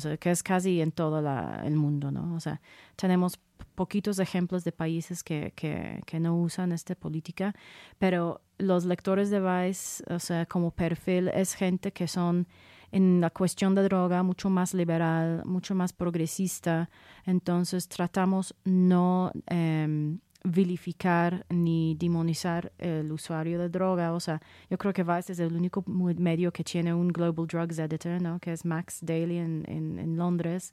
sea, 0.00 0.16
que 0.18 0.30
es 0.30 0.42
casi 0.42 0.80
en 0.80 0.92
todo 0.92 1.22
la- 1.22 1.62
el 1.64 1.74
mundo, 1.76 2.10
¿no? 2.10 2.34
O 2.34 2.40
sea, 2.40 2.60
tenemos 2.96 3.38
poquitos 3.74 4.18
ejemplos 4.18 4.64
de 4.64 4.72
países 4.72 5.22
que, 5.22 5.52
que, 5.54 6.20
no 6.20 6.36
usan 6.36 6.72
esta 6.72 6.94
política, 6.94 7.54
pero 7.98 8.40
los 8.58 8.84
lectores 8.84 9.30
de 9.30 9.40
Vice, 9.40 10.02
o 10.12 10.18
sea, 10.18 10.46
como 10.46 10.70
perfil, 10.70 11.28
es 11.28 11.54
gente 11.54 11.92
que 11.92 12.08
son 12.08 12.46
en 12.90 13.20
la 13.20 13.30
cuestión 13.30 13.74
de 13.74 13.82
droga 13.82 14.22
mucho 14.22 14.50
más 14.50 14.74
liberal, 14.74 15.42
mucho 15.44 15.74
más 15.74 15.92
progresista, 15.92 16.88
entonces 17.24 17.88
tratamos 17.88 18.54
no 18.64 19.30
em, 19.46 20.18
vilificar 20.42 21.44
ni 21.50 21.94
demonizar 21.98 22.72
el 22.78 23.12
usuario 23.12 23.58
de 23.58 23.68
droga, 23.68 24.12
o 24.12 24.20
sea, 24.20 24.40
yo 24.70 24.78
creo 24.78 24.92
que 24.92 25.04
Vice 25.04 25.32
es 25.32 25.38
el 25.38 25.54
único 25.54 25.84
medio 25.86 26.52
que 26.52 26.64
tiene 26.64 26.94
un 26.94 27.08
Global 27.08 27.46
Drugs 27.46 27.78
Editor, 27.78 28.20
¿no? 28.22 28.38
Que 28.38 28.52
es 28.52 28.64
Max 28.64 28.98
Daly 29.02 29.38
en, 29.38 29.64
en 29.68 30.16
Londres 30.16 30.72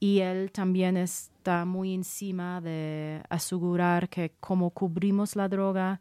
y 0.00 0.20
él 0.20 0.50
también 0.50 0.96
está 0.96 1.66
muy 1.66 1.94
encima 1.94 2.62
de 2.62 3.22
asegurar 3.28 4.08
que 4.08 4.32
como 4.40 4.70
cubrimos 4.70 5.36
la 5.36 5.46
droga, 5.46 6.00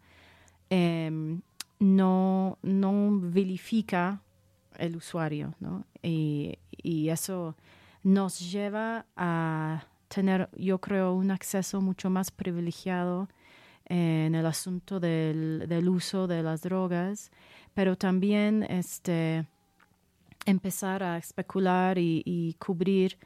em, 0.69 1.41
no, 1.79 2.57
no 2.63 3.19
vilifica 3.19 4.21
el 4.77 4.95
usuario, 4.95 5.53
¿no? 5.59 5.85
Y, 6.01 6.57
y 6.81 7.09
eso 7.09 7.55
nos 8.01 8.39
lleva 8.51 9.05
a 9.17 9.83
tener, 10.07 10.49
yo 10.55 10.79
creo, 10.79 11.13
un 11.13 11.31
acceso 11.31 11.81
mucho 11.81 12.09
más 12.09 12.31
privilegiado 12.31 13.27
en 13.85 14.33
el 14.33 14.45
asunto 14.45 15.01
del, 15.01 15.65
del 15.67 15.89
uso 15.89 16.27
de 16.27 16.41
las 16.41 16.61
drogas, 16.61 17.31
pero 17.73 17.97
también 17.97 18.63
este, 18.63 19.45
empezar 20.45 21.03
a 21.03 21.17
especular 21.17 21.97
y 21.97 22.55
cubrir 22.59 23.17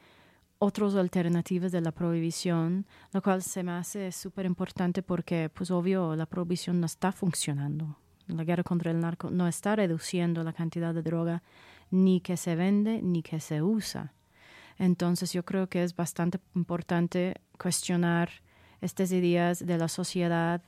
otras 0.63 0.95
alternativas 0.95 1.73
de 1.73 1.81
la 1.81 1.91
prohibición, 1.91 2.85
lo 3.11 3.21
cual 3.21 3.43
se 3.43 3.63
me 3.63 3.73
hace 3.73 4.11
súper 4.13 4.45
importante 4.45 5.03
porque, 5.03 5.49
pues 5.53 5.69
obvio, 5.71 6.15
la 6.15 6.25
prohibición 6.25 6.79
no 6.79 6.85
está 6.85 7.11
funcionando. 7.11 7.97
La 8.27 8.45
guerra 8.45 8.63
contra 8.63 8.91
el 8.91 9.01
narco 9.01 9.29
no 9.29 9.45
está 9.49 9.75
reduciendo 9.75 10.41
la 10.41 10.53
cantidad 10.53 10.93
de 10.93 11.01
droga 11.01 11.43
ni 11.91 12.21
que 12.21 12.37
se 12.37 12.55
vende 12.55 13.01
ni 13.01 13.21
que 13.21 13.41
se 13.41 13.61
usa. 13.61 14.13
Entonces 14.79 15.33
yo 15.33 15.43
creo 15.43 15.67
que 15.67 15.83
es 15.83 15.95
bastante 15.97 16.39
importante 16.55 17.35
cuestionar 17.59 18.29
estas 18.79 19.11
ideas 19.11 19.65
de 19.65 19.77
la 19.77 19.89
sociedad. 19.89 20.61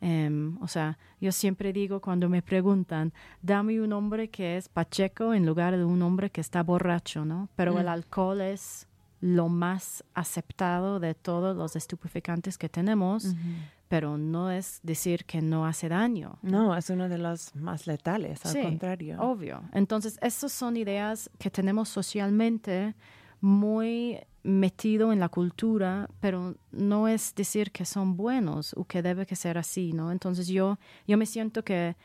Em, 0.00 0.60
o 0.60 0.66
sea, 0.66 0.98
yo 1.20 1.30
siempre 1.30 1.72
digo 1.72 2.00
cuando 2.00 2.28
me 2.28 2.42
preguntan, 2.42 3.12
dame 3.40 3.80
un 3.80 3.92
hombre 3.92 4.30
que 4.30 4.56
es 4.56 4.68
pacheco 4.68 5.32
en 5.32 5.46
lugar 5.46 5.76
de 5.76 5.84
un 5.84 6.02
hombre 6.02 6.30
que 6.30 6.40
está 6.40 6.64
borracho, 6.64 7.24
¿no? 7.24 7.48
Pero 7.54 7.78
el 7.78 7.88
alcohol 7.88 8.40
es 8.40 8.87
lo 9.20 9.48
más 9.48 10.04
aceptado 10.14 11.00
de 11.00 11.14
todos 11.14 11.56
los 11.56 11.74
estupefacientes 11.76 12.56
que 12.58 12.68
tenemos, 12.68 13.34
pero 13.88 14.16
no 14.18 14.50
es 14.50 14.80
decir 14.82 15.24
que 15.24 15.40
no 15.42 15.64
hace 15.66 15.88
daño. 15.88 16.38
No, 16.42 16.76
es 16.76 16.90
uno 16.90 17.08
de 17.08 17.18
los 17.18 17.54
más 17.54 17.86
letales, 17.86 18.44
al 18.46 18.52
Sí, 18.52 18.62
contrario. 18.62 19.20
Obvio. 19.20 19.62
Entonces, 19.72 20.18
esas 20.22 20.52
son 20.52 20.76
ideas 20.76 21.30
que 21.38 21.50
tenemos 21.50 21.88
socialmente 21.88 22.94
muy 23.40 24.18
metido 24.42 25.12
en 25.12 25.20
la 25.20 25.28
cultura, 25.28 26.08
pero 26.20 26.54
no 26.70 27.08
es 27.08 27.34
decir 27.34 27.70
que 27.72 27.84
son 27.84 28.16
buenos 28.16 28.72
o 28.76 28.84
que 28.84 29.02
debe 29.02 29.26
que 29.26 29.36
ser 29.36 29.58
así, 29.58 29.92
¿no? 29.92 30.10
Entonces 30.12 30.46
yo, 30.48 30.78
yo 31.06 31.16
me 31.18 31.26
siento 31.26 31.62
que 31.64 31.96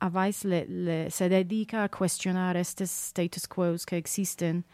a 0.00 0.08
Vice 0.08 0.48
le, 0.48 0.66
le- 0.66 1.10
se 1.10 1.28
dedica 1.28 1.84
a 1.84 1.88
cuestionar 1.88 2.56
estos 2.56 2.90
status 2.90 3.46
quo 3.46 3.74
que 3.86 3.96
existen, 3.96 4.64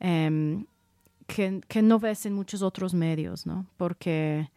em, 0.00 0.64
que, 1.32 1.82
no 1.82 1.98
ves 1.98 2.26
en 2.26 2.34
muchos 2.34 2.62
otros 2.62 2.92
medios, 2.92 3.46
¿no? 3.46 3.66
Porque 3.76 4.50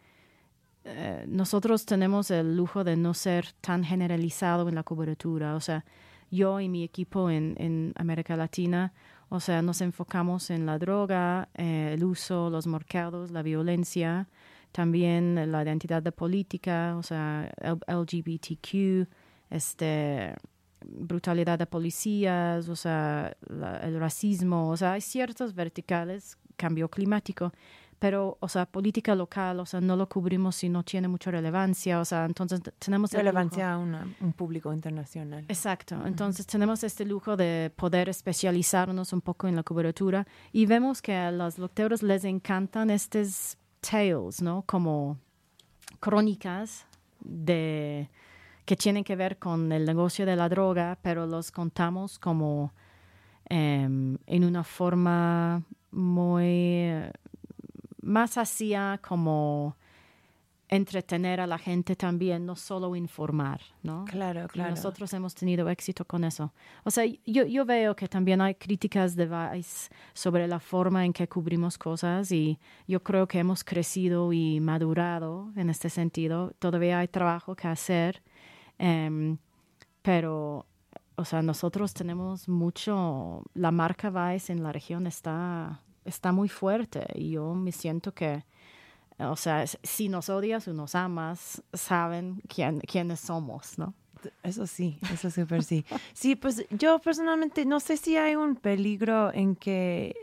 eh, 0.84 1.24
nosotros 1.26 1.86
tenemos 1.86 2.30
el 2.30 2.56
lujo 2.56 2.84
de 2.84 2.96
no 2.96 3.14
ser 3.14 3.52
tan 3.60 3.82
generalizado 3.82 4.68
en 4.68 4.74
la 4.74 4.82
cobertura. 4.82 5.54
O 5.56 5.60
sea, 5.60 5.84
yo 6.30 6.60
y 6.60 6.68
mi 6.68 6.84
equipo 6.84 7.30
en, 7.30 7.92
América 7.96 8.36
Latina, 8.36 8.92
o 9.30 9.40
sea, 9.40 9.62
nos 9.62 9.80
enfocamos 9.80 10.50
en 10.50 10.66
la 10.66 10.78
droga, 10.78 11.48
eh, 11.54 11.92
el 11.94 12.04
uso, 12.04 12.50
los 12.50 12.66
mercados, 12.66 13.30
la 13.30 13.42
violencia, 13.42 14.28
también 14.72 15.50
la 15.50 15.62
identidad 15.62 16.02
de 16.02 16.12
política, 16.12 16.96
o 16.98 17.02
sea, 17.02 17.50
LGBTQ, 17.88 19.08
este 19.48 20.34
brutalidad 20.84 21.58
de 21.58 21.66
policías, 21.66 22.68
o 22.68 22.76
sea, 22.76 23.36
la- 23.48 23.78
el 23.78 23.98
racismo, 23.98 24.68
o 24.70 24.76
sea, 24.76 24.92
hay 24.92 25.00
ciertos 25.00 25.54
verticales, 25.54 26.36
cambio 26.56 26.88
climático, 26.88 27.52
pero, 27.98 28.36
o 28.40 28.48
sea, 28.48 28.66
política 28.66 29.14
local, 29.14 29.58
o 29.60 29.64
sea, 29.64 29.80
no 29.80 29.96
lo 29.96 30.06
cubrimos 30.06 30.56
si 30.56 30.68
no 30.68 30.82
tiene 30.82 31.08
mucha 31.08 31.30
relevancia, 31.30 31.98
o 31.98 32.04
sea, 32.04 32.26
entonces 32.26 32.60
tenemos 32.78 33.10
lujo- 33.10 33.18
Relevancia 33.22 33.72
a 33.72 33.78
un 33.78 34.32
público 34.34 34.70
internacional. 34.72 35.46
Exacto, 35.48 36.06
entonces 36.06 36.46
tenemos 36.46 36.84
este 36.84 37.06
lujo 37.06 37.36
de 37.38 37.72
poder 37.74 38.10
especializarnos 38.10 39.14
un 39.14 39.22
poco 39.22 39.48
en 39.48 39.56
la 39.56 39.62
cobertura 39.62 40.26
y 40.52 40.66
vemos 40.66 41.00
que 41.00 41.14
a 41.14 41.30
los 41.32 41.58
lectores 41.58 42.02
les 42.02 42.24
encantan 42.24 42.90
estos 42.90 43.56
tales, 43.80 44.42
¿no? 44.42 44.62
Como 44.66 45.16
crónicas 46.00 46.84
de 47.20 48.10
que 48.66 48.76
tienen 48.76 49.04
que 49.04 49.16
ver 49.16 49.38
con 49.38 49.72
el 49.72 49.86
negocio 49.86 50.26
de 50.26 50.36
la 50.36 50.48
droga, 50.48 50.98
pero 51.00 51.26
los 51.26 51.50
contamos 51.50 52.18
como 52.18 52.72
em, 53.48 54.18
en 54.26 54.44
una 54.44 54.64
forma 54.64 55.62
muy 55.92 56.90
más 58.02 58.36
hacia 58.38 59.00
como 59.02 59.76
entretener 60.68 61.40
a 61.40 61.46
la 61.46 61.58
gente 61.58 61.94
también, 61.94 62.44
no 62.44 62.56
solo 62.56 62.96
informar, 62.96 63.60
¿no? 63.82 64.04
Claro, 64.04 64.46
Y 64.46 64.48
claro. 64.48 64.70
nosotros 64.70 65.12
hemos 65.12 65.34
tenido 65.34 65.68
éxito 65.68 66.04
con 66.04 66.24
eso. 66.24 66.52
O 66.84 66.90
sea, 66.90 67.04
yo, 67.24 67.44
yo 67.44 67.64
veo 67.64 67.94
que 67.94 68.08
también 68.08 68.40
hay 68.40 68.56
críticas 68.56 69.14
de 69.14 69.26
Vice 69.26 69.90
sobre 70.12 70.48
la 70.48 70.58
forma 70.58 71.04
en 71.04 71.12
que 71.12 71.28
cubrimos 71.28 71.78
cosas 71.78 72.32
y 72.32 72.58
yo 72.88 73.02
creo 73.02 73.28
que 73.28 73.38
hemos 73.38 73.62
crecido 73.62 74.32
y 74.32 74.58
madurado 74.60 75.52
en 75.54 75.70
este 75.70 75.88
sentido. 75.88 76.52
Todavía 76.58 76.98
hay 76.98 77.08
trabajo 77.08 77.54
que 77.54 77.68
hacer, 77.68 78.22
em, 78.78 79.38
pero, 80.02 80.66
o 81.16 81.24
sea, 81.24 81.42
nosotros 81.42 81.94
tenemos 81.94 82.48
mucho, 82.48 83.42
la 83.54 83.70
marca 83.70 84.10
Vice 84.10 84.52
en 84.52 84.62
la 84.62 84.72
región 84.72 85.06
está, 85.06 85.82
está 86.04 86.32
muy 86.32 86.48
fuerte 86.48 87.06
y 87.14 87.30
yo 87.32 87.54
me 87.54 87.72
siento 87.72 88.12
que 88.12 88.44
o 89.18 89.36
sea, 89.36 89.66
si 89.66 90.08
nos 90.08 90.28
odias 90.28 90.68
o 90.68 90.74
nos 90.74 90.94
amas, 90.94 91.62
saben 91.72 92.42
quién, 92.48 92.80
quiénes 92.80 93.20
somos, 93.20 93.78
¿no? 93.78 93.94
Eso 94.42 94.66
sí, 94.66 94.98
eso 95.12 95.30
súper 95.30 95.62
sí. 95.62 95.84
Sí, 96.12 96.36
pues 96.36 96.66
yo 96.70 96.98
personalmente 96.98 97.64
no 97.64 97.80
sé 97.80 97.96
si 97.96 98.16
hay 98.16 98.36
un 98.36 98.56
peligro 98.56 99.32
en 99.32 99.56
que 99.56 100.14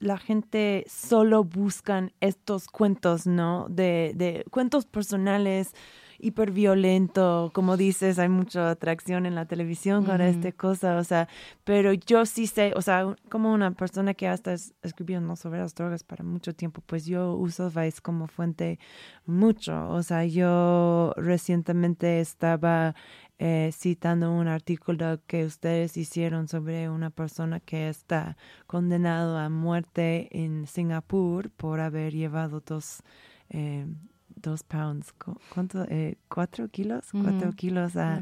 la 0.00 0.18
gente 0.18 0.84
solo 0.88 1.44
buscan 1.44 2.12
estos 2.20 2.66
cuentos, 2.66 3.26
¿no? 3.26 3.66
De, 3.70 4.12
de 4.16 4.44
cuentos 4.50 4.84
personales, 4.84 5.74
hiperviolento, 6.22 7.50
como 7.52 7.76
dices, 7.76 8.18
hay 8.18 8.28
mucha 8.28 8.70
atracción 8.70 9.26
en 9.26 9.34
la 9.34 9.44
televisión 9.46 10.04
con 10.04 10.20
Ujú. 10.20 10.30
esta 10.30 10.52
cosa, 10.52 10.96
o 10.96 11.04
sea, 11.04 11.28
pero 11.64 11.92
yo 11.92 12.24
sí 12.24 12.46
sé, 12.46 12.72
o 12.76 12.82
sea, 12.82 13.14
como 13.28 13.52
una 13.52 13.72
persona 13.72 14.14
que 14.14 14.28
hasta 14.28 14.52
es- 14.54 14.74
escribiendo 14.82 15.36
sobre 15.36 15.58
las 15.58 15.74
drogas 15.74 16.04
para 16.04 16.24
mucho 16.24 16.54
tiempo, 16.54 16.80
pues 16.86 17.04
yo 17.06 17.34
uso 17.34 17.70
Vice 17.70 18.00
como 18.00 18.26
fuente 18.28 18.78
mucho, 19.26 19.88
o 19.90 20.02
sea, 20.02 20.24
yo 20.24 21.12
recientemente 21.16 22.20
estaba 22.20 22.94
eh, 23.38 23.70
citando 23.72 24.30
un 24.32 24.46
artículo 24.46 25.18
que 25.26 25.44
ustedes 25.44 25.96
hicieron 25.96 26.46
sobre 26.46 26.88
una 26.88 27.10
persona 27.10 27.58
que 27.58 27.88
está 27.88 28.36
condenado 28.68 29.36
a 29.36 29.48
muerte 29.48 30.28
en 30.30 30.66
Singapur 30.68 31.50
por 31.50 31.80
haber 31.80 32.12
llevado 32.12 32.62
dos, 32.64 33.02
eh, 33.50 33.84
dos 34.42 34.62
pounds, 34.64 35.12
cu- 35.12 35.38
¿cuánto? 35.54 35.84
Eh, 35.88 36.16
¿Cuatro 36.28 36.68
kilos? 36.68 37.10
Cuatro 37.12 37.52
kilos 37.52 37.96
a, 37.96 38.16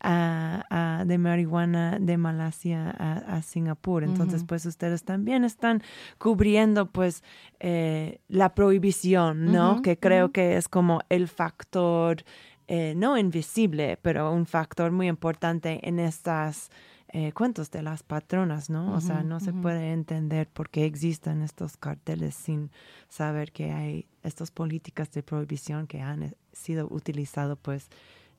a- 0.00 0.64
a- 1.00 1.04
de 1.04 1.18
marihuana 1.18 1.98
de 2.00 2.16
Malasia 2.18 2.90
a, 2.90 3.36
a 3.36 3.42
Singapur. 3.42 4.04
Entonces, 4.04 4.42
pues 4.46 4.66
ustedes 4.66 5.04
también 5.04 5.44
están 5.44 5.82
cubriendo 6.18 6.86
pues 6.86 7.22
eh, 7.60 8.20
la 8.28 8.54
prohibición, 8.54 9.46
¿no? 9.52 9.82
Que 9.82 9.98
creo 9.98 10.32
que 10.32 10.56
es 10.56 10.68
como 10.68 11.00
el 11.08 11.28
factor, 11.28 12.24
eh, 12.68 12.94
no 12.96 13.16
invisible, 13.18 13.98
pero 14.02 14.32
un 14.32 14.46
factor 14.46 14.90
muy 14.92 15.08
importante 15.08 15.80
en 15.88 15.98
estas 15.98 16.70
eh, 17.14 17.32
cuentos 17.32 17.70
de 17.70 17.82
las 17.82 18.02
patronas, 18.02 18.70
¿no? 18.70 18.94
o 18.94 19.00
sea, 19.02 19.22
no 19.22 19.38
se 19.38 19.52
puede 19.52 19.92
entender 19.92 20.48
por 20.48 20.70
qué 20.70 20.86
existen 20.86 21.42
estos 21.42 21.76
carteles 21.76 22.34
sin 22.34 22.70
saber 23.10 23.52
que 23.52 23.70
hay 23.70 24.06
estas 24.22 24.50
políticas 24.50 25.12
de 25.12 25.22
prohibición 25.22 25.86
que 25.86 26.00
han 26.00 26.22
eh, 26.22 26.34
sido 26.54 26.88
utilizadas 26.90 27.58
pues 27.60 27.90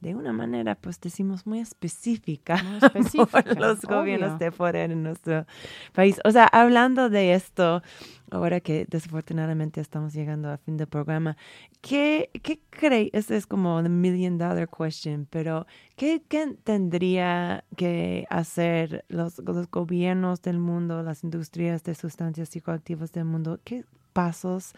de 0.04 0.16
una 0.16 0.34
manera, 0.34 0.76
pues 0.76 0.99
decimos, 0.99 1.47
muy 1.47 1.60
específica, 1.60 2.62
Muy 2.93 3.26
por 3.32 3.60
los 3.60 3.82
gobiernos 3.82 4.38
de 4.38 4.51
poder 4.51 4.91
en 4.91 5.01
nuestro 5.01 5.45
país. 5.93 6.20
O 6.26 6.32
sea, 6.32 6.45
hablando 6.45 7.10
de 7.10 7.34
esto, 7.34 7.82
ahora 8.30 8.60
que 8.60 8.86
desafortunadamente 8.89 9.80
estamos 9.80 10.14
llegando 10.14 10.51
a 10.51 10.58
fin 10.58 10.76
del 10.76 10.88
programa, 10.88 11.38
¿qué, 11.80 12.30
qué 12.43 12.60
cree? 12.70 13.10
Esa 13.14 13.36
es 13.36 13.47
como 13.47 13.82
the 13.82 13.88
million 13.88 14.38
dollar 14.38 14.68
question, 14.68 15.26
pero 15.30 15.66
¿qué, 15.95 16.22
qué 16.28 16.54
tendría 16.66 17.64
que 17.78 18.28
hacer 18.30 19.06
los, 19.08 19.39
los 19.39 19.72
gobiernos 19.72 20.41
del 20.41 20.60
mundo, 20.60 21.01
las 21.01 21.24
industrias 21.24 21.82
de 21.84 21.95
sustancias 21.95 22.49
psicoactivas 22.49 23.14
del 23.14 23.24
mundo? 23.24 23.62
¿Qué 23.64 23.86
pasos 24.12 24.74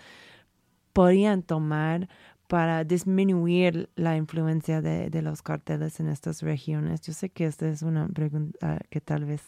podrían 0.94 1.42
tomar 1.42 2.08
para 2.48 2.84
disminuir 2.84 3.90
la 3.96 4.16
influencia 4.16 4.82
de, 4.82 5.10
de 5.10 5.22
los 5.22 5.42
carteles 5.42 6.00
en 6.00 6.08
estas 6.08 6.42
regiones? 6.42 7.02
Yo 7.02 7.14
sé 7.14 7.30
que 7.30 7.46
esta 7.46 7.68
es 7.68 7.82
una 7.82 8.08
pregunta 8.08 8.80
que 8.90 9.02
tal 9.02 9.26
vez 9.26 9.42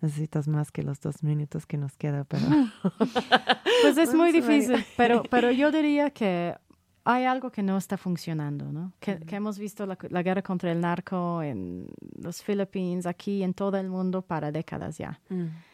necesitas 0.00 0.48
más 0.48 0.70
que 0.70 0.82
los 0.82 1.00
dos 1.00 1.22
minutos 1.22 1.66
que 1.66 1.76
nos 1.76 1.96
queda, 1.96 2.24
pero... 2.24 2.44
Pues 3.82 3.96
es 3.96 4.14
muy 4.14 4.30
difícil, 4.30 4.84
pero, 4.96 5.22
pero 5.30 5.50
yo 5.50 5.72
diría 5.72 6.10
que 6.10 6.54
hay 7.04 7.24
algo 7.24 7.50
que 7.50 7.62
no 7.62 7.78
está 7.78 7.96
funcionando, 7.96 8.70
¿no? 8.72 8.92
Que, 9.00 9.18
que 9.18 9.36
hemos 9.36 9.58
visto 9.58 9.86
la, 9.86 9.96
la 10.10 10.22
guerra 10.22 10.42
contra 10.42 10.70
el 10.70 10.80
narco 10.80 11.42
en 11.42 11.86
los 12.22 12.42
Filipinas, 12.42 13.06
aquí 13.06 13.42
en 13.42 13.54
todo 13.54 13.78
el 13.78 13.88
mundo 13.88 14.22
para 14.22 14.52
décadas 14.52 14.98
ya. 14.98 15.18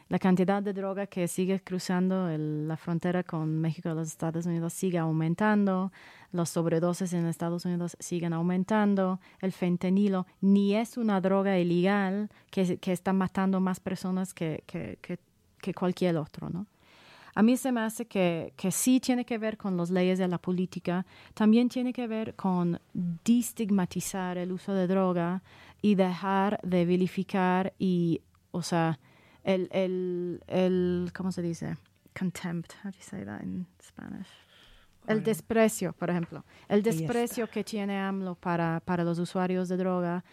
La 0.09 0.19
cantidad 0.21 0.63
de 0.63 0.73
droga 0.73 1.07
que 1.09 1.27
sigue 1.27 1.59
cruzando 1.61 2.29
el- 2.29 2.69
la 2.69 2.77
frontera 2.77 3.25
con 3.25 3.61
México 3.61 3.89
y 3.91 3.95
los 3.95 4.07
Estados 4.09 4.47
Unidos 4.47 4.73
sigue 4.73 4.99
aumentando, 4.99 5.91
los 6.33 6.49
sobredosis 6.51 7.13
en 7.13 7.27
Estados 7.27 7.65
Unidos 7.65 7.97
siguen 7.99 8.33
aumentando, 8.33 9.19
el 9.41 9.51
fentanilo 9.53 10.27
ni 10.41 10.75
es 10.77 10.97
una 10.97 11.21
droga 11.21 11.59
ilegal 11.59 12.31
que, 12.51 12.79
que 12.79 12.93
está 12.93 13.13
matando 13.13 13.59
más 13.61 13.81
personas 13.81 14.33
que, 14.33 14.63
que, 14.67 14.99
que 15.61 15.75
cualquier 15.75 16.17
otro, 16.19 16.51
¿no? 16.51 16.67
A 17.35 17.43
mí 17.43 17.57
se 17.59 17.71
me 17.71 17.81
hace 17.81 18.07
que, 18.07 18.55
que 18.57 18.71
sí 18.71 18.99
tiene 18.99 19.27
que 19.27 19.37
ver 19.37 19.59
con 19.59 19.77
las 19.77 19.91
leyes 19.91 20.19
de 20.19 20.27
la 20.27 20.39
política, 20.39 21.05
también 21.35 21.69
tiene 21.69 21.93
que 21.93 22.07
ver 22.07 22.35
con 22.35 22.81
destigmatizar 22.95 24.39
el 24.39 24.53
uso 24.53 24.73
de 24.73 24.87
droga 24.87 25.43
y 25.83 25.97
dejar 25.97 26.59
de 26.63 26.85
vilificar 26.87 27.75
y, 27.79 28.23
o 28.53 28.63
sea, 28.63 28.99
el, 29.47 29.69
el, 29.73 30.41
el 30.49 31.11
¿cómo 31.17 31.31
se 31.33 31.41
dice? 31.43 31.77
Contempt. 32.19 32.73
How 32.85 32.91
do 32.91 32.97
you 32.97 33.03
say 33.03 33.25
that 33.25 33.43
in 33.43 33.67
Spanish? 33.83 34.29
El 35.07 35.23
desprecio, 35.23 35.93
por 35.93 36.11
ejemplo. 36.11 36.45
El 36.69 36.83
desprecio 36.83 37.49
que 37.49 37.63
tiene 37.63 37.97
AMLO 37.99 38.35
para, 38.35 38.81
para 38.81 39.05
los 39.05 39.19
usuarios 39.21 39.69
de 39.69 39.77
droga 39.77 40.25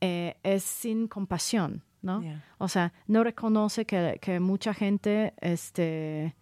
eh, 0.00 0.36
es 0.44 0.62
sin 0.62 1.08
compasión, 1.08 1.82
¿no? 2.00 2.20
Yeah. 2.22 2.44
O 2.58 2.68
sea, 2.68 2.92
no 3.08 3.24
reconoce 3.24 3.84
que, 3.86 4.18
que 4.22 4.38
mucha 4.38 4.72
gente, 4.72 5.34
este, 5.40 6.36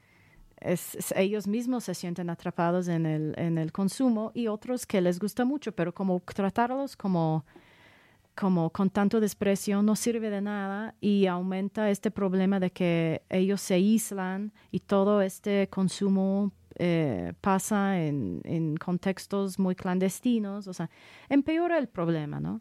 es, 0.61 0.97
es- 0.97 1.15
ellos 1.17 1.47
mismos 1.47 1.85
se 1.85 1.95
sienten 1.95 2.29
atrapados 2.29 2.89
en 2.89 3.07
el, 3.07 3.33
en 3.39 3.57
el 3.57 3.73
consumo 3.73 4.33
y 4.35 4.49
otros 4.49 4.85
que 4.85 5.01
les 5.01 5.19
gusta 5.19 5.47
mucho, 5.47 5.73
pero 5.73 5.95
como 5.95 6.21
tratarlos 6.21 6.95
como, 6.95 7.47
como 8.39 8.71
con 8.71 8.91
tanto 8.91 9.19
desprecio 9.21 9.83
no 9.83 9.97
sirve 9.97 10.31
de 10.31 10.41
nada 10.43 10.95
y 11.01 11.27
aumenta 11.27 11.91
este 11.91 12.11
problema 12.11 12.61
de 12.61 12.71
que 12.71 13.23
ellos 13.31 13.61
se 13.61 13.75
aíslan 13.75 14.53
y 14.71 14.81
todo 14.81 15.23
este 15.23 15.69
consumo 15.69 16.53
eh, 16.79 17.33
pasa 17.41 17.99
en, 18.05 18.43
en 18.45 18.77
contextos 18.77 19.59
muy 19.59 19.75
clandestinos, 19.75 20.69
o 20.69 20.75
sea, 20.75 20.91
empeora 21.31 21.79
el 21.79 21.89
problema, 21.89 22.39
¿no? 22.39 22.61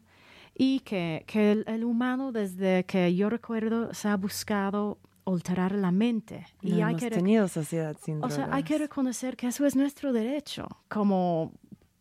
Y 0.58 0.80
que, 0.80 1.22
que 1.26 1.52
el, 1.52 1.64
el 1.66 1.84
humano 1.84 2.32
desde 2.32 2.84
que 2.86 3.14
yo 3.14 3.28
recuerdo 3.28 3.92
se 3.92 4.08
ha 4.08 4.16
buscado 4.16 4.98
alterar 5.26 5.72
la 5.72 5.90
mente. 5.90 6.46
Y 6.62 6.70
No 6.70 6.86
hay 6.86 6.92
hemos 6.92 7.00
que, 7.02 7.10
rec- 7.10 7.14
tenido 7.16 7.48
sociedad 7.48 7.94
sin 8.02 8.24
o 8.24 8.30
sea, 8.30 8.48
hay 8.52 8.62
que 8.62 8.78
reconocer 8.78 9.36
que 9.36 9.48
eso 9.48 9.66
es 9.66 9.76
nuestro 9.76 10.12
derecho, 10.14 10.66
como, 10.88 11.52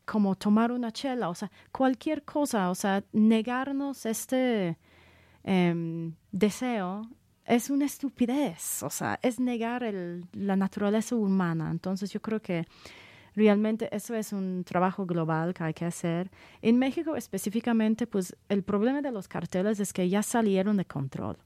como 0.06 0.36
tomar 0.36 0.72
una 0.72 0.92
chela, 0.92 1.30
o 1.30 1.36
sea, 1.36 1.52
cualquier 1.72 2.24
cosa, 2.24 2.70
o 2.70 2.76
sea, 2.76 3.04
negarnos 3.12 4.06
este 4.06 4.78
em, 5.44 6.14
deseo 6.32 7.10
es 7.46 7.70
una 7.70 7.86
estupidez, 7.86 8.84
o 8.84 8.90
sea, 8.90 9.20
es 9.22 9.40
negar 9.40 9.84
la 10.34 10.56
naturaleza 10.56 11.16
humana. 11.16 11.70
Entonces 11.72 12.12
yo 12.12 12.22
creo 12.22 12.42
que 12.42 12.66
realmente 13.36 13.90
eso 13.96 14.16
es 14.16 14.34
un 14.34 14.64
trabajo 14.64 15.06
global 15.06 15.54
que 15.54 15.64
hay 15.64 15.74
que 15.74 15.86
hacer. 15.86 16.32
En 16.62 16.80
México 16.80 17.16
específicamente, 17.16 18.08
pues 18.08 18.36
el 18.50 18.64
problema 18.64 19.02
de 19.02 19.12
los 19.12 19.28
carteles 19.28 19.80
es 19.80 19.94
que 19.94 20.10
ya 20.10 20.24
salieron 20.24 20.78
de 20.78 20.86
control. 20.86 21.38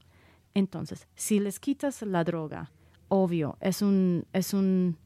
Entonces, 0.54 1.06
si 1.14 1.38
les 1.38 1.60
quitas 1.60 2.02
la 2.02 2.24
droga, 2.24 2.70
obvio, 3.08 3.56
es 3.60 3.82
un, 3.82 4.24
es 4.32 4.54
un, 4.54 4.96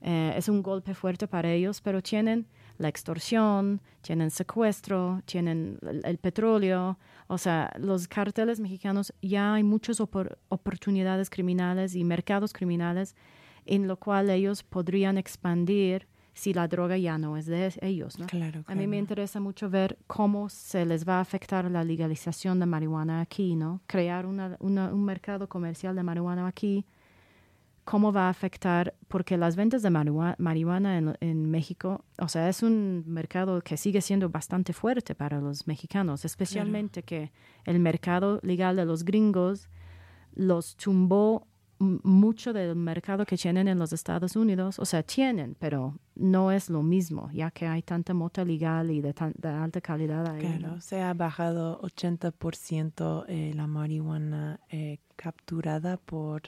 eh, 0.00 0.34
es 0.36 0.48
un 0.48 0.62
golpe 0.62 0.94
fuerte 0.94 1.26
para 1.26 1.50
ellos, 1.50 1.80
pero 1.80 2.02
tienen 2.02 2.46
la 2.78 2.88
extorsión, 2.88 3.80
tienen 4.02 4.30
secuestro, 4.30 5.20
tienen 5.26 5.78
el, 5.82 6.00
el 6.04 6.18
petróleo. 6.18 6.98
O 7.26 7.36
sea, 7.38 7.70
los 7.78 8.08
carteles 8.08 8.60
mexicanos 8.60 9.12
ya 9.20 9.54
hay 9.54 9.62
muchas 9.64 10.00
opor- 10.00 10.38
oportunidades 10.48 11.28
criminales 11.30 11.94
y 11.94 12.04
mercados 12.04 12.52
criminales 12.52 13.14
en 13.66 13.86
lo 13.86 13.98
cual 13.98 14.30
ellos 14.30 14.62
podrían 14.62 15.18
expandir 15.18 16.06
si 16.32 16.54
la 16.54 16.68
droga 16.68 16.96
ya 16.96 17.18
no 17.18 17.36
es 17.36 17.46
de 17.46 17.72
ellos. 17.82 18.16
¿no? 18.18 18.26
Claro, 18.26 18.62
A 18.68 18.74
mí 18.76 18.86
me 18.86 18.96
interesa 18.96 19.40
mucho 19.40 19.68
ver 19.68 19.98
cómo 20.06 20.48
se 20.48 20.86
les 20.86 21.06
va 21.06 21.18
a 21.18 21.20
afectar 21.20 21.68
la 21.70 21.82
legalización 21.82 22.60
de 22.60 22.66
marihuana 22.66 23.20
aquí, 23.20 23.56
¿no? 23.56 23.80
Crear 23.88 24.24
una- 24.24 24.56
una- 24.60 24.94
un 24.94 25.04
mercado 25.04 25.48
comercial 25.48 25.96
de 25.96 26.04
marihuana 26.04 26.46
aquí, 26.46 26.84
cómo 27.90 28.12
va 28.12 28.24
a 28.26 28.30
afectar, 28.30 28.94
porque 29.08 29.36
las 29.38 29.54
ventas 29.56 29.80
de 29.82 29.88
marihua- 29.90 30.34
marihuana 30.38 30.98
en, 30.98 31.16
en 31.20 31.50
México, 31.50 32.04
o 32.18 32.28
sea, 32.28 32.48
es 32.48 32.62
un 32.62 33.04
mercado 33.06 33.60
que 33.62 33.76
sigue 33.78 34.00
siendo 34.02 34.28
bastante 34.28 34.72
fuerte 34.74 35.14
para 35.14 35.40
los 35.40 35.66
mexicanos, 35.66 36.24
especialmente 36.24 37.02
que 37.02 37.30
el 37.64 37.78
mercado 37.80 38.40
legal 38.42 38.76
de 38.76 38.84
los 38.84 39.04
gringos 39.04 39.68
los 40.34 40.76
tumbó 40.76 41.46
mucho 41.80 42.52
del 42.52 42.74
mercado 42.74 43.24
que 43.24 43.36
tienen 43.36 43.68
en 43.68 43.78
los 43.78 43.92
Estados 43.92 44.34
Unidos, 44.36 44.78
o 44.80 44.84
sea, 44.84 45.02
tienen, 45.04 45.54
pero 45.58 45.94
no 46.16 46.50
es 46.50 46.68
lo 46.68 46.82
mismo, 46.82 47.30
ya 47.32 47.50
que 47.52 47.66
hay 47.68 47.82
tanta 47.82 48.12
mota 48.14 48.44
legal 48.44 48.90
y 48.90 49.00
de, 49.00 49.14
tan- 49.14 49.32
de 49.38 49.48
alta 49.48 49.80
calidad 49.80 50.26
ahí. 50.26 50.42
¿no? 50.42 50.58
Claro, 50.58 50.80
se 50.80 51.00
ha 51.00 51.14
bajado 51.14 51.80
80% 51.82 53.24
eh, 53.28 53.52
la 53.54 53.66
marihuana 53.66 54.60
eh, 54.70 54.98
capturada 55.16 55.96
por 55.96 56.42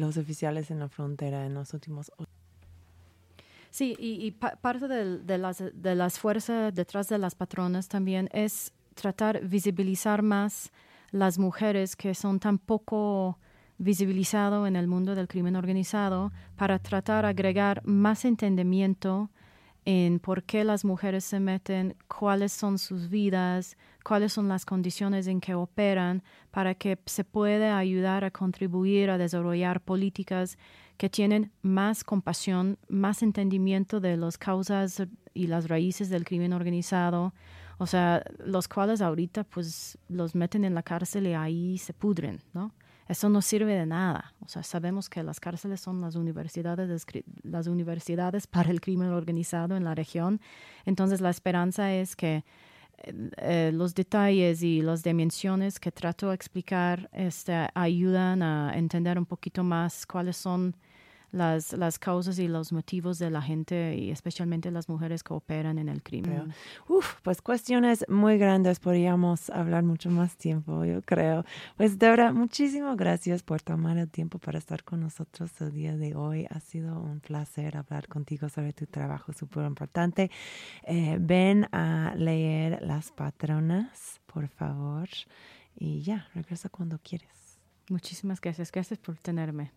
los 0.00 0.16
oficiales 0.16 0.70
en 0.70 0.78
la 0.80 0.88
frontera 0.88 1.44
en 1.46 1.54
los 1.54 1.72
últimos 1.74 2.10
Sí, 3.70 3.96
y, 3.98 4.24
y 4.26 4.32
pa- 4.32 4.56
parte 4.56 4.86
del- 4.86 5.26
de, 5.26 5.38
las, 5.38 5.62
de 5.72 5.94
las 5.94 6.18
fuerzas 6.18 6.74
detrás 6.74 7.08
de 7.08 7.18
las 7.18 7.34
patronas 7.34 7.88
también 7.88 8.28
es 8.32 8.72
tratar 8.94 9.40
visibilizar 9.46 10.22
más 10.22 10.70
las 11.10 11.38
mujeres 11.38 11.96
que 11.96 12.14
son 12.14 12.38
tan 12.38 12.58
poco 12.58 13.38
visibilizado 13.78 14.66
en 14.66 14.76
el 14.76 14.86
mundo 14.86 15.14
del 15.14 15.26
crimen 15.26 15.56
organizado 15.56 16.32
para 16.56 16.78
tratar 16.78 17.24
de 17.24 17.30
agregar 17.30 17.80
más 17.86 18.24
entendimiento 18.26 19.30
en 19.84 20.20
por 20.20 20.44
qué 20.44 20.62
las 20.64 20.84
mujeres 20.84 21.24
se 21.24 21.40
meten, 21.40 21.96
cuáles 22.06 22.52
son 22.52 22.78
sus 22.78 23.08
vidas, 23.08 23.76
cuáles 24.02 24.32
son 24.32 24.48
las 24.48 24.64
condiciones 24.64 25.26
en 25.26 25.40
que 25.40 25.54
operan, 25.54 26.22
para 26.50 26.74
que 26.74 26.98
se 27.06 27.24
pueda 27.24 27.78
ayudar 27.78 28.24
a 28.24 28.30
contribuir 28.30 29.10
a 29.10 29.18
desarrollar 29.18 29.80
políticas 29.80 30.58
que 30.96 31.08
tienen 31.08 31.50
más 31.62 32.04
compasión, 32.04 32.78
más 32.88 33.22
entendimiento 33.22 34.00
de 34.00 34.16
las 34.16 34.38
causas 34.38 35.02
y 35.34 35.46
las 35.46 35.68
raíces 35.68 36.10
del 36.10 36.24
crimen 36.24 36.52
organizado, 36.52 37.32
o 37.78 37.86
sea, 37.86 38.22
los 38.44 38.68
cuales 38.68 39.00
ahorita 39.00 39.44
pues 39.44 39.98
los 40.08 40.34
meten 40.34 40.64
en 40.64 40.74
la 40.74 40.82
cárcel 40.82 41.26
y 41.26 41.34
ahí 41.34 41.78
se 41.78 41.92
pudren, 41.92 42.40
¿no? 42.52 42.72
Eso 43.08 43.28
no 43.28 43.42
sirve 43.42 43.74
de 43.74 43.84
nada. 43.84 44.32
O 44.40 44.48
sea, 44.48 44.62
sabemos 44.62 45.10
que 45.10 45.22
las 45.22 45.40
cárceles 45.40 45.80
son 45.80 46.00
las 46.00 46.14
universidades, 46.14 47.04
las 47.42 47.66
universidades 47.66 48.46
para 48.46 48.70
el 48.70 48.80
crimen 48.80 49.08
organizado 49.08 49.76
en 49.76 49.84
la 49.84 49.94
región. 49.94 50.40
Entonces, 50.86 51.20
la 51.20 51.30
esperanza 51.30 51.92
es 51.92 52.14
que 52.14 52.44
eh, 53.04 53.70
los 53.74 53.94
detalles 53.94 54.62
y 54.62 54.80
las 54.80 55.02
dimensiones 55.02 55.80
que 55.80 55.90
trato 55.90 56.28
de 56.28 56.34
explicar 56.34 57.10
este, 57.12 57.68
ayudan 57.74 58.42
a 58.42 58.72
entender 58.76 59.18
un 59.18 59.26
poquito 59.26 59.64
más 59.64 60.06
cuáles 60.06 60.36
son 60.36 60.76
las, 61.32 61.72
las 61.72 61.98
causas 61.98 62.38
y 62.38 62.46
los 62.46 62.72
motivos 62.72 63.18
de 63.18 63.30
la 63.30 63.42
gente 63.42 63.96
y 63.96 64.10
especialmente 64.10 64.70
las 64.70 64.88
mujeres 64.88 65.24
que 65.24 65.34
operan 65.34 65.78
en 65.78 65.88
el 65.88 66.02
crimen. 66.02 66.54
Uf, 66.88 67.20
pues 67.22 67.42
cuestiones 67.42 68.04
muy 68.08 68.38
grandes, 68.38 68.78
podríamos 68.78 69.50
hablar 69.50 69.82
mucho 69.82 70.10
más 70.10 70.36
tiempo, 70.36 70.84
yo 70.84 71.02
creo. 71.02 71.44
Pues 71.76 71.98
Debra, 71.98 72.32
muchísimas 72.32 72.96
gracias 72.96 73.42
por 73.42 73.62
tomar 73.62 73.96
el 73.98 74.10
tiempo 74.10 74.38
para 74.38 74.58
estar 74.58 74.84
con 74.84 75.00
nosotros 75.00 75.50
el 75.60 75.72
día 75.72 75.96
de 75.96 76.14
hoy. 76.14 76.46
Ha 76.50 76.60
sido 76.60 77.00
un 77.00 77.20
placer 77.20 77.76
hablar 77.76 78.08
contigo 78.08 78.48
sobre 78.48 78.72
tu 78.72 78.86
trabajo 78.86 79.32
súper 79.32 79.64
importante. 79.64 80.30
Eh, 80.84 81.16
ven 81.20 81.66
a 81.72 82.14
leer 82.16 82.80
Las 82.82 83.10
Patronas, 83.10 84.20
por 84.26 84.48
favor. 84.48 85.08
Y 85.74 86.02
ya, 86.02 86.28
regresa 86.34 86.68
cuando 86.68 86.98
quieres. 86.98 87.58
Muchísimas 87.88 88.40
gracias. 88.40 88.70
Gracias 88.70 88.98
por 88.98 89.16
tenerme. 89.18 89.72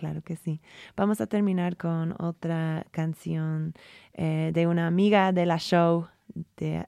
Claro 0.00 0.22
que 0.22 0.34
sí. 0.34 0.62
Vamos 0.96 1.20
a 1.20 1.26
terminar 1.26 1.76
con 1.76 2.14
otra 2.18 2.86
canción 2.90 3.74
eh, 4.14 4.50
de 4.54 4.66
una 4.66 4.86
amiga 4.86 5.30
de 5.30 5.44
la 5.44 5.58
show. 5.58 6.06
De, 6.56 6.86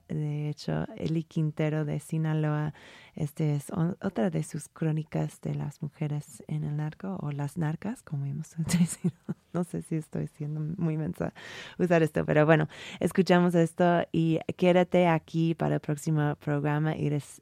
hecho, 0.49 0.87
Eli 0.95 1.23
Quintero 1.23 1.85
de 1.85 1.99
Sinaloa. 1.99 2.73
Este 3.13 3.53
es 3.53 3.71
otra 4.01 4.31
de 4.31 4.41
sus 4.41 4.67
crónicas 4.67 5.41
de 5.41 5.53
las 5.53 5.83
mujeres 5.83 6.43
en 6.47 6.63
el 6.63 6.75
narco 6.75 7.19
o 7.21 7.31
las 7.31 7.55
narcas, 7.55 8.01
como 8.01 8.25
hemos 8.25 8.55
dicho. 8.65 9.15
No 9.53 9.63
sé 9.63 9.83
si 9.83 9.97
estoy 9.97 10.25
siendo 10.25 10.59
muy 10.81 10.97
mensa 10.97 11.35
usar 11.77 12.01
esto, 12.01 12.25
pero 12.25 12.47
bueno, 12.47 12.67
escuchamos 12.99 13.53
esto 13.53 14.07
y 14.11 14.39
quédate 14.57 15.07
aquí 15.07 15.53
para 15.53 15.75
el 15.75 15.81
próximo 15.81 16.35
programa 16.37 16.95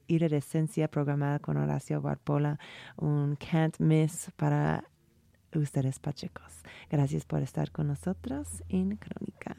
Iridescencia 0.08 0.90
programada 0.90 1.40
con 1.40 1.56
Horacio 1.56 2.02
Barpola, 2.02 2.60
un 2.98 3.38
can't 3.38 3.80
miss 3.80 4.30
para 4.36 4.84
ustedes 5.60 6.00
pachecos. 6.00 6.52
Gracias 6.90 7.26
por 7.26 7.42
estar 7.42 7.72
con 7.72 7.88
nosotros 7.88 8.48
en 8.70 8.98
Crónica. 8.98 9.56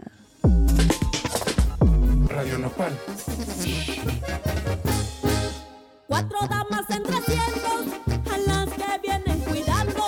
Radio 2.29 2.59
Nopal. 2.59 2.99
Cuatro 6.07 6.39
damas 6.49 6.91
en 6.91 7.03
300 7.03 8.33
a 8.33 8.39
las 8.39 8.69
que 8.71 8.99
vienen 9.03 9.41
cuidando. 9.41 10.05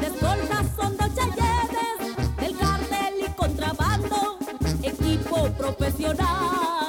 De 0.00 0.06
escoltas 0.06 0.66
son 0.76 0.96
dos 0.96 1.14
chayeres, 1.14 2.36
del 2.36 2.56
cartel 2.56 3.14
y 3.26 3.30
contrabando. 3.32 4.38
Equipo 4.82 5.48
profesional 5.52 6.85